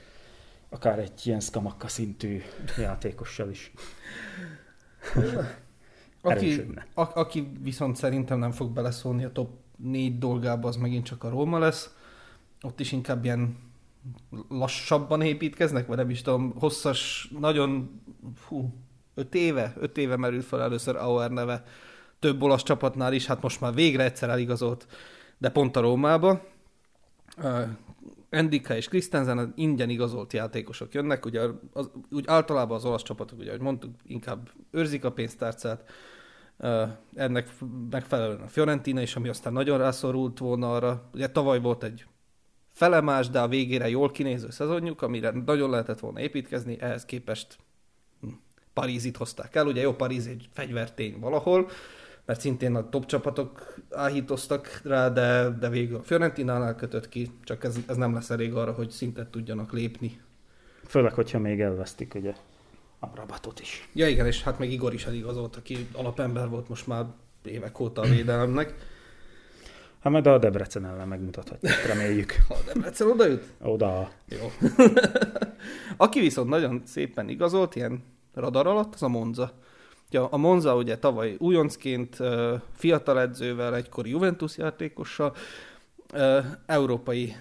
[0.76, 2.42] akár egy ilyen skamakka szintű
[2.78, 3.72] játékossal is.
[6.22, 6.62] aki,
[6.94, 11.30] a, aki viszont szerintem nem fog beleszólni a top négy dolgába, az megint csak a
[11.30, 11.96] Róma lesz.
[12.62, 13.58] Ott is inkább ilyen
[14.50, 18.02] lassabban építkeznek, vagy nem is tudom, hosszas, nagyon,
[18.48, 18.74] hú,
[19.14, 21.64] öt éve, öt éve merült fel először Auer neve
[22.20, 24.88] több olasz csapatnál is, hát most már végre egyszer eligazolt,
[25.38, 26.42] de pont a Rómába.
[28.36, 31.42] Endika és Christensen ingyen igazolt játékosok jönnek, ugye
[31.74, 35.90] az, úgy általában az olasz csapatok, ugye, ahogy mondtuk, inkább őrzik a pénztárcát,
[37.16, 37.50] ennek
[37.90, 41.10] megfelelően a Fiorentina is, ami aztán nagyon rászorult volna arra.
[41.14, 42.06] Ugye tavaly volt egy
[42.74, 47.58] felemás, de a végére jól kinéző szezonjuk, amire nagyon lehetett volna építkezni, ehhez képest
[48.22, 48.28] hm,
[48.74, 51.70] Parízit hozták el, ugye jó, Paríz egy fegyvertény valahol,
[52.26, 57.64] mert szintén a top csapatok áhítoztak rá, de, de végül a Fiorentinánál kötött ki, csak
[57.64, 60.22] ez, ez nem lesz elég arra, hogy szintet tudjanak lépni.
[60.88, 62.34] Főleg, hogyha még elvesztik ugye
[63.00, 63.90] a Rabatot is.
[63.94, 67.06] Ja igen, és hát még Igor is eligazolt, aki alapember volt most már
[67.44, 68.74] évek óta a védelemnek.
[70.00, 72.34] Hát majd a Debrecen ellen megmutathatjuk, reméljük.
[72.50, 73.44] A Debrecen oda jut?
[73.62, 74.12] Oda.
[74.30, 74.52] Jó.
[76.06, 78.04] Aki viszont nagyon szépen igazolt, ilyen
[78.34, 79.52] radar alatt, az a Monza.
[80.10, 82.18] Ja, a Monza ugye tavaly újoncként
[82.74, 85.36] fiatal edzővel, egykori Juventus játékossal
[86.66, 87.36] európai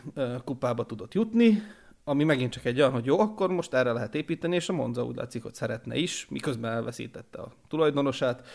[0.44, 1.62] kupába tudott jutni,
[2.04, 5.04] ami megint csak egy olyan, hogy jó, akkor most erre lehet építeni, és a Monza
[5.04, 8.46] úgy látszik, hogy szeretne is, miközben elveszítette a tulajdonosát.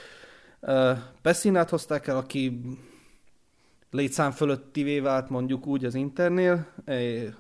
[1.22, 2.62] Pessinát hozták el, aki
[3.91, 6.68] létszám fölöttivé vált mondjuk úgy az Internél,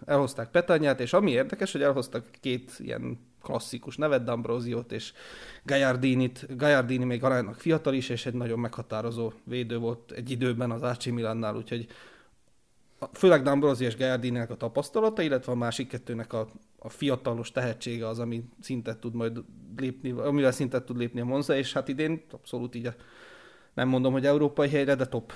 [0.05, 5.13] elhozták Petanyát, és ami érdekes, hogy elhoztak két ilyen klasszikus nevet, D'Ambroziot és
[5.63, 6.57] Gajardinit.
[6.57, 11.05] Gajardini még aránylag fiatal is, és egy nagyon meghatározó védő volt egy időben az AC
[11.05, 11.87] Milánnál, úgyhogy
[13.13, 16.47] főleg D'Ambrosi és Gajardininek a tapasztalata, illetve a másik kettőnek a,
[16.79, 19.43] a fiatalos tehetsége az, ami szintet tud majd
[19.77, 22.95] lépni, amivel szintet tud lépni a Monza, és hát idén abszolút így a,
[23.73, 25.33] nem mondom, hogy európai helyre, de top.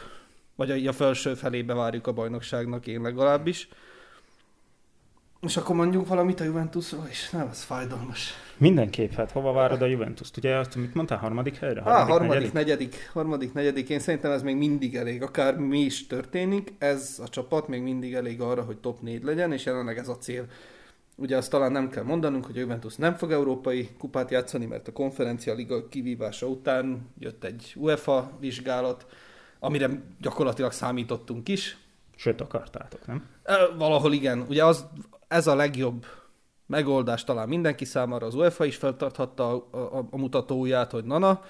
[0.55, 3.67] Vagy a, a felső felébe várjuk a bajnokságnak, én legalábbis.
[5.43, 8.33] És akkor mondjuk valamit a Juventusról is, nem, ez fájdalmas.
[8.57, 10.37] Mindenképp, hát hova várod a Juventus-t?
[10.37, 11.81] Ugye azt, mit mondtál, harmadik helyre?
[11.81, 12.53] Harmadik, harmadik negyedik?
[12.53, 13.09] negyedik?
[13.13, 13.89] Harmadik, negyedik.
[13.89, 15.21] Én szerintem ez még mindig elég.
[15.21, 19.51] Akár mi is történik, ez a csapat még mindig elég arra, hogy top 4 legyen,
[19.51, 20.45] és jelenleg ez a cél.
[21.15, 24.87] Ugye azt talán nem kell mondanunk, hogy a Juventus nem fog európai kupát játszani, mert
[24.87, 29.05] a konferencia liga kivívása után jött egy UEFA vizsgálat,
[29.59, 29.89] amire
[30.21, 31.77] gyakorlatilag számítottunk is.
[32.15, 33.25] Sőt, akartátok, nem?
[33.77, 34.45] Valahol igen.
[34.49, 34.85] Ugye az,
[35.33, 36.05] ez a legjobb
[36.65, 38.25] megoldás talán mindenki számára.
[38.25, 41.41] Az UEFA is feltarthatta a, a, a mutatóját, hogy nana,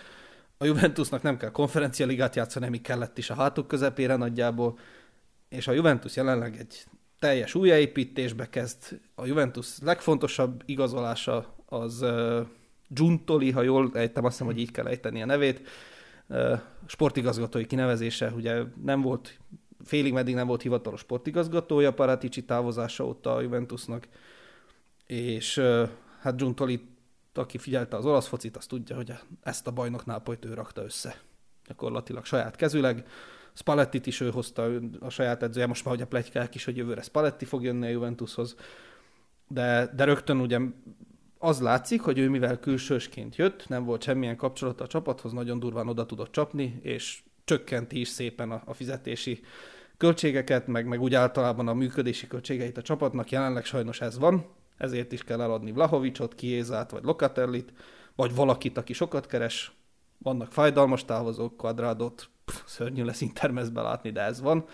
[0.58, 4.78] a Juventusnak nem kell konferencialigát játszani, ami kellett is a hátuk közepére nagyjából,
[5.50, 6.86] és a Juventus jelenleg egy
[7.20, 9.00] teljes újjáépítésbe kezd.
[9.16, 12.40] A Juventus legfontosabb igazolása az uh,
[12.88, 15.68] Giuntoli, ha jól ejtem, azt hiszem, hogy így kell ejteni a nevét,
[16.28, 19.40] uh, sportigazgatói kinevezése, ugye nem volt,
[19.84, 24.08] félig meddig nem volt hivatalos sportigazgatója Paratici távozása óta a Juventusnak,
[25.06, 25.62] és
[26.20, 26.82] hát Giuntoli,
[27.34, 31.22] aki figyelte az olasz focit, azt tudja, hogy ezt a bajnok Nápolyt ő rakta össze.
[31.68, 33.08] Gyakorlatilag saját kezüleg.
[33.54, 34.70] Spallettit is ő hozta
[35.00, 38.56] a saját edzője, most már a plegykák is, hogy jövőre Spalletti fog jönni a Juventushoz.
[39.48, 40.60] De, de rögtön ugye
[41.38, 45.88] az látszik, hogy ő mivel külsősként jött, nem volt semmilyen kapcsolata a csapathoz, nagyon durván
[45.88, 49.42] oda tudott csapni, és csökkenti is szépen a, a fizetési
[49.98, 53.32] költségeket, meg, meg úgy általában a működési költségeit a csapatnak.
[53.32, 54.46] Jelenleg sajnos ez van,
[54.78, 57.74] ezért is kell eladni Vlahovicsot, Kiézát, vagy Lokatellit,
[58.16, 59.72] vagy valakit, aki sokat keres.
[60.18, 62.30] Vannak fájdalmas távozók, kvadrádot,
[62.66, 64.66] szörnyű lesz intermezbe látni, de ez van.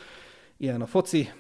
[0.58, 1.32] Ilyen a foci.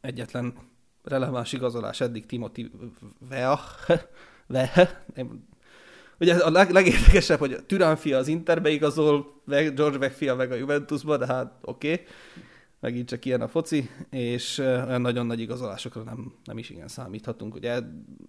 [0.00, 0.54] Egyetlen
[1.02, 2.70] releváns igazolás eddig Timothy
[3.28, 3.60] Vea.
[4.46, 4.88] Vea.
[6.20, 10.50] Ugye a leg, legérdekesebb, hogy a Türán fia az Interbe igazol, George Beck fia meg
[10.50, 11.92] a Juventusba, de hát oké.
[11.92, 12.04] Okay
[12.80, 17.54] megint csak ilyen a foci, és olyan nagyon nagy igazolásokra nem, nem is igen számíthatunk.
[17.54, 17.80] Ugye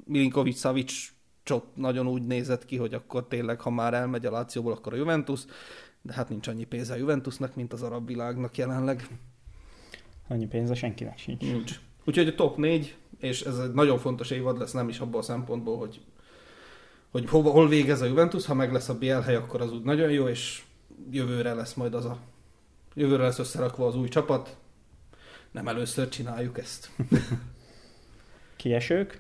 [0.06, 1.10] Milinkovic Savic
[1.44, 4.96] csot nagyon úgy nézett ki, hogy akkor tényleg, ha már elmegy a Lációból, akkor a
[4.96, 5.46] Juventus,
[6.02, 9.08] de hát nincs annyi pénze a Juventusnak, mint az arab világnak jelenleg.
[10.28, 11.42] Annyi pénze senkinek sincs.
[11.42, 11.80] Nincs.
[12.06, 15.24] Úgyhogy a top 4, és ez egy nagyon fontos évad lesz, nem is abból a
[15.24, 16.02] szempontból, hogy,
[17.12, 19.84] hogy hova, hol végez a Juventus, ha meg lesz a BL hely, akkor az úgy
[19.84, 20.62] nagyon jó, és
[21.12, 22.18] jövőre lesz majd az a
[22.97, 24.58] Jövőre lesz összerakva az új csapat.
[25.51, 26.89] Nem először csináljuk ezt.
[28.55, 29.18] Kiesők?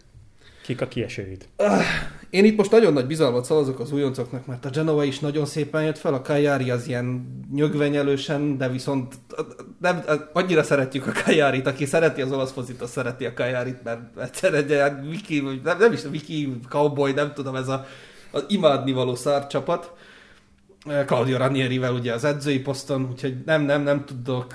[0.63, 1.47] Kik a kiesőid?
[2.29, 5.83] Én itt most nagyon nagy bizalmat szavazok az újoncoknak, mert a Genova is nagyon szépen
[5.83, 9.15] jött fel, a Kajari az ilyen nyögvenyelősen, de viszont
[9.81, 10.03] nem,
[10.33, 14.53] annyira szeretjük a Kajárit, aki szereti az olasz focit, az szereti a Kajárit, mert egyszer
[14.53, 16.09] egy ilyen Viki, nem, nem is a
[16.69, 17.85] Cowboy, nem tudom, ez a,
[18.31, 19.93] az imádni való szárcsapat.
[21.05, 24.53] Claudio Ranierivel ugye az edzői poszton, úgyhogy nem, nem, nem tudok,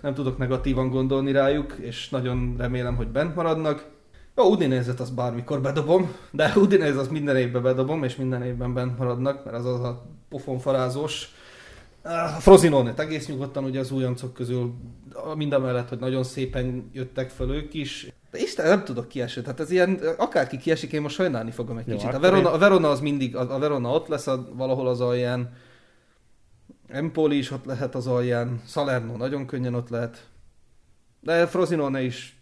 [0.00, 3.84] nem tudok negatívan gondolni rájuk, és nagyon remélem, hogy bent maradnak.
[4.36, 8.98] Jó, Udinézet az bármikor bedobom, de Udinéz az minden évben bedobom, és minden évben bent
[8.98, 11.28] maradnak, mert az az a pofonfarázós.
[12.02, 14.74] A Frozinonet egész nyugodtan ugye az újoncok közül,
[15.34, 18.12] mindamellett, hogy nagyon szépen jöttek föl ők is.
[18.30, 19.42] De Isten, nem tudok kiesni.
[19.42, 22.14] Tehát ez ilyen, akárki kiesik, én most sajnálni fogom egy Jó, kicsit.
[22.14, 22.54] A Verona, én...
[22.54, 25.52] a Verona az mindig, a Verona ott lesz a, valahol az alján.
[26.88, 28.60] Empoli is ott lehet az alján.
[28.66, 30.26] Salerno nagyon könnyen ott lehet.
[31.20, 32.35] De Frosinone is.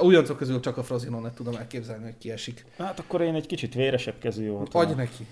[0.00, 2.64] Újoncok közül csak a Frosinone tudom elképzelni, hogy kiesik.
[2.76, 4.74] Hát akkor én egy kicsit véresebb kezű volt.
[4.74, 5.26] Adj neki.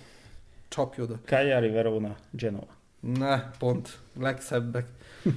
[0.68, 1.18] Csapj oda.
[1.24, 2.66] Cagliari, Verona, Genoa.
[3.00, 3.98] Ne, pont.
[4.18, 4.88] Legszebbek.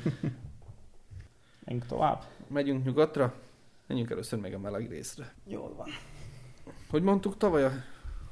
[1.66, 2.24] Menjünk tovább.
[2.48, 3.34] Megyünk nyugatra.
[3.88, 5.34] Menjünk először még a meleg részre.
[5.48, 5.88] Jól van.
[6.90, 7.72] Hogy mondtuk tavaly,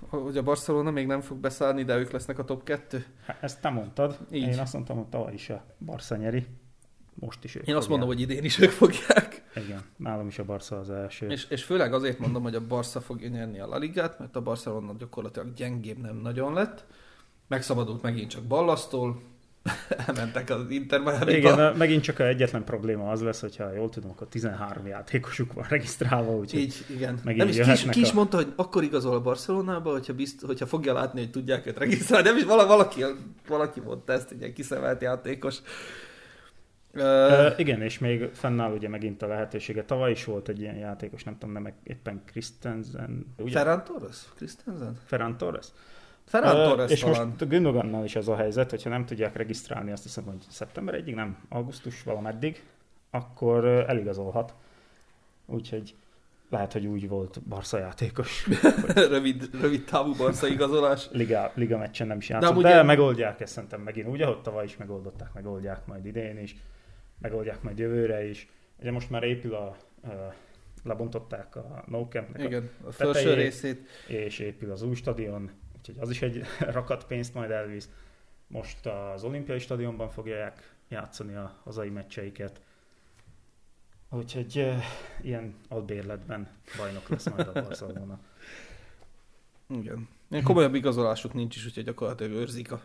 [0.09, 3.05] hogy a Barcelona még nem fog beszállni, de ők lesznek a top 2?
[3.25, 4.17] Hát ezt te mondtad.
[4.31, 4.47] Így.
[4.47, 6.45] Én azt mondtam, hogy tavaly is a Barca nyeri.
[7.13, 7.77] Most is ők Én fogják.
[7.77, 9.43] azt mondom, hogy idén is ők fogják.
[9.55, 11.27] Igen, nálam is a Barca az első.
[11.27, 14.41] És, és főleg azért mondom, hogy a Barca fogja nyerni a La Ligát, mert a
[14.41, 16.85] Barcelona gyakorlatilag gyengébb nem nagyon lett.
[17.47, 19.21] Megszabadult megint csak Ballasztól,
[20.07, 24.09] elmentek az Inter miami Igen, megint csak a egyetlen probléma az lesz, hogyha jól tudom,
[24.09, 27.19] akkor 13 játékosuk van regisztrálva, úgyhogy Így, igen.
[27.23, 28.13] Nem is, ki, is, ki is a...
[28.13, 32.27] mondta, hogy akkor igazol a Barcelonába, hogyha, bizt, hogyha fogja látni, hogy tudják őt regisztrálni.
[32.27, 33.03] Nem is valaki,
[33.47, 35.61] valaki mondta ezt, egy ilyen kiszemelt játékos.
[36.95, 39.83] Uh, igen, és még fennáll ugye megint a lehetősége.
[39.83, 43.33] Tavaly is volt egy ilyen játékos, nem tudom, nem éppen Christensen.
[43.37, 43.57] Ugye?
[43.57, 44.17] Ferran Torres?
[44.35, 44.97] Christensen?
[45.05, 45.67] Ferran Torres?
[46.25, 47.27] Ferran Torres És talán.
[47.27, 51.15] most Gündogannal is az a helyzet, hogyha nem tudják regisztrálni, azt hiszem, hogy szeptember egyig,
[51.15, 52.63] nem, augusztus valameddig,
[53.11, 54.53] akkor eligazolhat.
[55.45, 55.95] Úgyhogy
[56.49, 58.47] lehet, hogy úgy volt Barca játékos.
[58.95, 61.07] rövid, rövid távú Barca igazolás.
[61.11, 62.83] Liga, Liga meccsen nem is játszott, de, de ugye...
[62.83, 66.55] megoldják ezt szerintem megint úgy, ahogy tavaly is megoldották, megoldják majd idén is,
[67.23, 68.47] megoldják majd jövőre is.
[68.79, 69.65] Ugye most már épül a,
[70.03, 70.33] a
[70.83, 73.87] lebontották a No Camp-nek Igen, a, a felső részét.
[74.07, 76.41] És épül az új stadion, úgyhogy az is egy
[76.77, 77.89] rakat pénzt majd elvisz.
[78.47, 82.61] Most az olimpiai stadionban fogják játszani a hazai meccseiket.
[84.09, 84.83] Úgyhogy uh,
[85.21, 88.19] ilyen albérletben bajnok lesz majd a Barcelona.
[89.69, 90.07] Igen.
[90.29, 92.81] Ilyen komolyabb igazolásuk nincs is, úgyhogy gyakorlatilag őrzik a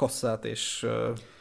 [0.00, 0.86] kasszát, és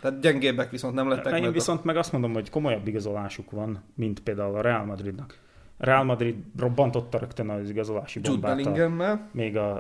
[0.02, 1.40] tehát gyengébbek viszont nem lettek.
[1.40, 5.40] Én viszont meg azt mondom, hogy komolyabb igazolásuk van, mint például a Real Madridnak.
[5.78, 9.30] Real Madrid robbantotta rögtön az igazolási Jude bombát a, Bellingham-mel.
[9.32, 9.76] még a,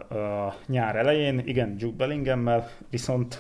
[0.45, 3.39] a nyár elején, igen, Jude Bellingham-mel, viszont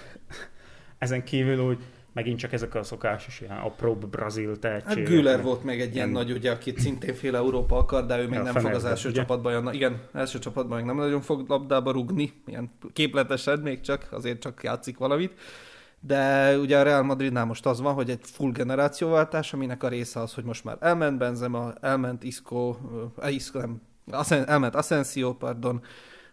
[0.97, 1.83] ezen kívül úgy
[2.13, 4.97] megint csak ezek a szokásos ilyen apróbb brazil tehetségek.
[4.97, 6.23] Hát Güler volt még egy ilyen Nem.
[6.23, 9.09] nagy, ugye, akit szintén fél Európa akar, de ő még Ja, nem fog az első
[9.09, 9.19] ugye?
[9.19, 9.75] csapatban jönni.
[9.75, 14.63] Igen, első csapatban még nem nagyon fog labdába rugni, ilyen képletesen még csak, azért csak
[14.63, 15.33] játszik valamit.
[16.01, 20.19] De ugye a Real Madridnál most az van, hogy egy full generációváltás, aminek a része
[20.19, 22.75] az, hogy most már elment Benzema, elment Isco,
[23.17, 23.81] uh, Isco nem,
[24.11, 25.81] Asen, elment Asensio, pardon,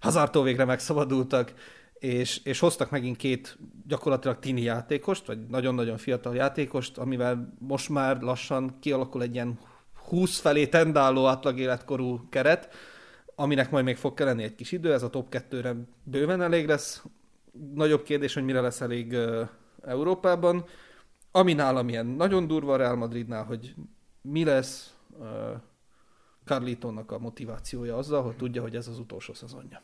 [0.01, 1.53] Hazardtól végre megszabadultak,
[1.99, 8.21] és, és hoztak megint két gyakorlatilag tini játékost, vagy nagyon-nagyon fiatal játékost, amivel most már
[8.21, 9.59] lassan kialakul egy ilyen
[10.09, 12.75] 20 felé tendáló átlag életkorú keret,
[13.35, 17.05] aminek majd még fog kelleni egy kis idő, ez a top 2-re bőven elég lesz.
[17.75, 19.49] Nagyobb kérdés, hogy mire lesz elég uh,
[19.83, 20.65] Európában.
[21.31, 23.75] Ami nálam ilyen nagyon durva a Real Madridnál, hogy
[24.21, 25.27] mi lesz uh,
[26.45, 29.83] Carlitonnak a motivációja azzal, hogy tudja, hogy ez az utolsó szezonja.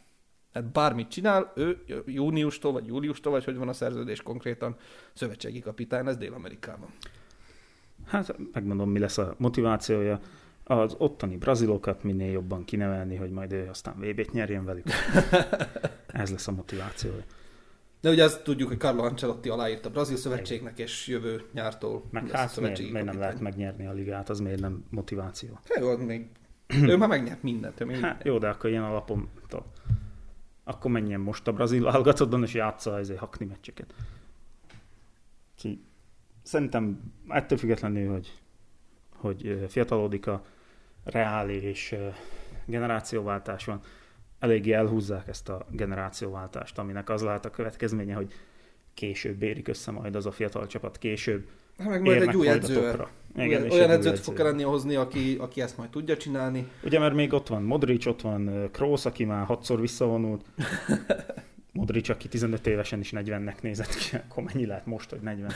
[0.53, 4.77] Tehát bármit csinál, ő júniustól, vagy júliustól, vagy hogy van a szerződés konkrétan,
[5.13, 6.89] szövetségi kapitány lesz Dél-Amerikában.
[8.07, 10.21] Hát megmondom, mi lesz a motivációja.
[10.65, 14.87] Az ottani brazilokat minél jobban kinevelni, hogy majd ő aztán VB-t nyerjen velük.
[16.07, 17.25] Ez lesz a motivációja.
[18.01, 22.31] De ugye azt tudjuk, hogy Carlo Ancelotti aláírt a Brazil Szövetségnek, és jövő nyártól Meg
[22.31, 25.59] hát miért, miért nem lehet megnyerni a ligát, az miért nem motiváció?
[25.69, 26.27] Hát jó, még
[26.93, 27.81] ő már megnyert mindent.
[27.81, 28.25] Ő még Hát mindent.
[28.25, 29.29] jó, de akkor ilyen alapon.
[30.65, 33.95] Akkor menjen most a brazil válogatottban, és játsza ezért hakni meccseket.
[35.55, 35.85] Ki,
[36.43, 38.41] szerintem ettől függetlenül, hogy,
[39.15, 40.45] hogy fiatalodik a
[41.05, 41.97] reál és
[42.65, 43.81] generációváltás van,
[44.39, 48.33] eléggé elhúzzák ezt a generációváltást, aminek az lehet a következménye, hogy
[48.95, 51.49] később érik össze majd az a fiatal csapat, később
[51.83, 53.11] Hát meg majd egy új topra.
[53.37, 56.69] Igen, olyan edzőt fog kelleni hozni, aki, aki ezt majd tudja csinálni.
[56.85, 60.45] Ugye, mert még ott van Modric, ott van Kroos, aki már hatszor visszavonult.
[61.73, 65.53] Modric, aki 15 évesen is 40-nek nézett ki, akkor mennyi lehet most, hogy 40?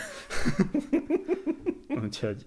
[2.05, 2.47] Úgyhogy...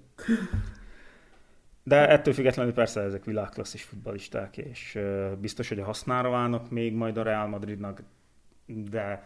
[1.84, 5.00] De ettől függetlenül persze ezek világklasszis futballisták, és
[5.42, 8.04] biztos, hogy a hasznára válnak még majd a Real Madridnak,
[8.66, 9.24] de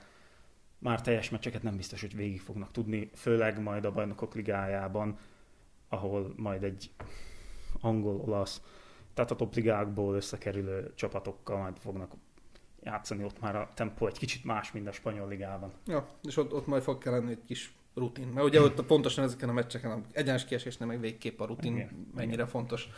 [0.84, 5.18] már teljes meccseket nem biztos, hogy végig fognak tudni, főleg majd a bajnokok ligájában,
[5.90, 6.92] ahol majd egy
[7.80, 8.62] angol, olasz,
[9.14, 12.12] tehát a topligákból összekerülő csapatokkal majd fognak
[12.84, 15.72] játszani, ott már a tempó egy kicsit más, mint a spanyol ligában.
[15.86, 18.28] Ja, és ott, ott majd fog kelleni egy kis rutin.
[18.28, 22.34] Mert ugye ott pontosan ezeken a meccseken, egyenes kiesésnél meg végképp a rutin Igen, mennyire
[22.34, 22.48] igen.
[22.48, 22.90] fontos.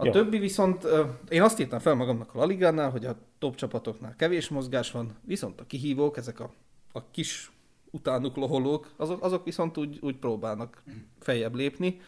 [0.00, 0.12] A Jó.
[0.12, 0.86] többi viszont,
[1.28, 5.16] én azt írtam fel magamnak a La Ligánál, hogy a top csapatoknál kevés mozgás van,
[5.24, 6.50] viszont a kihívók, ezek a,
[6.92, 7.50] a kis
[7.90, 10.82] utánuk loholók, azok, azok viszont úgy, úgy próbálnak
[11.20, 12.00] feljebb lépni.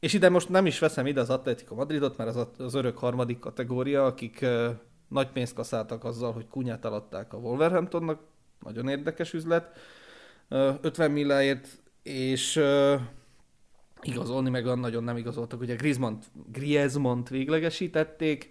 [0.00, 3.38] És ide most nem is veszem ide az Atletico Madridot, mert az az örök harmadik
[3.38, 4.70] kategória, akik ö,
[5.08, 8.20] nagy pénzt kaszáltak azzal, hogy kunyát alatták a Wolverhamptonnak,
[8.60, 9.76] nagyon érdekes üzlet,
[10.48, 11.68] Ö, 50 milláért,
[12.02, 12.94] és ö,
[14.02, 15.60] igazolni meg olyan nagyon nem igazoltak.
[15.60, 16.18] Ugye Griezmann,
[16.52, 18.50] Griezmann véglegesítették,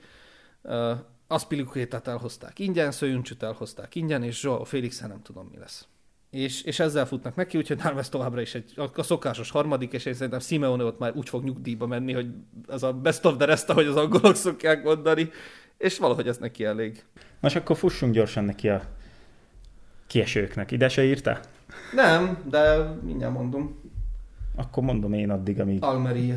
[0.61, 0.91] uh,
[1.27, 5.87] Aspilicuétát elhozták ingyen, Szőjüncsüt elhozták ingyen, és Joao felix nem tudom mi lesz.
[6.29, 9.93] És, és ezzel futnak neki, úgyhogy nálam ez továbbra is egy, a, a szokásos harmadik,
[9.93, 12.27] és én szerintem Simeone ott már úgy fog nyugdíjba menni, hogy
[12.67, 15.29] az a best of the rest, ahogy az angolok szokják mondani,
[15.77, 17.03] és valahogy ez neki elég.
[17.39, 18.81] Most akkor fussunk gyorsan neki a
[20.07, 20.71] kiesőknek.
[20.71, 21.39] Ide se írta?
[21.93, 23.84] Nem, de mindjárt mondom.
[24.55, 25.83] Akkor mondom én addig, amíg...
[25.83, 26.35] Almeria.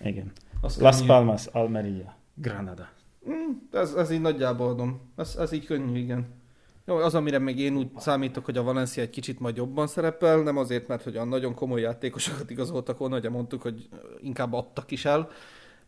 [0.00, 0.32] Igen.
[0.60, 1.08] Az Las könnyű.
[1.08, 2.88] Palmas, Almeria, Granada.
[3.28, 5.00] Mm, ez, ez így nagyjából adom.
[5.16, 6.26] Ez, ez így könnyű, igen.
[6.86, 10.42] Jó, az, amire még én úgy számítok, hogy a Valencia egy kicsit majd jobban szerepel,
[10.42, 13.88] nem azért, mert hogy a nagyon komoly játékosokat igazoltak volna, ugye mondtuk, hogy
[14.20, 15.28] inkább adtak is el.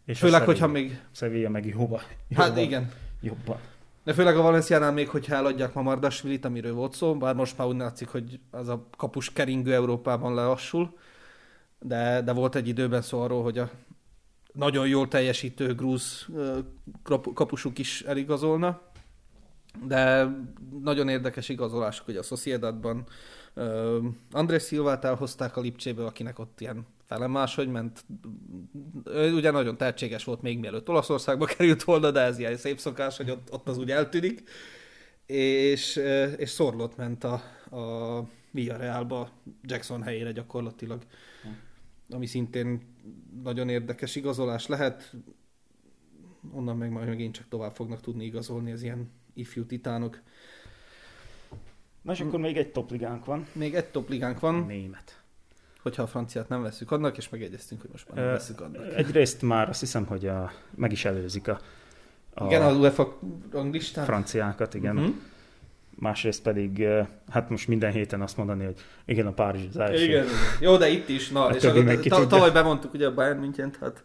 [0.04, 1.00] És Főleg, hogyha még...
[1.12, 2.00] Sevilla meg jóba.
[2.34, 2.92] Hát igen.
[3.20, 3.56] Jobban.
[4.04, 7.76] De főleg a Valenciánál még, hogyha eladják Mamardasvilit, amiről volt szó, bár most már úgy
[7.76, 10.96] látszik, hogy az a kapus keringő Európában lelassul,
[11.80, 13.70] de, de volt egy időben szó arról, hogy a
[14.52, 16.26] nagyon jól teljesítő grúz
[17.34, 18.80] kapusuk is eligazolna,
[19.86, 20.26] de
[20.82, 23.06] nagyon érdekes igazolások, hogy a Sociedadban
[24.30, 28.04] Andrés Szilvát elhozták a Lipcséből, akinek ott ilyen fele máshogy ment.
[29.04, 33.16] Ő ugye nagyon tehetséges volt még mielőtt Olaszországba került volna, de ez ilyen szép szokás,
[33.16, 34.42] hogy ott, ott az úgy eltűnik.
[35.26, 35.96] És,
[36.36, 37.32] és Szorlott ment a,
[37.76, 39.30] a Villarrealba
[39.62, 41.02] Jackson helyére gyakorlatilag.
[42.10, 42.94] Ami szintén
[43.42, 45.14] nagyon érdekes igazolás lehet.
[46.52, 50.20] Onnan meg majd megint csak tovább fognak tudni igazolni az ilyen ifjú titánok.
[52.02, 53.46] Na és akkor még egy topligánk van.
[53.52, 55.22] Még egy topligánk van, Német.
[55.82, 58.94] hogyha a franciát nem veszük annak, és megegyeztünk, hogy most már nem veszük annak.
[58.94, 61.60] Egyrészt már azt hiszem, hogy a, meg is előzik a,
[62.34, 63.18] a Igen, az UEFA
[63.50, 64.04] ranglistán.
[64.04, 64.94] franciákat, igen.
[64.94, 65.10] Mhm.
[66.00, 68.76] Másrészt pedig, eh, hát most minden héten azt mondani, hogy
[69.06, 70.04] igen, a Párizs az első.
[70.04, 70.26] Igen,
[70.60, 73.72] jó, de itt is, na, A és akkor ta- tavaly bemondtuk ugye a Bayern München,
[73.80, 74.02] hát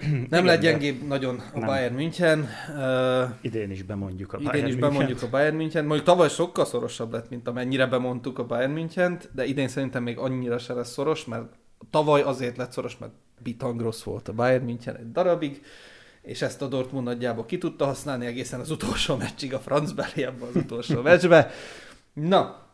[0.00, 1.66] nem Igen, lett de- gyengébb nagyon a Nem.
[1.68, 2.48] Bayern München.
[2.76, 4.92] Uh, Idén is bemondjuk a idén Bayern is Münchent.
[4.92, 5.84] bemondjuk a Bayern München.
[5.84, 10.18] Mondjuk tavaly sokkal szorosabb lett, mint amennyire bemondtuk a Bayern Münchent, de idén szerintem még
[10.18, 11.44] annyira se lesz szoros, mert
[11.90, 15.62] tavaly azért lett szoros, mert bitang rossz volt a Bayern München egy darabig,
[16.22, 20.48] és ezt a Dortmund nagyjából ki tudta használni egészen az utolsó meccsig a francbeli ebben
[20.48, 21.50] az utolsó meccsbe.
[22.12, 22.66] Na,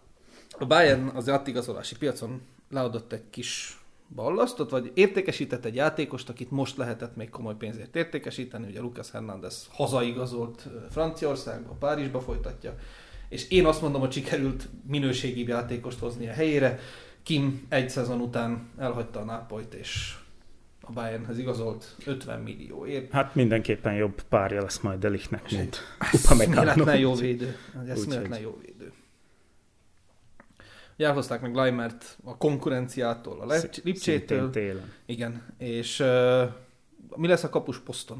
[0.58, 2.40] a Bayern az átigazolási piacon
[2.70, 3.80] leadott egy kis
[4.14, 9.66] ballasztot, vagy értékesített egy játékost, akit most lehetett még komoly pénzért értékesíteni, ugye Lucas Hernández
[9.70, 12.74] hazaigazolt Franciaországba, Párizsba folytatja,
[13.28, 16.78] és én azt mondom, hogy sikerült minőségi játékost hozni a helyére.
[17.22, 20.16] Kim egy szezon után elhagyta a Nápolyt, és
[20.88, 23.12] a Bayernhez igazolt 50 millióért.
[23.12, 25.78] Hát mindenképpen jobb párja lesz majd Delichtnek, És mint
[26.12, 26.98] Eszméletlen Upamecano.
[26.98, 27.56] jó védő.
[27.88, 28.92] Eszméletlen jó védő.
[30.98, 34.50] Ugye elhozták meg Leimert a konkurenciától, a Lipcsétől.
[34.50, 34.92] Télen.
[35.06, 36.42] Igen, és uh,
[37.16, 38.16] mi lesz a kapus poszton?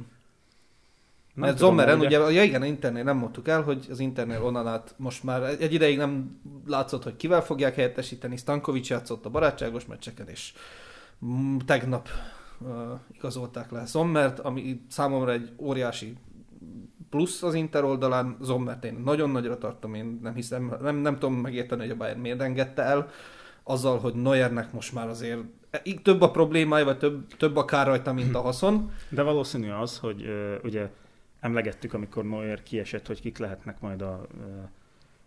[1.35, 4.43] Nem Mert Zommeren, ugye- ugye, ja igen, a Internél nem mondtuk el, hogy az Internél
[4.43, 8.37] onnan át most már egy ideig nem látszott, hogy kivel fogják helyettesíteni.
[8.37, 10.53] Stankovics játszott a barátságos meccseken, és
[11.67, 12.09] tegnap
[13.13, 16.17] igazolták le Zommert, ami számomra egy óriási
[17.11, 18.37] plusz az Inter oldalán.
[18.41, 22.21] Zommert én nagyon nagyra tartom, én nem hiszem, nem, nem tudom megérteni, hogy a Bayern
[22.21, 23.11] miért engedte el,
[23.63, 25.41] azzal, hogy Neuernek most már azért
[25.83, 28.91] így több a problémája, vagy több, több a kár rajta, mint a haszon.
[29.09, 30.25] De valószínű az, hogy
[30.63, 30.91] ugye
[31.41, 34.27] emlegettük, amikor Neuer kiesett, hogy kik lehetnek majd a,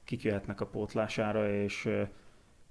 [0.05, 1.89] kik jöhetnek a pótlására, és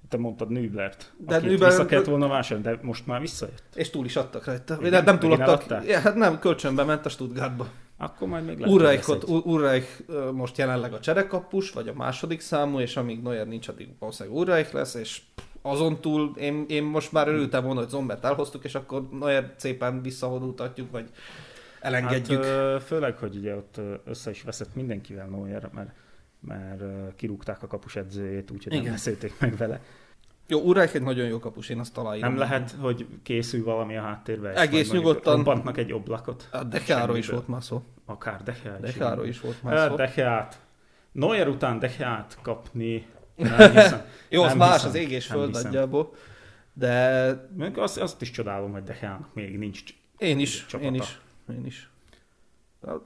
[0.09, 3.63] te mondtad Nüblert, De akit Nübler- vissza kellett volna vásárolni, de most már visszajött.
[3.75, 4.77] És túl is adtak rajta.
[4.81, 4.91] Igen?
[4.91, 5.87] Nem, nem túl adtak.
[5.87, 7.69] Ja, hát nem, kölcsönbe ment a Stuttgartba.
[8.01, 8.71] Akkor majd még lehet,
[10.07, 14.39] ö, most jelenleg a cserekapus, vagy a második számú, és amíg Neuer nincs, addig valószínűleg
[14.39, 15.21] Ulreich lesz, és
[15.63, 20.03] azon túl én, én most már örültem volna, hogy Zombert elhoztuk, és akkor Neuer szépen
[20.03, 21.11] visszahonultatjuk, vagy
[21.81, 22.45] elengedjük.
[22.45, 25.91] Hát, főleg, hogy ugye ott össze is veszett mindenkivel Neuer, mert,
[26.41, 26.83] mert
[27.17, 28.93] kirúgták a kapus edzőjét, úgyhogy nem Igen.
[28.93, 29.81] beszélték meg vele.
[30.47, 32.21] Jó, Ulreich egy nagyon jó kapus, én azt találom.
[32.21, 35.37] Nem lehet, hogy készül valami a háttérbe, és Egész nyugodtan.
[35.37, 36.49] robbantnak egy oblakot.
[36.53, 37.83] A Dekáról is volt már szó.
[38.05, 38.81] Akár Decheát.
[38.81, 39.95] Dekáról is volt már szó.
[39.97, 40.61] Decheát.
[41.13, 43.07] Neuer után Decheát kapni.
[43.37, 44.03] Nem hiszem.
[44.29, 44.89] Jó, az Nem más, hiszem.
[44.89, 46.13] az ég és Nem föld nagyjából.
[46.73, 49.83] De azt, azt is csodálom, hogy Decheának még nincs
[50.19, 50.89] Én is, csapata.
[50.89, 51.21] én is,
[51.51, 51.91] én is.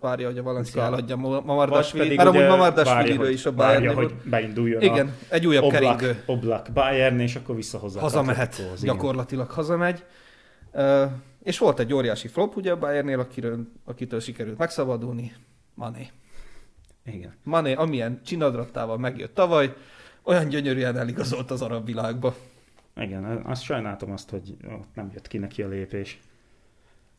[0.00, 3.94] Várja, hogy a Valencia eladja Mamardasvili, mert amúgy ugye Mamardasvili várja, is a hogy, várja,
[3.94, 3.96] Bayern.
[3.96, 6.22] hogy beinduljon Igen, egy a újabb Oblak, keringő.
[6.26, 8.00] Oblak Bayern, és akkor visszahozzá.
[8.00, 10.04] Hazamehet, gyakorlatilag hazamegy.
[10.72, 11.02] Uh,
[11.42, 15.32] és volt egy óriási flop ugye a Bayernnél, akiről, akitől sikerült megszabadulni,
[15.74, 16.10] Mané.
[17.04, 17.34] Igen.
[17.42, 19.74] Mané, amilyen csinadrattával megjött tavaly,
[20.22, 22.34] olyan gyönyörűen eligazolt az arab világba.
[22.96, 26.20] Igen, azt sajnáltam azt, hogy ott nem jött ki neki a lépés.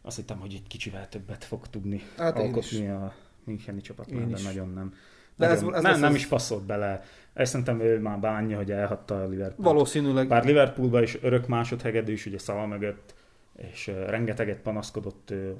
[0.05, 4.43] Azt hittem, hogy egy kicsivel többet fog tudni Hát alkotni a Müncheni csapatnál, de is.
[4.43, 4.93] nagyon nem.
[5.35, 7.03] De ez- nagyon, ez nem, lesz nem is passzolt bele.
[7.33, 9.73] Ezt szerintem ő már bánja, hogy elhagyta a Liverpool.
[9.73, 13.13] Valószínűleg Bár Liverpoolban is örök másodhegedűs, ugye Szala mögött,
[13.55, 15.55] és rengeteget panaszkodott ő,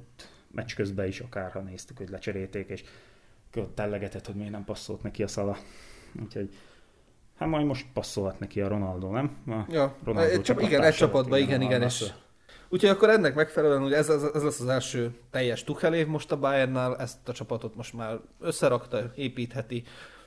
[0.51, 2.83] meccs közben is, akárha néztük, hogy lecserélték, és
[3.55, 5.57] ott tellegetett, hogy miért nem passzolt neki a Szala.
[6.23, 6.49] Úgyhogy
[7.37, 9.37] hát majd most passzolhat neki a Ronaldo, nem?
[9.47, 12.13] A Ja, Ronaldo egy csap, igen, egy csapatban, igen, igen, és.
[12.73, 16.31] Úgyhogy akkor ennek megfelelően, hogy ez, ez, ez lesz az első teljes Tuchel év most
[16.31, 19.83] a Bayernnál, ezt a csapatot most már összerakta, építheti,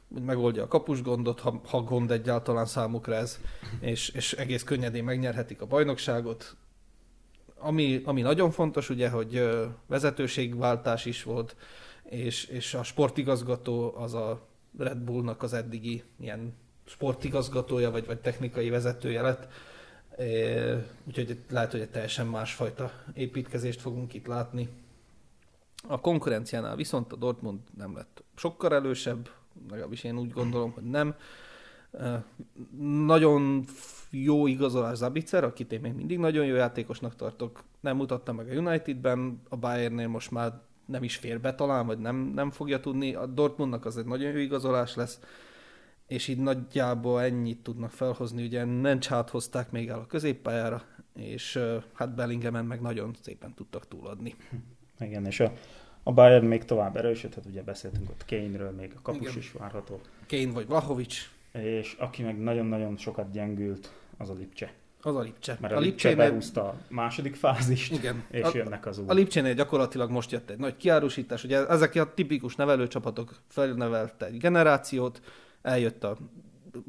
[0.08, 3.40] megoldja a kapus gondot, ha, ha gond egyáltalán számukra ez,
[3.80, 6.56] és, és egész könnyedén megnyerhetik a bajnokságot.
[7.58, 9.48] Ami, ami nagyon fontos, ugye, hogy
[9.86, 11.56] vezetőségváltás is volt,
[12.04, 14.46] és, és a sportigazgató az a
[14.78, 19.48] Red Bullnak az eddigi ilyen sportigazgatója, vagy, vagy technikai vezetője lett.
[21.04, 24.68] Úgyhogy lehet, hogy egy teljesen másfajta építkezést fogunk itt látni.
[25.88, 29.30] A konkurenciánál viszont a Dortmund nem lett sokkal elősebb,
[29.70, 31.14] legalábbis én úgy gondolom, hogy nem.
[33.06, 33.64] Nagyon
[34.10, 37.62] jó igazolás Zabitzer, akit én még mindig nagyon jó játékosnak tartok.
[37.80, 41.98] Nem mutatta meg a Unitedben, a Bayernnél most már nem is fér be talán, vagy
[41.98, 43.14] nem, nem fogja tudni.
[43.14, 45.20] A Dortmundnak az egy nagyon jó igazolás lesz.
[46.06, 48.44] És így nagyjából ennyit tudnak felhozni.
[48.44, 50.82] Ugye Nencsát hozták még el a középpályára,
[51.14, 51.60] és
[51.92, 54.34] hát Bellingemen meg nagyon szépen tudtak túladni.
[55.00, 55.52] Igen, és a,
[56.02, 59.36] a Bayern még tovább erősödhet, ugye beszéltünk ott Kane-ről, még a kapus Igen.
[59.38, 60.00] is várható.
[60.28, 64.72] Kane vagy Vlahovics, És aki meg nagyon-nagyon sokat gyengült, az a Lipcse.
[65.02, 65.56] az a Lipcse.
[65.60, 68.24] Mert a, a Lipcse behúzta a második fázist, Igen.
[68.30, 69.04] és a, jönnek az új.
[69.08, 71.44] a Lipcsénél gyakorlatilag most jött egy nagy kiárusítás.
[71.44, 75.20] Ugye ezek a tipikus nevelőcsapatok felnevelt egy generációt,
[75.66, 76.16] eljött a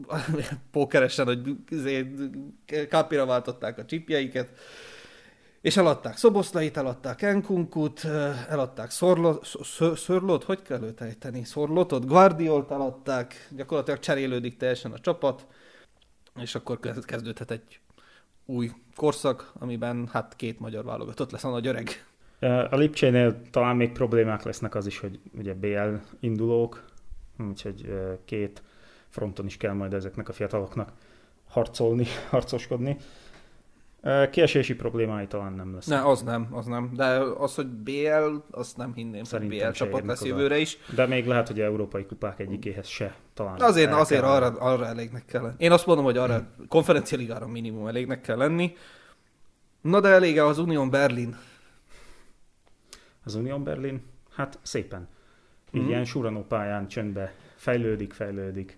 [0.72, 2.14] pókeresen, hogy izé,
[2.90, 4.52] kápira váltották a csipjeiket,
[5.62, 8.06] és eladták Szoboszlait, eladták Enkunkut,
[8.50, 11.44] eladták Szorlot, Szor- Szorlot, hogy kell őt ejteni?
[11.44, 15.48] Szorlotot, Guardiolt eladták, gyakorlatilag cserélődik teljesen a csapat,
[16.42, 17.80] és akkor kezd- kezdődhet egy
[18.46, 22.06] új korszak, amiben hát két magyar válogatott lesz a nagy öreg.
[22.70, 26.86] A Lipcsénél talán még problémák lesznek az is, hogy ugye BL indulók,
[27.40, 27.94] úgyhogy
[28.26, 28.64] két
[29.18, 30.92] fronton is kell majd ezeknek a fiataloknak
[31.48, 32.98] harcolni, harcoskodni.
[34.32, 35.86] Kiesési problémái talán nem lesz.
[35.86, 36.92] Ne, az nem, az nem.
[36.96, 37.06] De
[37.38, 40.30] az, hogy BL, azt nem hinném, Szerintem hogy BL csapat lesz oda.
[40.30, 40.78] jövőre is.
[40.96, 43.60] De még lehet, hogy európai kupák egyikéhez se talán.
[43.62, 45.56] Azért, azért kell- arra, arra elégnek kell lenni.
[45.58, 48.76] Én azt mondom, hogy arra konferencialigára minimum elégnek kell lenni.
[49.82, 51.36] Na de elég az Unión Berlin.
[53.24, 54.02] Az Union Berlin,
[54.36, 55.08] hát szépen.
[55.72, 55.90] Így Mhm.
[55.90, 58.78] ilyen suranó pályán csöndbe fejlődik, fejlődik.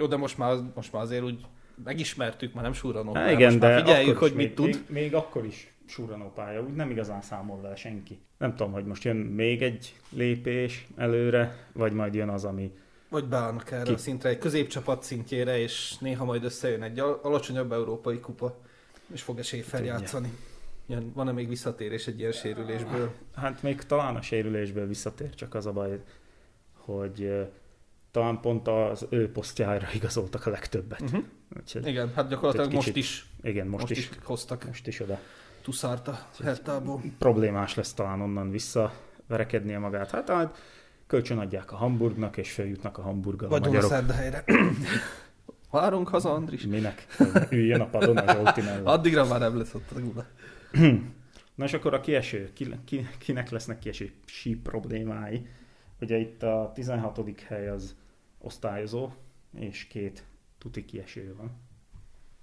[0.00, 1.46] Jó, de most már, most már azért úgy
[1.84, 3.12] megismertük, már nem surranó.
[3.12, 3.32] Pálya.
[3.32, 4.66] igen, most már de figyeljük, hogy mit még, tud.
[4.66, 8.20] Még, még akkor is suranó pálya, úgy nem igazán számol vele senki.
[8.38, 12.72] Nem tudom, hogy most jön még egy lépés előre, vagy majd jön az, ami...
[13.08, 13.92] Vagy beállnak erre Ki?
[13.92, 18.58] a szintre, egy középcsapat szintjére, és néha majd összejön egy al- alacsonyabb európai kupa,
[19.12, 20.32] és fog esély feljátszani.
[20.86, 23.12] Ilyen, van-e még visszatérés egy ilyen sérülésből?
[23.34, 26.00] Hát még talán a sérülésből visszatér, csak az a baj,
[26.72, 27.48] hogy
[28.10, 31.00] talán pont az ő posztjára igazoltak a legtöbbet.
[31.00, 31.24] Uh-huh.
[31.58, 34.86] Úgyhogy, Igen, hát gyakorlatilag Egy most kicsit is, igen, most, most is, is hoztak most
[34.86, 35.18] is oda.
[35.62, 37.02] Tuszárt a Hertából.
[37.18, 40.10] Problémás lesz talán onnan visszaverekednie magát.
[40.10, 40.58] Hát hát
[41.06, 43.88] kölcsön adják a Hamburgnak, és feljutnak a Hamburggal a Vagy magyarok.
[43.88, 44.44] Dunaszerdahelyre.
[45.70, 46.66] Várunk haza, Andris.
[46.66, 47.06] Minek?
[47.50, 48.60] Üljön a padon a Zsolti.
[48.82, 50.26] Addigra már nem lesz ott a gula.
[51.54, 55.46] Na és akkor a kieső, ki, ki, kinek lesznek kiesési problémái?
[56.00, 57.40] Ugye itt a 16.
[57.46, 57.96] hely az
[58.40, 59.10] osztályozó,
[59.54, 60.24] és két
[60.58, 61.50] tuti kieső van.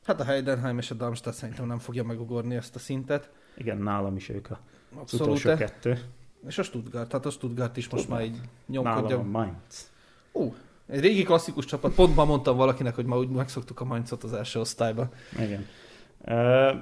[0.03, 3.31] Hát a Heidenheim és a Darmstadt szerintem nem fogja megugorni ezt a szintet.
[3.57, 4.59] Igen, nálam is ők a,
[4.95, 5.25] Abszolút.
[5.25, 5.99] utolsó kettő.
[6.47, 9.17] És a Stuttgart, hát a Stuttgart is most már így Nálam nyomkodja.
[9.17, 9.91] a Mainz.
[10.31, 10.55] Ú,
[10.87, 11.93] egy régi klasszikus csapat.
[11.93, 15.09] Pont ma mondtam valakinek, hogy ma úgy megszoktuk a Mainzot az első osztályba.
[15.39, 15.65] Igen.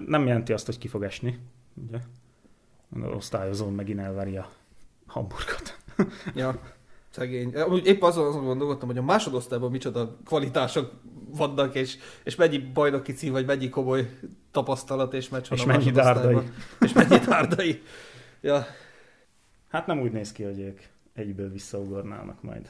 [0.07, 1.39] Nem jelenti azt, hogy ki fog esni.
[1.87, 1.97] Ugye?
[3.03, 4.51] Az osztályozón megint elveri a
[5.05, 5.77] Hamburgot.
[6.33, 6.59] Ja,
[7.15, 7.53] szegény.
[7.83, 10.91] Épp azon, azon gondolkodtam, hogy a másodosztályban micsoda kvalitások
[11.29, 14.19] vannak, és, és mennyi bajnoki cím, vagy mennyi komoly
[14.51, 16.37] tapasztalat és meccs van És a mennyi dárdai.
[16.79, 17.81] És mennyi dárdai.
[18.41, 18.65] Ja,
[19.69, 20.79] Hát nem úgy néz ki, hogy ők
[21.13, 22.69] egyből visszaugornának majd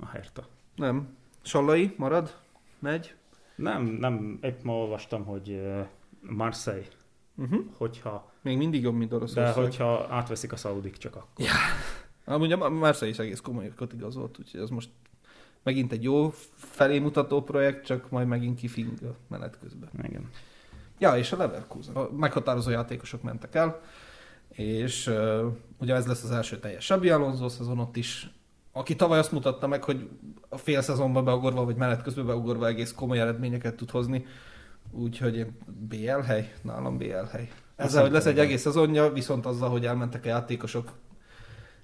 [0.00, 0.46] a Herta.
[0.76, 1.16] nem.
[1.42, 2.36] Sallai marad?
[2.78, 3.14] Megy?
[3.54, 5.80] Nem, nem, épp ma olvastam, hogy ö,
[6.20, 6.86] Marseille,
[7.36, 7.60] Uh-huh.
[7.76, 9.54] hogyha, Még mindig jobb, mint de Oroszország.
[9.54, 11.46] hogyha átveszik a szaudik csak akkor.
[12.30, 14.90] Amúgy a Marseille is egész komolyokat igazolt, úgyhogy ez most
[15.62, 19.88] megint egy jó felé mutató projekt, csak majd megint kifing a menet közben.
[20.02, 20.28] Igen.
[20.98, 21.94] Ja, és a Leverkusen.
[21.94, 23.80] A meghatározó játékosok mentek el,
[24.48, 25.46] és uh,
[25.78, 28.30] ugye ez lesz az első teljes Sabi Alonso szezon ott is,
[28.72, 30.08] aki tavaly azt mutatta meg, hogy
[30.48, 34.26] a fél szezonban beugorva, vagy menet közben beugorva egész komoly eredményeket tud hozni.
[34.90, 35.46] Úgyhogy
[35.88, 37.48] BL hely, nálam BL hely.
[37.76, 40.92] Ezzel, hogy lesz egy egész szezonja, viszont azzal, hogy elmentek a játékosok,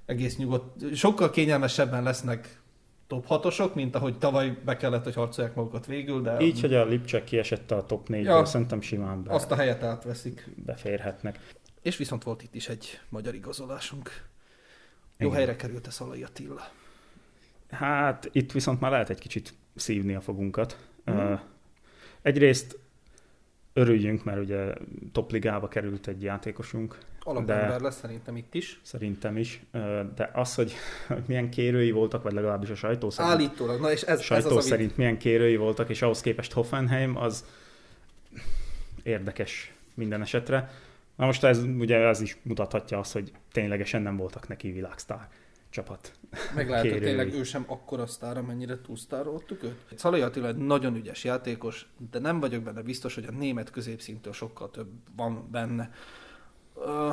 [0.07, 2.61] egész nyugodt, sokkal kényelmesebben lesznek
[3.07, 6.85] top 6 mint ahogy tavaly be kellett, hogy harcolják magukat végül, de Így, hogy a
[6.85, 8.45] Lipcsek kiesett a top 4 Ja.
[8.45, 10.49] szerintem simán be, azt a helyet átveszik.
[10.65, 11.39] beférhetnek.
[11.83, 14.11] És viszont volt itt is egy magyar igazolásunk.
[15.19, 15.39] Jó Igen.
[15.39, 16.69] helyre került a Szalai Attila.
[17.71, 20.79] Hát itt viszont már lehet egy kicsit szívni a fogunkat.
[21.05, 21.19] Mhm.
[21.19, 21.41] Uh,
[22.23, 22.79] egyrészt
[23.77, 24.73] örüljünk, mert ugye
[25.13, 28.81] topligába került egy játékosunk, Alapember De- lesz szerintem itt is.
[28.83, 29.63] szerintem is,
[30.15, 30.73] de az, hogy,
[31.09, 33.81] hogy milyen kérői voltak, vagy legalábbis a sajtó szerint, Állítólag.
[33.81, 34.65] Na és ez, ez sajtó az, amit...
[34.65, 37.45] szerint milyen kérői voltak, és ahhoz képest Hoffenheim, az
[39.03, 40.71] érdekes minden esetre.
[41.17, 45.29] Na most ez ugye ez is mutathatja azt, hogy ténylegesen nem voltak neki világsztár
[45.77, 46.13] csapat.
[46.55, 47.09] Meg lehet, hogy kérői.
[47.09, 49.77] tényleg ő sem akkora sztár, amennyire túlsztároltuk őt.
[49.95, 54.33] Szalai Attila egy nagyon ügyes játékos, de nem vagyok benne biztos, hogy a német középszintől
[54.33, 55.91] sokkal több van benne.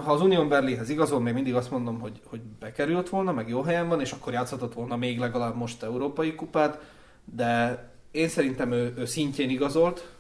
[0.04, 3.62] Ha az Union Berlinhez igazol, még mindig azt mondom, hogy, hogy bekerült volna, meg jó
[3.62, 6.82] helyen van, és akkor játszhatott volna még legalább most európai kupát,
[7.26, 10.12] de én szerintem ő, ő szintjén igazolt,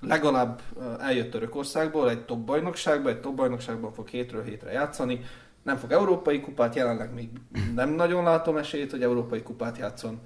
[0.00, 0.60] legalább
[1.00, 5.20] eljött Törökországból egy top bajnokságba, egy top bajnokságban fog hétről hétre játszani,
[5.66, 7.28] nem fog európai kupát, jelenleg még
[7.74, 10.20] nem nagyon látom esélyt, hogy európai kupát játszon.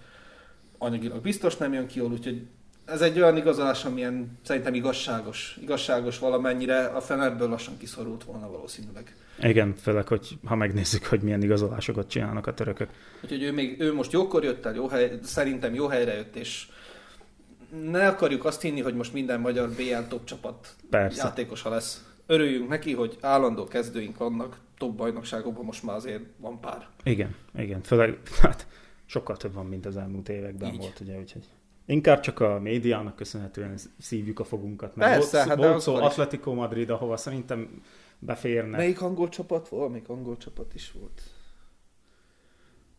[0.78, 2.47] Anyagilag biztos nem jön ki jól, úgyhogy
[2.84, 5.59] ez egy olyan igazolás, amilyen szerintem igazságos.
[5.61, 9.14] Igazságos valamennyire, a Fenerből lassan kiszorult volna valószínűleg.
[9.43, 12.88] Igen, főleg, hogy ha megnézzük, hogy milyen igazolásokat csinálnak a törökök.
[13.22, 16.68] Úgyhogy ő, még, ő most jókor jött el, jó hely, szerintem jó helyre jött, és
[17.91, 21.22] ne akarjuk azt hinni, hogy most minden magyar BL top csapat Persze.
[21.24, 22.05] játékosa lesz.
[22.26, 26.89] Örüljünk neki, hogy állandó kezdőink vannak, top bajnokságokban most már azért van pár.
[27.03, 27.83] Igen, igen.
[27.83, 28.66] Főleg, hát
[29.07, 30.78] sokkal több van, mint az elmúlt években Így.
[30.78, 31.49] volt, ugye, úgyhogy
[31.87, 34.97] Inkább csak a médiának köszönhetően szívjuk a fogunkat.
[34.97, 35.95] Mert Persze, volt, hát volt szó.
[35.95, 37.83] Atletico Madrid, ahova szerintem
[38.18, 38.76] beférne.
[38.76, 39.91] Melyik angol csapat volt?
[39.91, 41.22] Melyik angol csapat is volt?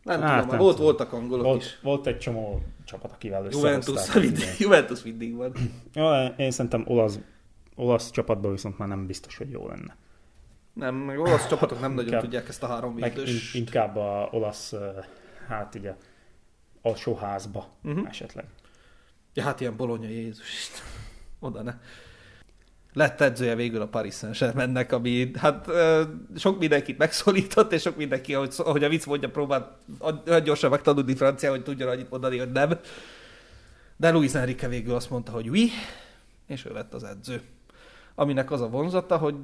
[0.02, 0.84] Nem Hát, tudom, nem volt, tudom.
[0.92, 1.78] voltak angolok Volt, is.
[1.82, 5.52] volt egy csomó csapat, akivel Juventus, mindig, Juventus mindig van.
[5.92, 7.18] Ja, én szerintem olasz,
[7.74, 9.96] olasz csapatban viszont már nem biztos, hogy jó lenne.
[10.72, 13.54] Nem, meg olasz csapatok nem nagyon Inkább- tudják ezt a három védős.
[13.54, 14.74] in, inkább a olasz,
[15.48, 15.94] hát ugye,
[16.82, 18.06] alsóházba Mhm.
[18.06, 18.44] esetleg.
[19.34, 20.70] Ja, hát ilyen Bologna, Jézus.
[21.40, 21.74] Oda ne.
[22.92, 25.66] Lett edzője végül a Paris Saint-Germainnek, ami hát
[26.36, 29.68] sok mindenkit megszólított, és sok mindenki, ahogy, ahogy a vicc mondja, próbált
[30.26, 32.78] olyan gyorsan megtanulni francia, hogy tudjon annyit mondani, hogy nem.
[33.96, 35.68] De Luis Enrique végül azt mondta, hogy oui,
[36.46, 37.40] és ő lett az edző.
[38.14, 39.34] Aminek az a vonzata, hogy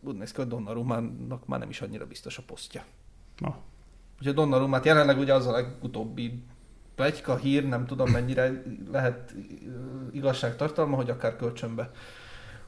[0.00, 2.84] úgy néz ki, hogy Donnarummának már nem is annyira biztos a posztja.
[3.38, 3.56] Na,
[4.18, 6.42] Úgyhogy Donnarumát jelenleg ugye az a legutóbbi
[6.94, 8.62] plegyka, hír, nem tudom mennyire
[8.92, 9.34] lehet
[10.12, 11.90] igazságtartalma, hogy akár kölcsönbe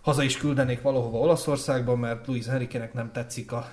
[0.00, 3.66] haza is küldenék valahova Olaszországba, mert Luis Enrique-nek nem tetszik a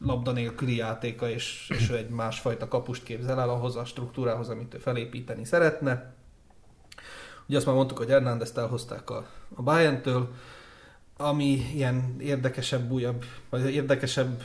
[0.00, 4.74] labda nélküli játéka, és, és ő egy másfajta kapust képzel el ahhoz a struktúrához, amit
[4.74, 6.14] ő felépíteni szeretne.
[7.46, 10.34] Ugye azt már mondtuk, hogy Hernández elhozták a, a Bayern-től,
[11.20, 14.42] ami ilyen érdekesebb, újabb, vagy érdekesebb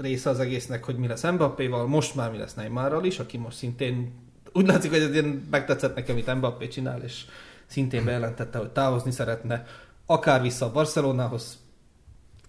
[0.00, 3.56] része az egésznek, hogy mi lesz Mbappéval, most már mi lesz Neymarral is, aki most
[3.56, 4.12] szintén
[4.52, 7.24] úgy látszik, hogy ez ilyen megtetszett nekem, amit Mbappé csinál, és
[7.66, 9.66] szintén bejelentette, hogy távozni szeretne,
[10.06, 11.58] akár vissza a Barcelonához,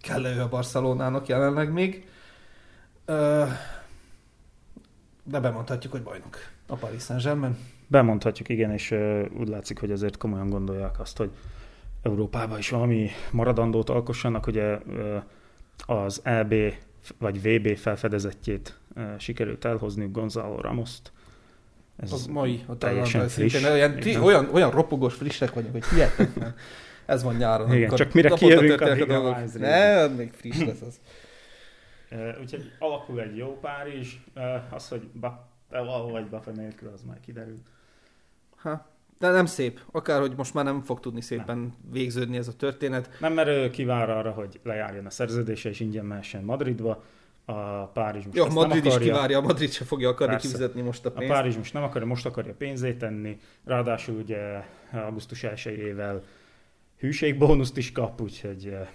[0.02, 2.08] kell ő a Barcelonának jelenleg még,
[5.24, 7.58] de bemondhatjuk, hogy bajnok a Paris Saint-Germain.
[7.88, 8.96] bemondhatjuk, igen, és
[9.40, 11.32] úgy látszik, hogy azért komolyan gondolják azt, hogy
[12.06, 14.78] Európában is valami maradandót alkossanak, ugye
[15.86, 16.54] az EB
[17.18, 18.80] vagy VB felfedezettjét
[19.18, 21.12] sikerült elhozni Gonzalo Ramoszt.
[21.98, 23.64] Ez Az mai, a teljesen friss.
[23.64, 24.24] olyan, Igen.
[24.24, 26.56] olyan, olyan ropogós frissek vagyunk, hogy hihetetlen.
[27.06, 27.74] Ez van nyáron.
[27.74, 29.38] Igen, csak mire kijövünk, addig a dolgok.
[29.42, 31.00] Wise Ne, még friss lesz az.
[32.10, 34.24] Ö, Úgyhogy alakul egy jó pár is.
[34.34, 35.80] Ö, Az, hogy Bappe
[36.12, 37.58] vagy Bappe nélkül, az már kiderül.
[38.56, 38.86] Ha.
[39.20, 39.80] De nem szép.
[39.92, 43.10] Akárhogy most már nem fog tudni szépen végződni ez a történet.
[43.20, 47.04] Nem, mert ő kivár arra, hogy lejárjon a szerződése, és ingyen mehessen Madridba.
[47.46, 50.48] A Párizs most Jó, Madrid nem is kivárja, a Madrid se fogja akarni Persze.
[50.48, 51.34] kifizetni most a A pénzt.
[51.34, 55.96] Párizs most nem akarja, most akarja pénzét tenni, ráadásul ugye augusztus 1
[56.98, 58.88] hűségbónuszt is kap, úgyhogy eh,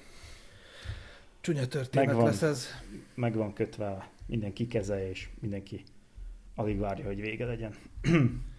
[1.40, 2.24] Csúnya történet Megvan.
[2.24, 2.66] lesz ez.
[3.14, 5.82] meg van kötve mindenki keze, és mindenki
[6.54, 7.74] alig várja, hogy vége legyen.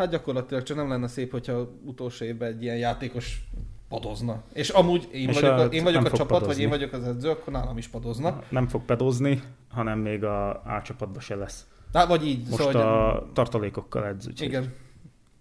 [0.00, 3.44] Hát gyakorlatilag csak nem lenne szép, hogyha utolsó évben egy ilyen játékos
[3.88, 4.42] padozna.
[4.52, 6.62] És amúgy én És vagyok, a, hát én vagyok nem a csapat, vagy padozni.
[6.62, 8.42] én vagyok az edző, akkor nálam is padozna.
[8.48, 11.66] Nem fog pedozni, hanem még a A csapatban se lesz.
[11.92, 12.48] Hát, vagy így.
[12.48, 14.74] Most szóval, a tartalékokkal edz, úgyhogy Igen.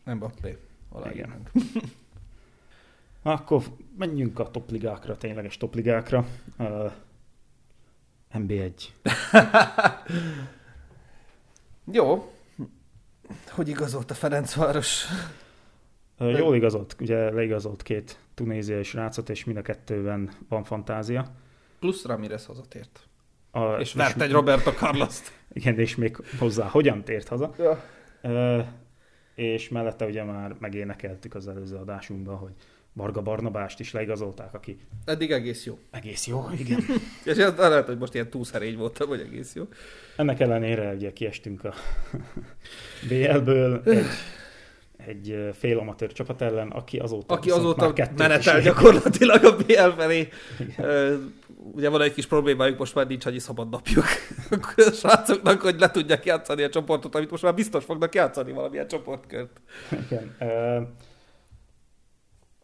[0.03, 0.57] Nem Mbappé.
[0.89, 1.51] Aláírnánk.
[3.23, 3.63] Akkor
[3.97, 6.25] menjünk a topligákra, tényleges topligákra.
[6.57, 6.91] Uh,
[8.33, 8.73] NB1.
[11.91, 12.31] Jó.
[13.49, 15.05] Hogy igazolt a Ferencváros?
[16.17, 21.25] Jól igazolt, ugye leigazolt két tunéziai srácot, és mind a kettőben van fantázia.
[21.79, 22.99] Plusz Ramirez hazatért.
[23.51, 25.31] A, És vert egy Roberto Carlos-t.
[25.53, 27.53] Igen, és még hozzá hogyan tért haza.
[27.57, 27.83] Ja.
[28.23, 28.65] Uh,
[29.35, 32.51] és mellette ugye már megénekeltük az előző adásunkban, hogy
[32.93, 35.79] Varga Barnabást is leigazolták, aki Eddig egész jó.
[35.91, 36.79] egész jó, igen.
[37.25, 39.67] És ez lehet, hogy most ilyen túlszerény voltam, hogy egész jó.
[40.15, 41.73] Ennek ellenére ugye kiestünk a
[43.07, 44.05] BL-ből egy,
[44.97, 49.89] egy fél amatőr csapat ellen, aki azóta, Aki azóta már kettőt menetel gyakorlatilag a BL
[49.97, 50.27] felé.
[50.59, 51.33] Igen.
[51.71, 54.05] Ugye van egy kis problémájuk, most már nincs annyi szabad napjuk
[54.75, 58.87] a srácoknak, hogy le tudják játszani a csoportot, amit most már biztos fognak játszani valamilyen
[58.87, 59.61] csoportkört.
[59.91, 60.35] Igen.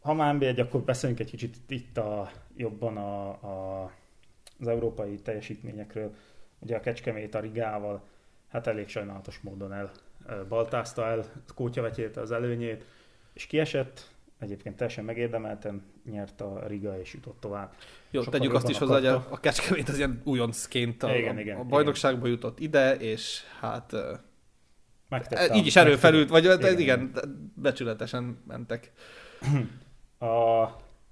[0.02, 3.92] Ha már NB1, akkor beszéljünk egy kicsit itt a, jobban a, a,
[4.60, 6.14] az európai teljesítményekről.
[6.60, 8.04] Ugye a Kecskemét a Rigával
[8.50, 9.92] hát elég sajnálatos módon el
[10.50, 11.26] baltázta el,
[11.56, 12.86] kótyavetyélte az előnyét,
[13.34, 17.74] és kiesett, egyébként teljesen megérdemelten nyert a Riga és jutott tovább.
[18.12, 21.36] Jó, Sokkal tegyük azt is hozzá, hogy a, a Kecskemét az ilyen újoncként a, Igen,
[21.36, 21.68] a, igen, a igen.
[21.68, 24.14] bajnokságba jutott ide, és hát ö,
[25.10, 27.12] Megtette a- így is erőfelült, vagy igen, Igen, igen,
[27.56, 28.92] becsületesen mentek.
[30.20, 30.66] A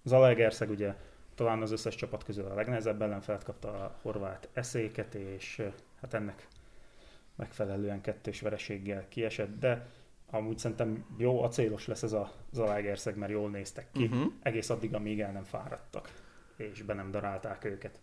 [0.03, 0.93] Zalaegerszeg ugye
[1.35, 5.61] talán az összes csapat közül a legnehezebb ellenfelet kapta a horvát eszéket, és
[6.01, 6.47] hát ennek
[7.35, 9.87] megfelelően kettős vereséggel kiesett, de
[10.29, 14.31] amúgy szerintem jó, acélos lesz ez a Zalaegerszeg, mert jól néztek ki, Uh-huh.
[14.41, 16.11] egész addig, amíg el nem fáradtak,
[16.55, 17.99] és be nem darálták őket.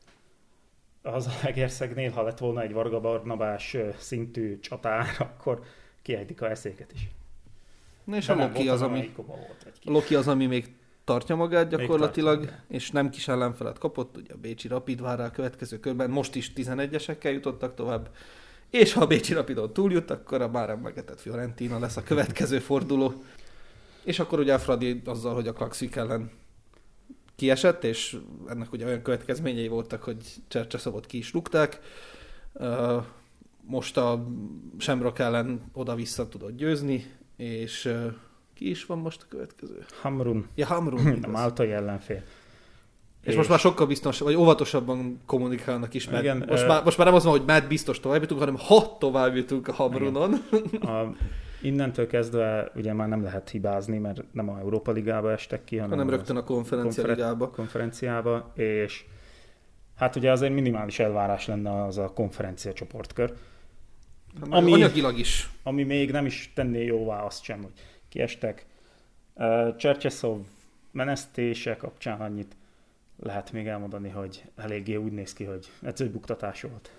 [1.02, 5.62] Az Zalaegerszegnél, ha lett volna egy Varga Barnabás szintű csatár, akkor
[6.02, 7.08] kiejtik a eszéket is.
[8.04, 9.32] Na és De a Loki az, ami, a.
[9.84, 10.74] Loki az, ami még
[11.04, 15.24] tartja magát gyakorlatilag, tartja és nem kis ellenfelet kapott, ugye a Bécsi Rapid vár rá
[15.24, 18.08] a következő körben, most is 11-esekkel jutottak tovább,
[18.70, 23.22] és ha a Bécsi Rapidon túljut, akkor a már emlegetett Fiorentina lesz a következő forduló.
[24.04, 26.30] És akkor ugye a Fradi azzal, hogy a Klaxvik ellen
[27.36, 28.16] kiesett, és
[28.48, 30.16] ennek ugye olyan következményei voltak, hogy
[30.48, 31.80] Csercseszobot ki is rúgták.
[33.60, 34.26] Most a
[34.78, 37.94] Semrok ellen oda-vissza tudott győzni, és
[38.54, 39.84] ki is van most a következő?
[40.00, 41.22] Hamrun, Ja, Hamrun.
[41.22, 42.22] a máltai ellenfél.
[43.22, 46.96] És, most már sokkal biztos, vagy óvatosabban kommunikálnak is, mert Igen, most, ö- már, most
[46.98, 50.32] már nem az van, hogy mert biztos tovább jutunk, hanem ha tovább jutunk a Hamrunon.
[50.80, 51.14] A,
[51.62, 55.90] innentől kezdve ugye már nem lehet hibázni, mert nem a Európa Ligába estek ki, hanem,
[55.90, 57.50] hanem rögtön a konferencia konferen- ligába.
[57.50, 59.04] konferenciába, és
[59.96, 63.32] hát ugye azért minimális elvárás lenne az a konferencia csoportkör,
[64.40, 64.52] Ami...
[64.56, 65.50] Ami- Anyagilag is.
[65.62, 67.72] ami még nem is tenné jóvá azt sem, hogy
[68.08, 68.66] kiestek.
[69.34, 70.38] Uh, Csercseszov
[70.92, 72.56] menesztése kapcsán annyit
[73.22, 76.92] lehet még elmondani, hogy eléggé úgy néz ki, hogy edzőbuktatás volt.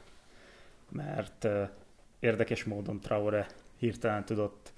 [0.90, 1.48] Mert
[2.20, 4.74] érdekes módon Traore hirtelen tudott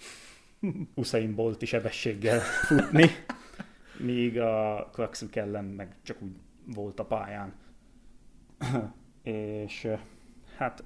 [0.96, 3.10] Usain Bolt sebességgel futni,
[3.98, 7.54] míg a Klaxvik ellen meg csak úgy volt a pályán.
[9.24, 9.88] És
[10.58, 10.84] hát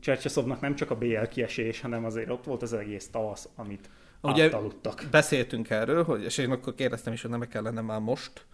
[0.00, 3.90] Csercseszovnak nem csak a BL kiesés, hanem azért ott volt az egész tavasz, amit
[4.20, 5.06] Ugye- átaludtak.
[5.10, 8.46] Beszéltünk erről, hogy, és én akkor kérdeztem is, hogy nem kellene már most.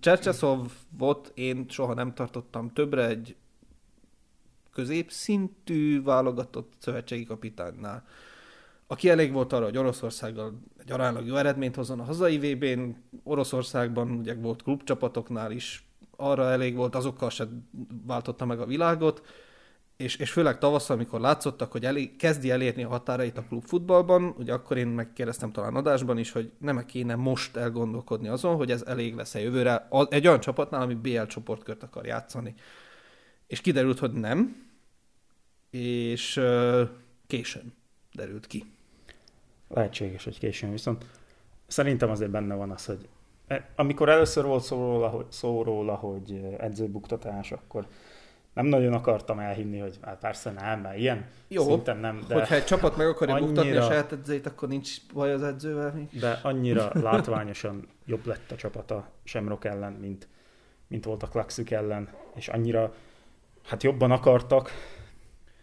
[0.00, 3.36] Csercseszovot én soha nem tartottam többre egy
[4.72, 8.06] középszintű válogatott szövetségi kapitánynál,
[8.86, 12.90] aki elég volt arra, hogy Oroszországgal egy aránylag jó eredményt hozzon a hazai VB-n,
[13.22, 17.48] Oroszországban ugye volt klubcsapatoknál is, arra elég volt, azokkal se
[18.06, 19.26] váltotta meg a világot,
[19.96, 24.52] és, és főleg tavasszal, amikor látszottak, hogy elé, kezdi elérni a határait a klubfutballban, ugye
[24.52, 29.14] akkor én megkérdeztem talán adásban is, hogy nem kéne most elgondolkodni azon, hogy ez elég
[29.14, 32.54] lesz-e jövőre egy olyan csapatnál, ami BL csoportkört akar játszani.
[33.46, 34.66] És kiderült, hogy nem,
[35.70, 36.82] és ö,
[37.26, 37.74] későn
[38.12, 38.64] derült ki.
[39.68, 41.06] Lehetséges, hogy későn viszont
[41.66, 43.08] szerintem azért benne van az, hogy
[43.46, 47.86] e, amikor először volt szó róla, hogy, szó róla, hogy edzőbuktatás, akkor
[48.56, 52.34] nem nagyon akartam elhinni, hogy hát persze nem, mert ilyen Jó, szinten nem, De...
[52.34, 55.92] Hogyha egy csapat meg akarja annyira- buktatni a saját edzőit, akkor nincs baj az edzővel.
[55.92, 56.08] mi?
[56.18, 60.28] de annyira látványosan jobb lett a csapata Semrok ellen, mint,
[60.86, 62.94] mint volt a Klaxük ellen, és annyira
[63.64, 64.70] hát jobban akartak,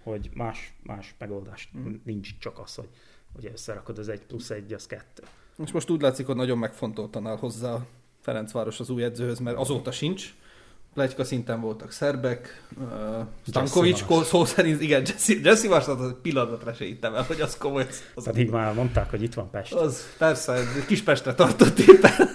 [0.04, 1.94] hogy más, más megoldás Mm.
[2.04, 2.90] nincs, csak az, hogy,
[3.34, 5.24] hogy összerakod az egy plusz egy, az kettő.
[5.64, 7.78] És most úgy látszik, hogy nagyon megfontoltan áll hozzá
[8.22, 10.34] Ferencváros az új edzőhöz, mert azóta sincs.
[10.94, 16.86] Plegyka szinten voltak szerbek, uh, Stankovics szó szerint, igen, Jesse, Jesse az egy pillanatra se
[16.86, 17.88] hittem el, hogy az komoly.
[18.16, 19.74] Az, Pedig már mondták, hogy itt van Pest.
[19.74, 22.30] az persze, Kispestre tartott éppen.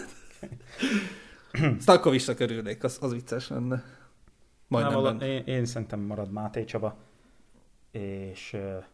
[1.80, 3.84] Stankovicsnak örülnék, az, az vicces lenne.
[4.66, 6.96] Majdnem Nem, vala- én, én szerintem marad Máté Csaba,
[7.90, 8.84] és uh,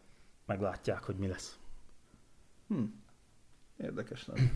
[0.46, 1.58] meglátják, hogy mi lesz.
[2.68, 2.82] Hm.
[3.76, 4.50] Érdekes lenne.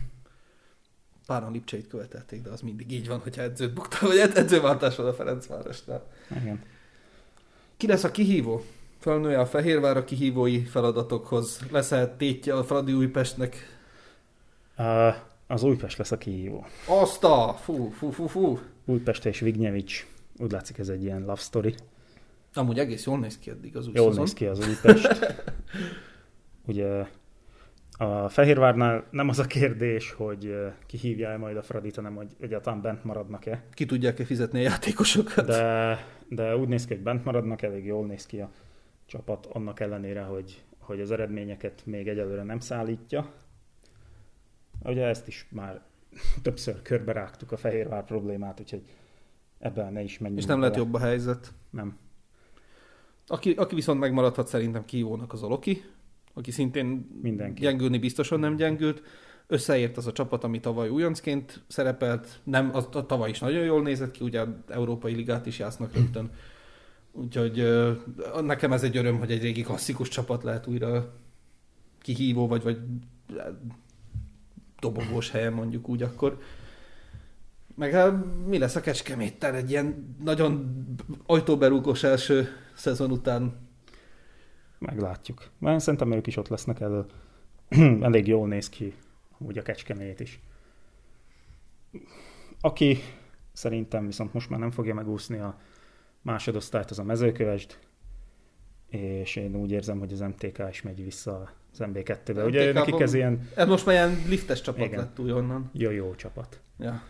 [1.29, 5.05] Páran Lipcseit követelték, de az mindig így van, hogyha edzőt bukta, vagy ed- edzőváltás van
[5.05, 6.07] a Ferencvárosnál.
[6.41, 6.61] Igen.
[7.77, 8.63] Ki lesz a kihívó?
[8.99, 11.59] Felnője a Fehérvár a kihívói feladatokhoz.
[11.71, 13.55] Lesz-e tétje a Fradi Újpestnek?
[14.77, 15.13] Uh,
[15.47, 16.65] az Újpest lesz a kihívó.
[16.87, 17.57] Azt a!
[17.61, 18.59] Fú, fú, fú, fú.
[18.85, 20.07] Újpest és Vignyevics.
[20.37, 21.75] Úgy látszik ez egy ilyen love story.
[22.53, 24.23] Amúgy egész jól néz ki eddig az új Jól szezon.
[24.23, 25.35] néz ki az Újpest.
[26.67, 27.05] Ugye
[28.01, 30.55] a Fehérvárnál nem az a kérdés, hogy
[30.85, 33.63] ki hívja el majd a Fradit, hanem hogy egyáltalán bent maradnak-e.
[33.73, 35.45] Ki tudják-e fizetni a játékosokat?
[35.45, 35.97] De,
[36.29, 38.49] de úgy néz ki, hogy bent maradnak, elég jól néz ki a
[39.05, 43.31] csapat, annak ellenére, hogy, hogy az eredményeket még egyelőre nem szállítja.
[44.83, 45.81] Ugye ezt is már
[46.43, 48.83] többször körbe rágtuk a Fehérvár problémát, úgyhogy
[49.57, 51.53] ebben ne is menjünk És nem lett jobb a helyzet.
[51.69, 51.97] Nem.
[53.27, 55.83] Aki, aki viszont megmaradhat szerintem kihívónak az a Loki.
[56.33, 57.61] Aki szintén Mindenki.
[57.61, 59.01] gyengülni biztosan nem gyengült.
[59.47, 62.39] Összeért az a csapat, ami tavaly újoncként szerepelt.
[62.43, 66.31] Nem, az, a tavaly is nagyon jól nézett ki, ugye Európai Ligát is játsznak rögtön.
[67.11, 67.85] Úgyhogy
[68.41, 71.13] nekem ez egy öröm, hogy egy régi klasszikus csapat lehet újra
[72.01, 72.77] kihívó, vagy, vagy
[74.79, 76.39] dobogós helyen mondjuk úgy akkor.
[77.75, 80.85] Meg hát, mi lesz a Kecskeméttel egy ilyen nagyon
[81.25, 83.68] ajtóberúgós első szezon után?
[84.79, 85.49] Meglátjuk.
[85.57, 87.05] Mert szerintem ők is ott lesznek elő.
[88.01, 88.93] Elég jól néz ki
[89.37, 90.39] úgy a kecskemét is.
[92.61, 92.97] Aki
[93.53, 95.59] szerintem viszont most már nem fogja megúszni a
[96.21, 97.77] másodosztályt, az a mezőkövesd,
[98.87, 102.45] és én úgy érzem, hogy az MTK is megy vissza az MB2-be.
[102.45, 104.99] Ugye nekik ez ilyen Ez most már ilyen liftes csapat Igen.
[104.99, 105.69] lett újonnan.
[105.73, 106.59] jó-jó csapat.
[106.77, 107.03] Ja.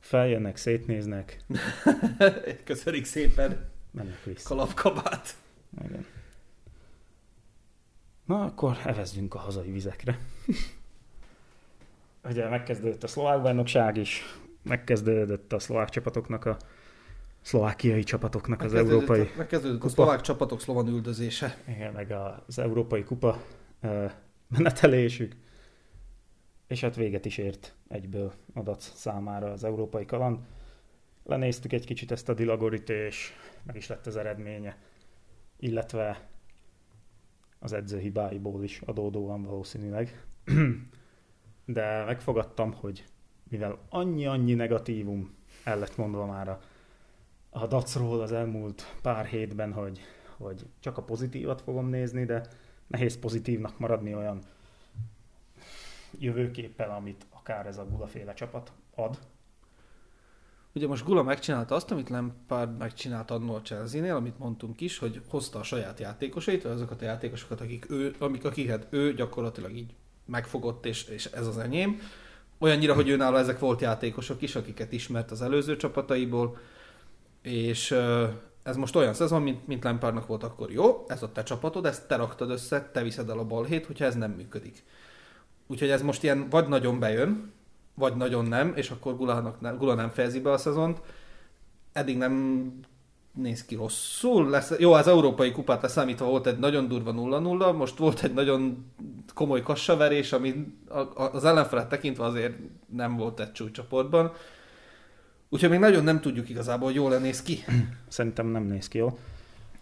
[0.00, 1.44] Feljönnek, szétnéznek,
[2.64, 4.48] Köszönjük szépen, mennek vissza.
[4.48, 5.36] kalapkabát.
[5.84, 6.06] Igen.
[8.24, 10.18] Na, akkor evezzünk a hazai vizekre.
[12.30, 14.22] Ugye megkezdődött a szlovák bajnokság is,
[14.62, 16.56] megkezdődött a szlovák csapatoknak a
[17.40, 19.92] szlovákiai csapatoknak az európai, a- Megkezdődött a kupa.
[19.92, 21.56] szlovák csapatok szlovan üldözése.
[21.68, 22.10] igen, meg
[22.46, 23.42] az európai kupa
[23.80, 24.06] ö,
[24.48, 25.36] menetelésük,
[26.66, 30.38] és hát véget is ért egyből adat számára az európai kaland.
[31.24, 33.32] Lenéztük egy kicsit ezt a dilagorit, és
[33.62, 34.76] meg is lett az eredménye,
[35.58, 36.28] illetve
[37.64, 40.24] az edző hibáiból is adódóan valószínűleg.
[41.64, 43.04] De megfogadtam, hogy
[43.48, 45.34] mivel annyi-annyi negatívum
[45.64, 46.60] el lett mondva már a,
[47.50, 50.00] a dacról az elmúlt pár hétben, hogy,
[50.36, 52.46] hogy csak a pozitívat fogom nézni, de
[52.86, 54.42] nehéz pozitívnak maradni olyan
[56.18, 59.18] jövőképpel, amit akár ez a gulaféle csapat ad.
[60.74, 65.58] Ugye most Gula megcsinálta azt, amit Lampard megcsinált annól Chelsea-nél, amit mondtunk is, hogy hozta
[65.58, 69.94] a saját játékosait, vagy azokat a játékosokat, akik ő, amik, akiket ő gyakorlatilag így
[70.26, 72.00] megfogott, és, és ez az enyém.
[72.58, 76.58] Olyannyira, hogy őnála ezek volt játékosok is, akiket ismert az előző csapataiból,
[77.42, 77.90] és
[78.62, 82.08] ez most olyan szezon, mint, mint Lampardnak volt akkor jó, ez a te csapatod, ezt
[82.08, 84.84] te raktad össze, te viszed el a balhét, hogyha ez nem működik.
[85.66, 87.52] Úgyhogy ez most ilyen vagy nagyon bejön,
[87.94, 91.00] vagy nagyon nem, és akkor Gulának Gula nem fejezi be a szezont.
[91.92, 92.64] Eddig nem
[93.32, 94.50] néz ki rosszul.
[94.50, 98.92] Lesz, jó, az európai kupát leszámítva volt egy nagyon durva 0-0, most volt egy nagyon
[99.34, 100.74] komoly kassaverés, ami
[101.14, 102.54] az ellenfelet tekintve azért
[102.92, 104.32] nem volt egy csúcscsoportban.
[105.48, 107.58] Úgyhogy még nagyon nem tudjuk igazából, hogy jól néz ki.
[108.08, 109.18] Szerintem nem néz ki jól.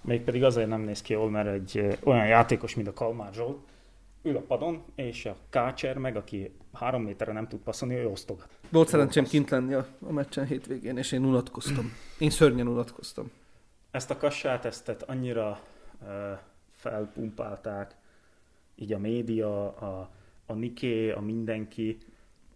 [0.00, 3.58] Mégpedig azért nem néz ki jól, mert egy olyan játékos, mint a Kalmár Zsolt,
[4.22, 8.48] ül a padon, és a Kácser meg, aki három méterre nem tud passzolni, ő osztogat.
[8.70, 11.92] Volt szerencsém kint lenni a, a meccsen hétvégén, és én unatkoztam.
[12.18, 13.30] Én szörnyen unatkoztam.
[13.90, 15.60] Ezt a kassát, ezt annyira
[16.00, 16.08] uh,
[16.70, 17.94] felpumpálták,
[18.74, 20.10] így a média, a,
[20.46, 21.98] a Niké, a mindenki,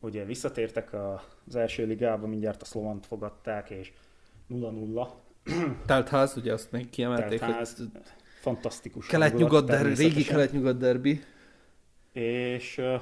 [0.00, 3.92] ugye visszatértek a, az első ligába, mindjárt a szlovant fogadták, és
[4.50, 5.08] 0-0,
[5.86, 7.90] Telt ház, ugye azt még kiemelték, Telt ház, hogy
[8.40, 9.06] fantasztikus.
[9.06, 11.22] kelet-nyugat derbi, régi kelet-nyugat derbi.
[12.12, 13.00] És uh,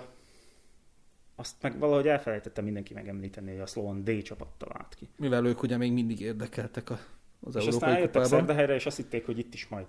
[1.37, 5.09] azt meg valahogy elfelejtette mindenki megemlíteni, hogy a Slovan D csapattal állt ki.
[5.17, 6.99] Mivel ők ugye még mindig érdekeltek a,
[7.41, 8.39] az és aztán Európai eljöttek Kupában.
[8.39, 9.87] Szerdehelyre, és azt hitték, hogy itt is majd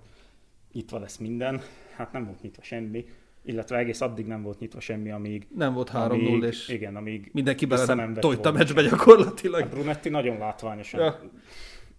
[0.72, 1.60] nyitva lesz minden.
[1.94, 3.08] Hát nem volt nyitva semmi,
[3.42, 5.46] illetve egész addig nem volt nyitva semmi, amíg...
[5.54, 9.62] Nem volt 3-0, amíg és Igen, amíg mindenki bele nem tojta volna meccsbe gyakorlatilag.
[9.62, 11.20] a Brunetti nagyon látványosan ja.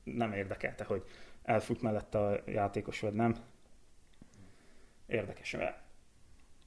[0.04, 1.04] nem érdekelte, hogy
[1.44, 3.36] elfut mellette a játékos, vagy nem.
[5.06, 5.87] Érdekes, mert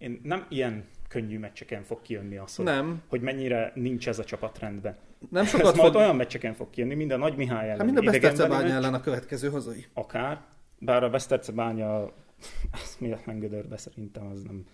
[0.01, 4.25] én nem ilyen könnyű meccseken fog kijönni az, hogy, Nem, hogy mennyire nincs ez a
[4.25, 4.97] csapat rendben.
[5.31, 6.01] nem Ez sokat majd fog...
[6.01, 7.77] olyan meccseken fog kijönni, mind a Nagy Mihály ellen.
[7.77, 9.87] Hát mind a idegenbeli Besztercebány meccs, ellen a következő hazai.
[9.93, 10.41] Akár,
[10.79, 12.03] bár a Besztercebánya
[12.73, 14.65] az méletlen gödörbe szerintem az nem.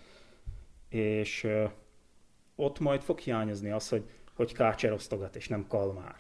[0.89, 1.65] És ö,
[2.57, 4.05] ott majd fog hiányozni az, hogy,
[4.35, 6.17] hogy Kácser osztogat, és nem Kalmár.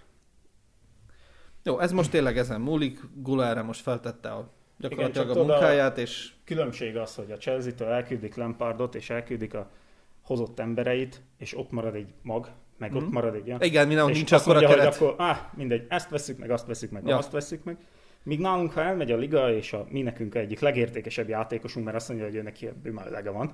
[1.63, 3.01] Jó, ez most tényleg ezen múlik.
[3.15, 7.37] Gula erre most feltette a, gyakorlatilag csak a a- munkáját, és Különbség az, hogy a
[7.37, 9.71] Chelsea-től elküldik Lampardot, és elküldik a
[10.23, 12.49] hozott embereit, és ott marad egy mag,
[12.79, 13.05] meg Mhm.
[13.05, 13.63] ott marad egy olyan.
[13.63, 14.95] igen, mindenhol és nincs akkor a keret.
[14.95, 17.17] akkor, áh, mindegy, ezt veszük meg, azt veszük meg, Ja.
[17.17, 17.77] azt veszük meg.
[18.23, 22.09] Míg nálunk, ha elmegy a liga, és a, mi nekünk egyik legértékesebb játékosunk, mert azt
[22.09, 23.53] mondja, hogy ő neki bőmelege van,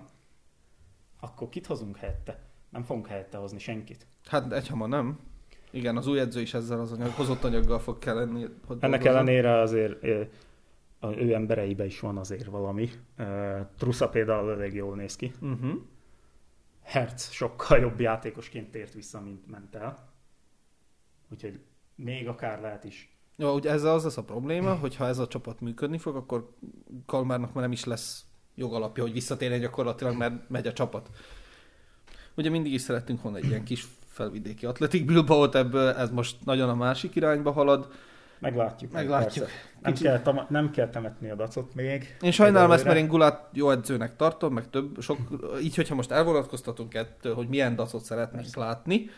[1.20, 2.38] akkor kit hozunk helyette?
[2.70, 4.06] Nem fogunk helyette hozni senkit.
[4.26, 5.18] Hát egyhamar nem.
[5.70, 8.04] Igen, az új edző is ezzel az anyag, hozott anyaggal fog.
[8.04, 8.50] Hogy Ennek
[8.80, 9.06] dolgozzon.
[9.06, 10.04] ellenére azért
[11.02, 12.90] a ő embereibe is van azért valami.
[13.16, 15.32] Ö, Trusza például elég jól néz ki.
[15.40, 15.72] Uh-huh.
[16.82, 20.08] Hertz sokkal jobb játékosként tért vissza, mint ment el.
[21.30, 21.60] Úgyhogy
[21.94, 23.16] még akár lehet is.
[23.36, 26.54] Jó, ugye ez az lesz a probléma, hogy ha ez a csapat működni fog, akkor
[27.06, 28.24] Kalmárnak már nem is lesz
[28.54, 31.10] jogalapja, hogy visszatérjen gyakorlatilag, mert megy a csapat.
[32.36, 36.68] Ugye mindig is szerettünk volna egy ilyen kis felvidéki atletik bilbao ebből, ez most nagyon
[36.68, 37.92] a másik irányba halad.
[38.42, 38.92] Meglátjuk.
[38.92, 39.46] Meglátjuk.
[39.82, 42.16] Nem kell, tam- nem kell temetni a dacot még.
[42.20, 45.18] Én sajnálom ezt, mert én Gulát jó edzőnek tartom, meg több, sok,
[45.62, 48.60] így, hogyha most elvonatkoztatunk ettől, hogy milyen dacot szeretnénk Persze.
[48.60, 49.10] látni,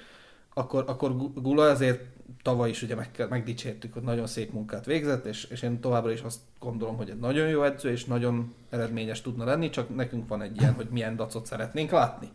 [0.54, 2.00] akkor, akkor Gu- Gula azért
[2.42, 6.20] tavaly is ugye meg, megdicsértük, hogy nagyon szép munkát végzett, és, és én továbbra is
[6.20, 10.42] azt gondolom, hogy egy nagyon jó edző, és nagyon eredményes tudna lenni, csak nekünk van
[10.42, 12.28] egy ilyen, hogy milyen dacot szeretnénk látni.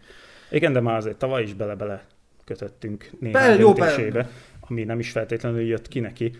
[0.52, 2.06] Igen, de már azért tavaly is bele-bele
[2.46, 4.30] kötöttünk néhány jó, döntésébe,
[4.60, 6.32] ami nem is feltétlenül jött ki neki.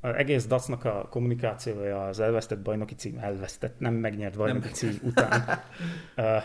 [0.00, 4.72] Az egész dacnak a kommunikációja az elvesztett bajnoki cím, elvesztett, nem megnyert bajnoki Nem.
[4.74, 5.42] cím után.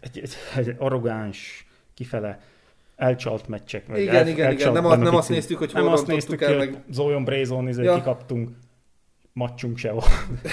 [0.00, 2.40] Egy, egy, egy arrogáns, kifele
[2.96, 3.88] elcsalt meccsek.
[3.88, 5.34] meg Igen, el- igen, igen, nem, nem azt cím.
[5.34, 6.82] néztük, hogy nem azt néztük, el, meg...
[6.90, 7.94] Zójon Brézon izé Ja.
[7.94, 8.50] kikaptunk,
[9.32, 10.06] matchunk se volt.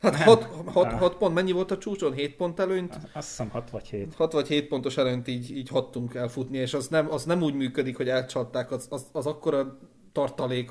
[0.00, 0.22] Hát nem.
[0.22, 0.98] 6 hat, Nem.
[0.98, 2.12] hat pont, mennyi volt a csúcson?
[2.12, 2.94] 7 pont előnyt?
[3.12, 4.14] Azt hiszem 6 vagy 7.
[4.14, 7.54] 6 vagy 7 pontos előnyt így, így hattunk elfutni, és az nem, az nem úgy
[7.54, 9.78] működik, hogy elcsalták, az, az, az akkora
[10.14, 10.70] tartalék,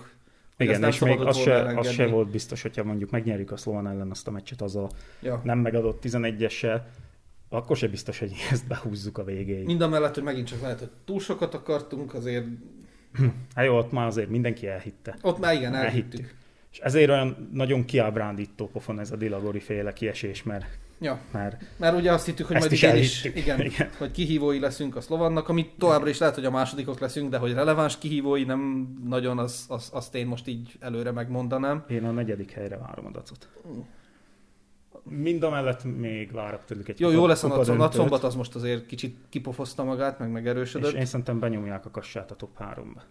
[0.57, 4.09] Igen, és még az se, az se volt biztos, hogyha mondjuk megnyerjük a Szlovan ellen
[4.11, 4.89] azt a meccset az a
[5.21, 5.41] Ja.
[5.43, 6.81] nem megadott 11-essel,
[7.49, 9.65] akkor se biztos, hogy ezt behúzzuk a végéig.
[9.65, 12.45] Mind a mellett, hogy megint csak lehet, hogy túl sokat akartunk, azért
[13.55, 15.17] Hát jó, ott már azért mindenki elhitte.
[15.21, 16.13] ott már igen, Elhittük.
[16.19, 16.35] elhittük.
[16.71, 20.65] És ezért olyan nagyon kiábrándító pofon ez a Dilagori féle kiesés, mert,
[21.03, 23.89] Ja, mert mert ugye azt hittük, hogy majd is is, igen, Igen.
[23.97, 27.53] hogy kihívói leszünk a Szlovannak, amit továbbra is lehet, hogy a másodikok leszünk, de hogy
[27.53, 31.83] releváns kihívói nem nagyon, az, az, azt én most így előre megmondanám.
[31.89, 33.47] én a negyedik helyre várom a dacot.
[35.03, 38.23] Mind a mellett még várok tőlük egy Jó, kupa- jó lesz a kupadöntőt, Nagy Szombat,
[38.23, 40.93] az most azért kicsit kipofozta magát, meg És megerősödött.
[40.93, 43.01] én szerintem benyomják a kassát a top 3-ba.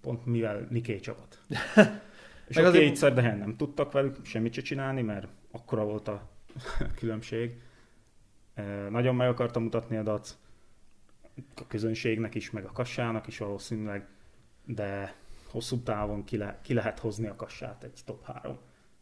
[0.00, 1.38] Pont mivel Niké csapat.
[2.48, 6.08] És Meg oké, azért- itt Szerdehen nem tudtak velük semmit se csinálni, mert akkora volt
[6.08, 6.28] a
[6.98, 7.60] különbség.
[8.90, 10.36] Nagyon meg akartam mutatni a dac
[11.54, 14.06] a közönségnek is, meg a kassának is valószínűleg,
[14.64, 15.14] de
[15.50, 18.58] hosszú távon ki, le, ki lehet hozni a kassát egy top 3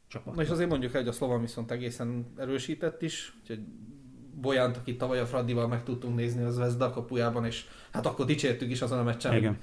[0.08, 0.34] csapat.
[0.34, 3.60] Na és azért mondjuk el, hogy a Szlovan viszont egészen erősített is, úgyhogy
[4.40, 8.70] Bolyánt, akit tavaly a Fradival meg tudtunk nézni az Vezda kapujában, és hát akkor dicsértük
[8.70, 9.58] is azon a meccsen, Igen.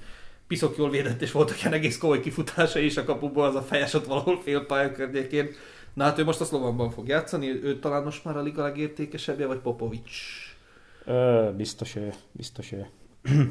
[0.46, 3.94] piszok jól védett, és voltak ilyen egész komoly kifutása is a kapuból, az a fejes
[3.94, 5.48] ott valahol fél pálya környékén.
[5.94, 9.46] Na hát ő most a Szlovanban fog játszani, ő talán most már a liga legértékesebbje,
[9.46, 10.20] vagy Popovics.
[11.04, 12.86] Ö, biztos ő, biztos ő.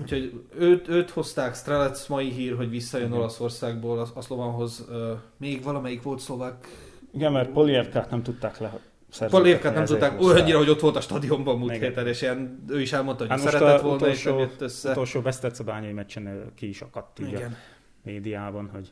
[0.01, 3.19] Úgyhogy őt, őt hozták, Strelec mai hír, hogy visszajön Igen.
[3.19, 4.85] Olaszországból a, a Szlovanhoz.
[4.89, 6.67] Ö, még valamelyik volt szlovák
[7.13, 8.79] Igen, mert Polievkát nem tudták le
[9.19, 12.93] Palévkát nem tudták olyannyira, hogy ott volt a stadionban múlt héten, és ilyen, ő is
[12.93, 14.91] elmondta, hogy Hát szeretett a volna, és nem utolsó, jött össze.
[14.91, 17.55] utolsó Besztercebányai meccsen ki is akadt így a Igen.
[18.03, 18.91] médiában, hogy,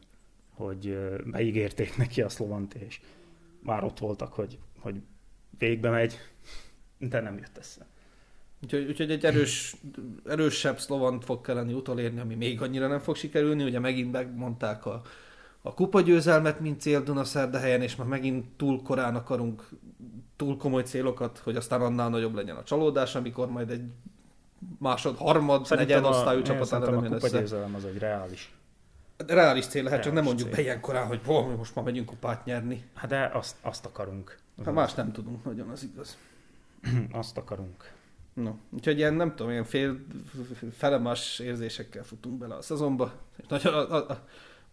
[0.54, 3.00] hogy beígérték neki a szlovant, és
[3.64, 4.96] már ott voltak, hogy, hogy
[5.58, 6.20] végbe megy,
[6.98, 7.86] de nem jött össze.
[8.64, 9.76] Úgyhogy, úgyhogy egy erős,
[10.26, 13.64] erősebb szlovant fog kelleni utolérni, ami még annyira nem fog sikerülni.
[13.64, 15.02] Ugye megint megmondták a,
[15.62, 19.70] a kupagyőzelmet, mint cél Dunaszerdahelyen, és már megint túl korán akarunk
[20.36, 23.84] túl komoly célokat, hogy aztán annál nagyobb legyen a csalódás, amikor majd egy
[24.80, 27.68] másod, harmad, negyed osztályú csapat ellen a jön össze.
[27.76, 28.54] az egy reális.
[29.28, 30.66] Reális cél lehet, csak nem Reális mondjuk be cél.
[30.66, 32.84] ilyen korán, hogy boh, most már megyünk kupát nyerni.
[32.94, 34.38] Hát de azt, azt akarunk.
[34.66, 36.18] Hát más nem tudunk nagyon, az igaz.
[37.12, 37.92] Azt akarunk.
[38.34, 40.06] No, úgyhogy ilyen, nem tudom, ilyen fél,
[40.74, 43.14] felemás érzésekkel futunk bele a szezonba.
[43.38, 44.24] És nagyon, a, a,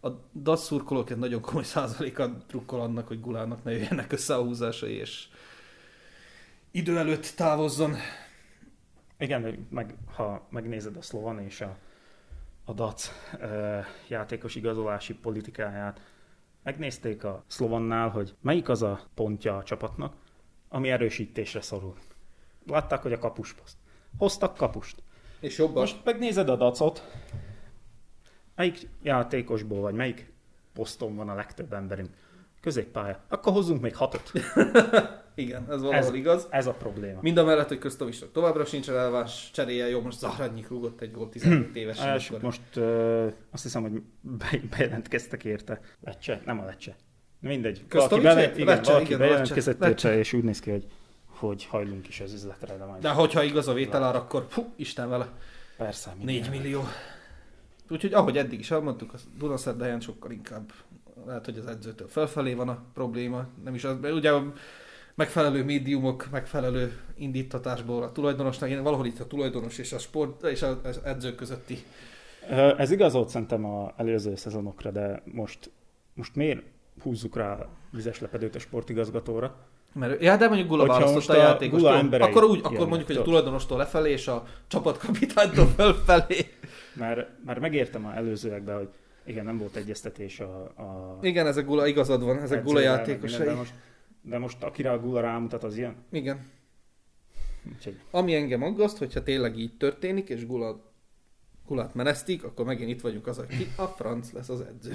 [0.07, 4.43] a, DAC szurkolók egy nagyon komoly százaléka trukkol annak, hogy Gulának ne jöjjenek össze a
[4.43, 5.27] húzásai, és
[6.71, 7.95] idő előtt távozzon.
[9.17, 11.77] Igen, meg, ha megnézed a Szlovan és a,
[12.69, 13.11] a DAC
[14.07, 16.01] játékos igazolási politikáját,
[16.63, 20.15] megnézték a Szlovannál, hogy melyik az a pontja a csapatnak,
[20.67, 21.95] ami erősítésre szorul.
[22.65, 23.77] Látták, hogy a kapusposzt.
[24.17, 25.03] Hoztak kapust.
[25.39, 25.79] És jobban.
[25.81, 27.03] Most megnézed a dacot,
[28.55, 30.33] melyik játékosból, vagy melyik
[30.73, 32.09] poszton van a legtöbb emberünk?
[32.61, 33.19] Középpálya.
[33.29, 34.31] Akkor hozzunk még hatot.
[35.35, 36.47] Igen, ez valahol Ez- igaz.
[36.49, 37.19] Ez a probléma.
[37.21, 41.29] Mind a mellett, hogy Köztovisnak továbbra sincs releváns cseréje, jó, most Zahradnyik rúgott egy gól
[41.29, 42.07] 17 évesen.
[42.07, 45.79] Els, akkor- most ö, azt hiszem, hogy be, bejelentkeztek érte.
[46.03, 46.41] Lecce?
[46.45, 46.95] Nem a Lecce.
[47.39, 47.85] Mindegy.
[47.89, 50.07] Valaki, bele, igen, Lecce, valaki igen, bejelentkezett Lecce.
[50.09, 50.85] érte, és úgy néz ki, hogy,
[51.25, 52.77] hogy hajlunk is az üzletre.
[52.77, 55.29] De majd De hogyha igaz a vételár, akkor fú, Isten vele.
[55.77, 56.13] persze.
[56.17, 56.61] 4 minden.
[56.61, 56.83] millió.
[57.89, 60.71] Úgyhogy ahogy eddig is elmondtuk, a Dunaszerdahelyen sokkal inkább
[61.25, 63.45] lehet, hogy az edzőtől felfelé van a probléma.
[63.63, 64.53] Nem is az, ugye a
[65.15, 70.61] megfelelő médiumok, megfelelő indítatásból a tulajdonosnak, én valahol itt a tulajdonos és a sport és
[70.61, 71.83] az az edző közötti.
[72.77, 75.71] Ez igaz volt szerintem a előző szezonokra, de most,
[76.13, 76.61] most miért
[77.01, 79.55] húzzuk rá vizes lepedőt a sportigazgatóra?
[79.93, 81.85] Mert, ja, de mondjuk Gula Hogyha választotta a a játékost.
[82.21, 86.45] Akkor úgy, akkor mondjuk, hogy a tulajdonostól lefelé, és a csapatkapitánytól fölfelé.
[86.93, 88.89] Mert, mert megértem a előzőekben, hogy
[89.29, 93.45] igen, nem volt egyeztetés a, a Igen, ezek Gula, igazad van, ezek Gula játékosai.
[93.45, 93.73] De most,
[94.21, 95.95] de most akire a Gula rámutat, az ilyen.
[96.11, 96.47] Igen.
[97.75, 100.91] Úgyhogy Ami engem aggaszt, hogyha tényleg így történik, és Gula,
[101.67, 104.93] Gulát menesztik, akkor megint itt vagyunk az, hogy ki a franc lesz az edző.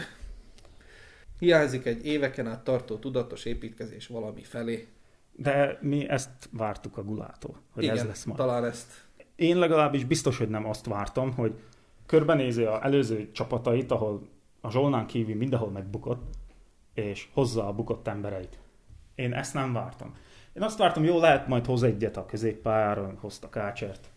[1.39, 4.89] Hiányzik egy éveken át tartó tudatos építkezés valami felé.
[5.33, 8.35] De mi ezt vártuk a Gulától, hogy Igen, ez lesz ma.
[8.35, 8.93] talán ezt.
[9.37, 11.55] Én legalábbis biztos, hogy nem azt vártam, hogy
[12.07, 14.29] körbenézi a előző csapatait, ahol
[14.61, 16.35] a Zsolnán kívül mindenhol megbukott,
[16.95, 18.59] és hozza a bukott embereit.
[19.15, 20.15] Én ezt nem vártam.
[20.53, 24.11] Én azt vártam, jó, lehet majd hoz egyet a középpályára, hozta Kácsert,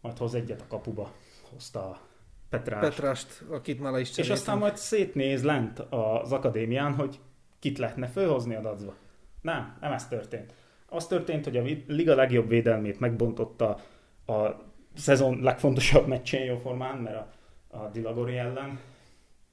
[0.00, 1.12] majd hoz egyet a kapuba,
[1.52, 2.00] hozta a
[2.48, 2.80] Petrás.
[2.80, 4.36] Petrást, akit már le is és cseréltem.
[4.38, 7.20] aztán majd szétnéz lent az akadémián, hogy
[7.58, 8.94] kit lehetne fölhozni a dacba.
[9.40, 10.54] Nem, nem ez történt.
[10.88, 13.80] Az történt, hogy a liga legjobb védelmét megbontotta
[14.26, 14.48] a
[14.94, 18.80] szezon legfontosabb meccsén jóformán, mert a, a Dilagori ellen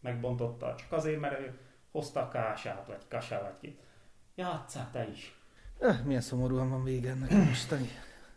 [0.02, 1.58] megbontotta csak azért, mert ő
[1.92, 3.78] hozta a Kását, vagy Kasá, vagy ki.
[4.36, 5.36] Játsszál te is.
[5.80, 7.90] Eh, milyen szomorúan van vége ennek mostani.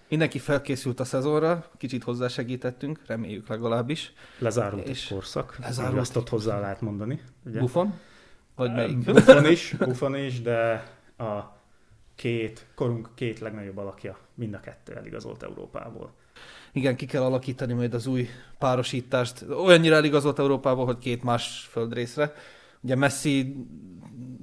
[0.08, 4.12] Mindenki felkészült a szezonra, kicsit hozzásegítettünk, reméljük legalábbis.
[4.38, 5.56] Lezárult És egy korszak.
[5.58, 7.22] lezárult Azt ott hozzá lehet mondani.
[7.44, 7.58] Ugye?
[7.58, 7.98] Buffon?
[8.54, 9.04] Vagy melyik?
[9.04, 10.86] Buffon is, Buffon is, de
[11.16, 11.56] a
[12.14, 16.12] két, korunk két legnagyobb alakja mind a kettő eligazolt Európából.
[16.72, 18.28] Igen, ki kell alakítani majd az új
[18.58, 19.44] párosítást.
[19.64, 22.32] Olyannyira eligazolt Európából, hogy két más földrészre.
[22.80, 23.56] Ugye Messi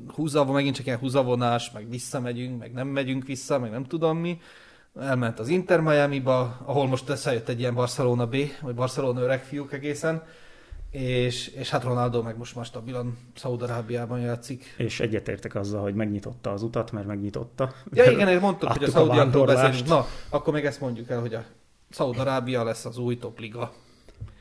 [0.07, 4.39] húzavon, megint csak ilyen húzavonás, meg visszamegyünk, meg nem megyünk vissza, meg nem tudom mi.
[4.99, 9.73] Elment az Inter Miami-ba, ahol most összejött egy ilyen Barcelona B, vagy Barcelona öreg fiúk
[9.73, 10.23] egészen.
[10.91, 14.75] És, és hát Ronaldo meg most már stabilan Szaudarábiában játszik.
[14.77, 17.73] És egyetértek azzal, hogy megnyitotta az utat, mert megnyitotta.
[17.91, 19.61] Ja igen, én mondtuk, hogy a vándorlást.
[19.61, 19.87] beszélünk.
[19.87, 21.43] Na, akkor még ezt mondjuk el, hogy a
[21.89, 23.73] Szaudarábia lesz az új topliga.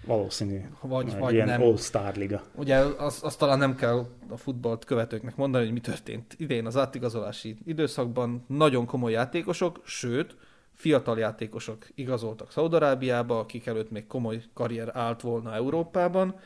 [0.06, 0.60] Valószínű.
[0.80, 1.62] Vagy, Egy vagy ilyen nem.
[1.62, 2.42] All-Star liga.
[2.54, 6.76] Ugye azt, azt talán nem kell a futballt követőknek mondani, hogy mi történt idén az
[6.76, 8.44] átigazolási időszakban.
[8.48, 10.36] Nagyon komoly játékosok, sőt,
[10.74, 16.40] fiatal játékosok igazoltak Szaudarábiába, akik előtt még komoly karrier állt volna Európában.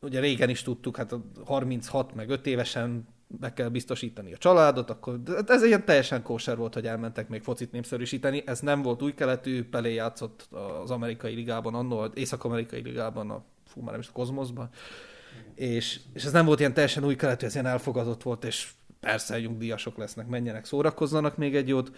[0.00, 4.90] Ugye régen is tudtuk, hát a 36 meg 5 évesen be kell biztosítani a családot,
[4.90, 8.42] akkor ez egy ilyen teljesen kóser volt, hogy elmentek még focit népszerűsíteni.
[8.46, 10.48] Ez nem volt új keletű, Pelé játszott
[10.82, 14.68] az amerikai ligában, annó észak-amerikai ligában, a, fú, már nem is a Kozmoszban.
[15.54, 18.70] És, és ez nem volt ilyen teljesen új keletű, ez ilyen elfogadott volt, és
[19.00, 21.90] persze nyugdíjasok lesznek, menjenek, szórakozzanak még egy jót.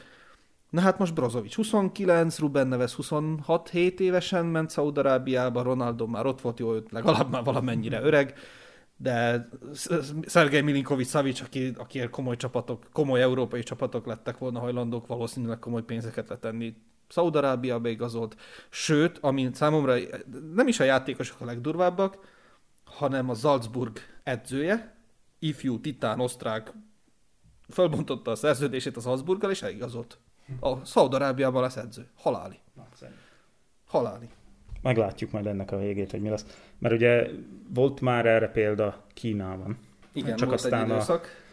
[0.70, 6.58] Na hát most Brozovic 29, Ruben Neves 26-7 évesen ment Szaudarábiába, Ronaldo már ott volt,
[6.58, 8.34] jó, legalább már valamennyire öreg,
[8.96, 9.48] de
[10.26, 15.82] Szergej Milinkovic Savic, aki, aki komoly csapatok, komoly európai csapatok lettek volna hajlandók valószínűleg komoly
[15.82, 16.76] pénzeket letenni
[17.08, 18.36] Szaudarábiába igazolt.
[18.70, 19.96] Sőt, ami számomra
[20.54, 22.18] nem is a játékosok a legdurvábbak,
[22.84, 24.96] hanem a Salzburg edzője,
[25.38, 26.72] ifjú, titán, osztrák,
[27.68, 30.18] fölbontotta a szerződését az Salzburggal, és eligazolt.
[30.60, 32.08] A Szaudarábiában lesz edző.
[32.16, 32.58] Haláli.
[33.86, 34.28] Haláli.
[34.86, 36.44] Meglátjuk majd ennek a végét, hogy mi lesz.
[36.78, 37.26] Mert ugye
[37.74, 39.78] volt már erre példa Kínában.
[40.12, 41.44] Igen, Csak volt aztán egy a- időszak.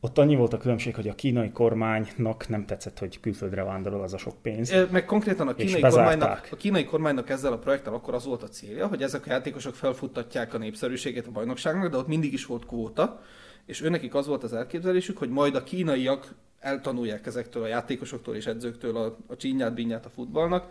[0.00, 4.14] Ott annyi volt a különbség, hogy a kínai kormánynak nem tetszett, hogy külföldre vándorol az
[4.14, 4.74] a sok pénz.
[4.90, 8.48] Meg konkrétan a kínai, kormánynak, a kínai kormánynak ezzel a projekttel akkor az volt a
[8.48, 12.66] célja, hogy ezek a játékosok felfuttatják a népszerűségét a bajnokságnak, de ott mindig is volt
[12.66, 13.22] kvóta,
[13.64, 18.46] és őnekik az volt az elképzelésük, hogy majd a kínaiak eltanulják ezektől a játékosoktól és
[18.46, 20.68] edzőktől a, a csínyát, bínyát a futballnak,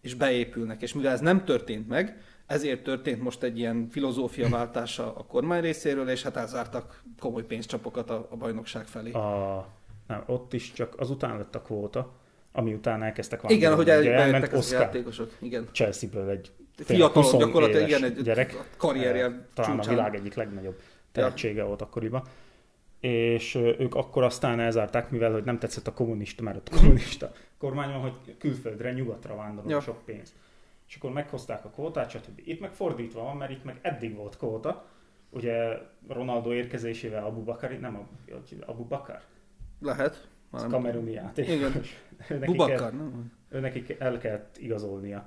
[0.00, 0.82] és beépülnek.
[0.82, 6.08] És mivel ez nem történt meg, ezért történt most egy ilyen filozófiaváltása a kormány részéről,
[6.08, 9.12] és hát elzártak komoly pénzcsapokat a, a bajnokság felé.
[9.12, 9.68] A,
[10.06, 12.12] nem, ott is csak azután lett a kvóta,
[12.52, 15.36] ami után elkezdtek Igen, hogy elmentek ezek a Oscar játékosok.
[15.38, 15.68] Igen.
[15.72, 19.78] Chelsea-ből egy Fiatalon 20 gyakorlatilag igen, egy gyerek, karrierje talán csúcsán.
[19.78, 20.80] a világ egyik legnagyobb
[21.12, 22.22] tehetsége volt akkoriban.
[23.00, 27.90] És ők akkor aztán elzárták, mivel hogy nem tetszett a kommunista, mert ott kommunista kormány
[27.92, 29.80] van, hogy külföldre, nyugatra vándorol Ja.
[29.80, 30.34] sok pénz.
[30.88, 32.40] És akkor meghozták a kvótát, stb.
[32.44, 34.86] Itt meg fordítva van, mert itt meg eddig volt kvóta.
[35.30, 35.78] Ugye
[36.08, 39.20] Ronaldo érkezésével Abu Bakar, nem Abu, Abu Bakar,
[39.80, 40.28] Lehet.
[40.50, 41.52] Nem kameruni játékos.
[42.28, 42.40] Igen.
[42.46, 43.32] Bubakar, kell- nem?
[43.48, 45.26] ő nekik el kellett igazolnia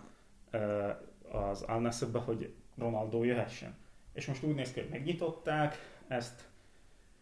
[1.32, 1.92] az Al
[2.26, 3.76] hogy Ronaldo jöhessen.
[4.14, 5.76] És most úgy néz ki, hogy megnyitották
[6.08, 6.48] ezt,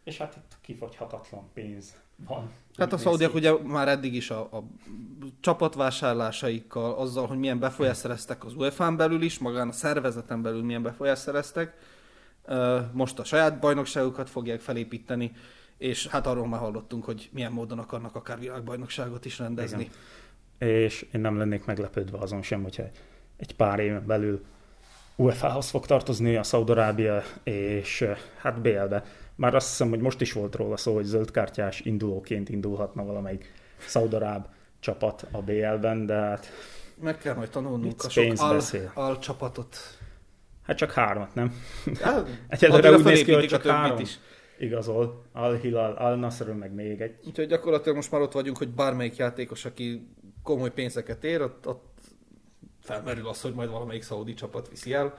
[0.04, 2.50] és hát itt kifogyhatatlan pénz van.
[2.78, 4.64] Hát a szaudiak ugye már eddig is a, a
[5.40, 10.82] csapatvásárlásaikkal, azzal, hogy milyen befolyást szereztek az UEFA-n belül is, magán a szervezeten belül milyen
[10.82, 11.74] befolyást szereztek,
[12.92, 15.32] most a saját bajnokságukat fogják felépíteni,
[15.78, 19.90] és hát arról már hallottunk, hogy milyen módon akarnak akár világbajnokságot is rendezni.
[20.60, 20.80] Igen.
[20.80, 22.84] És én nem lennék meglepődve azon sem, hogyha
[23.38, 24.46] egy pár éven belül
[25.16, 28.06] UEFA-hoz fog tartozni a Szaudarábia, és
[28.38, 29.04] hát BL-be.
[29.36, 34.46] Már azt hiszem, hogy most is volt róla szó, hogy zöldkártyás indulóként indulhatna valamelyik Szaudaráb
[34.80, 36.48] csapat a BL-ben, de hát...
[37.02, 38.62] Meg kell majd tanulnunk a sok al,
[38.94, 39.78] al csapatot.
[40.64, 41.54] Hát csak hármat, nem?
[41.86, 44.20] Ja, Egyelőre úgy néz ki, hogy csak három is.
[44.60, 45.26] igazol.
[45.32, 47.16] Al-Hilal, Al-Nasr, meg még egy.
[47.26, 50.08] Úgyhogy gyakorlatilag most már ott vagyunk, hogy bármelyik játékos, aki
[50.44, 52.00] komoly pénzeket ér, ott, ott
[52.82, 55.18] felmerül az, hogy majd valamelyik szaudi csapat viszi el.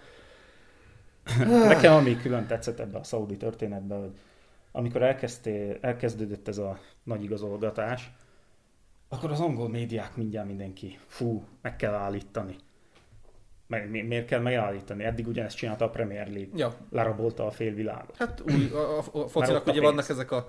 [1.68, 4.12] Nekem ami külön tetszett ebbe a szaudi történetbe, hogy
[4.72, 8.10] amikor elkezdté, elkezdődött ez a nagy igazolgatás,
[9.08, 12.56] akkor az angol médiák mindjárt mindenki, fú, meg kell állítani.
[13.66, 15.04] Meg, mi, miért kell megállítani?
[15.04, 16.52] Eddig ugyanezt csinálta a Premier League.
[16.54, 16.74] Ja.
[16.90, 18.16] Lerabolta a félvilágot.
[18.16, 20.46] Hát új, a, a, a focinak ugye vannak ezek a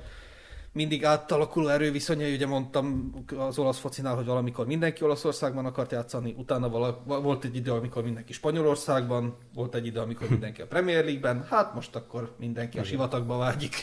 [0.74, 6.70] mindig átalakuló erőviszonyai, ugye mondtam az olasz focinál, hogy valamikor mindenki Olaszországban akart játszani, utána
[6.70, 11.46] vala, volt egy idő, amikor mindenki Spanyolországban, volt egy idő, amikor mindenki a Premier League-ben,
[11.50, 13.76] hát most akkor mindenki a sivatagba vágyik.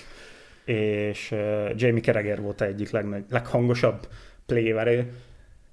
[0.64, 4.08] És uh, Jamie Carragher volt egyik leg, leghangosabb
[4.46, 5.12] playverő,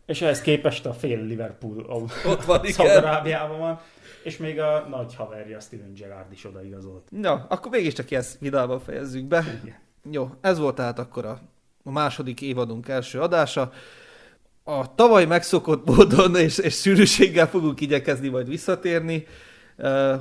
[0.05, 1.85] és ehhez képest a fél Liverpool
[2.25, 3.79] ott van, Szaudarábiában van,
[4.23, 7.07] és még a nagy haverja Steven Gerrard is odaigazolt.
[7.09, 9.43] Na, akkor mégiscsak ezt vidámban fejezzük be.
[9.63, 9.85] Igen.
[10.11, 11.39] Jó, ez volt tehát akkor a,
[11.83, 13.71] a második évadunk első adása.
[14.63, 19.27] A tavaly megszokott módon és, és sűrűséggel fogunk igyekezni majd visszatérni,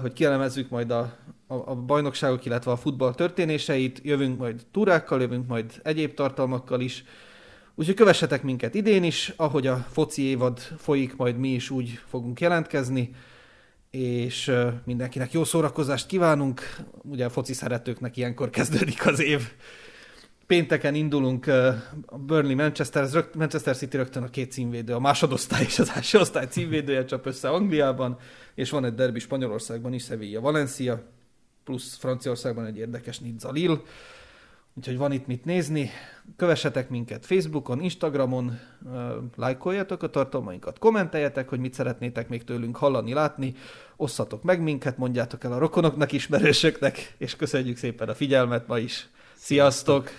[0.00, 4.00] hogy kielemezzük majd a, a, a bajnokságok, illetve a futball történéseit.
[4.02, 7.04] Jövünk majd túrákkal, jövünk majd egyéb tartalmakkal is.
[7.74, 12.40] Úgyhogy kövessetek minket idén is, ahogy a foci évad folyik, majd mi is úgy fogunk
[12.40, 13.14] jelentkezni,
[13.96, 14.52] és
[14.84, 16.60] mindenkinek jó szórakozást kívánunk.
[17.02, 19.50] Ugye a foci szeretőknek ilyenkor kezdődik az év.
[20.46, 21.46] Pénteken indulunk
[22.06, 26.46] a Burnley Manchester, Manchester City rögtön a két címvédő, a másodosztály és az első osztály
[26.46, 28.18] címvédője csap össze Angliában,
[28.54, 31.02] és van egy derbi Spanyolországban is, Sevilla Valencia,
[31.64, 33.80] plusz Franciaországban egy érdekes Nizza Lille.
[34.78, 35.90] Úgyhogy van itt mit nézni.
[36.36, 38.58] Kövessetek minket Facebookon, Instagramon,
[39.36, 43.54] lájkoljatok a tartalmainkat, kommenteljetek, hogy mit szeretnétek még tőlünk hallani, látni,
[43.96, 49.08] osszatok meg minket, mondjátok el a rokonoknak, ismerősöknek, és köszönjük szépen a figyelmet ma is.
[49.34, 50.10] Sziasztok!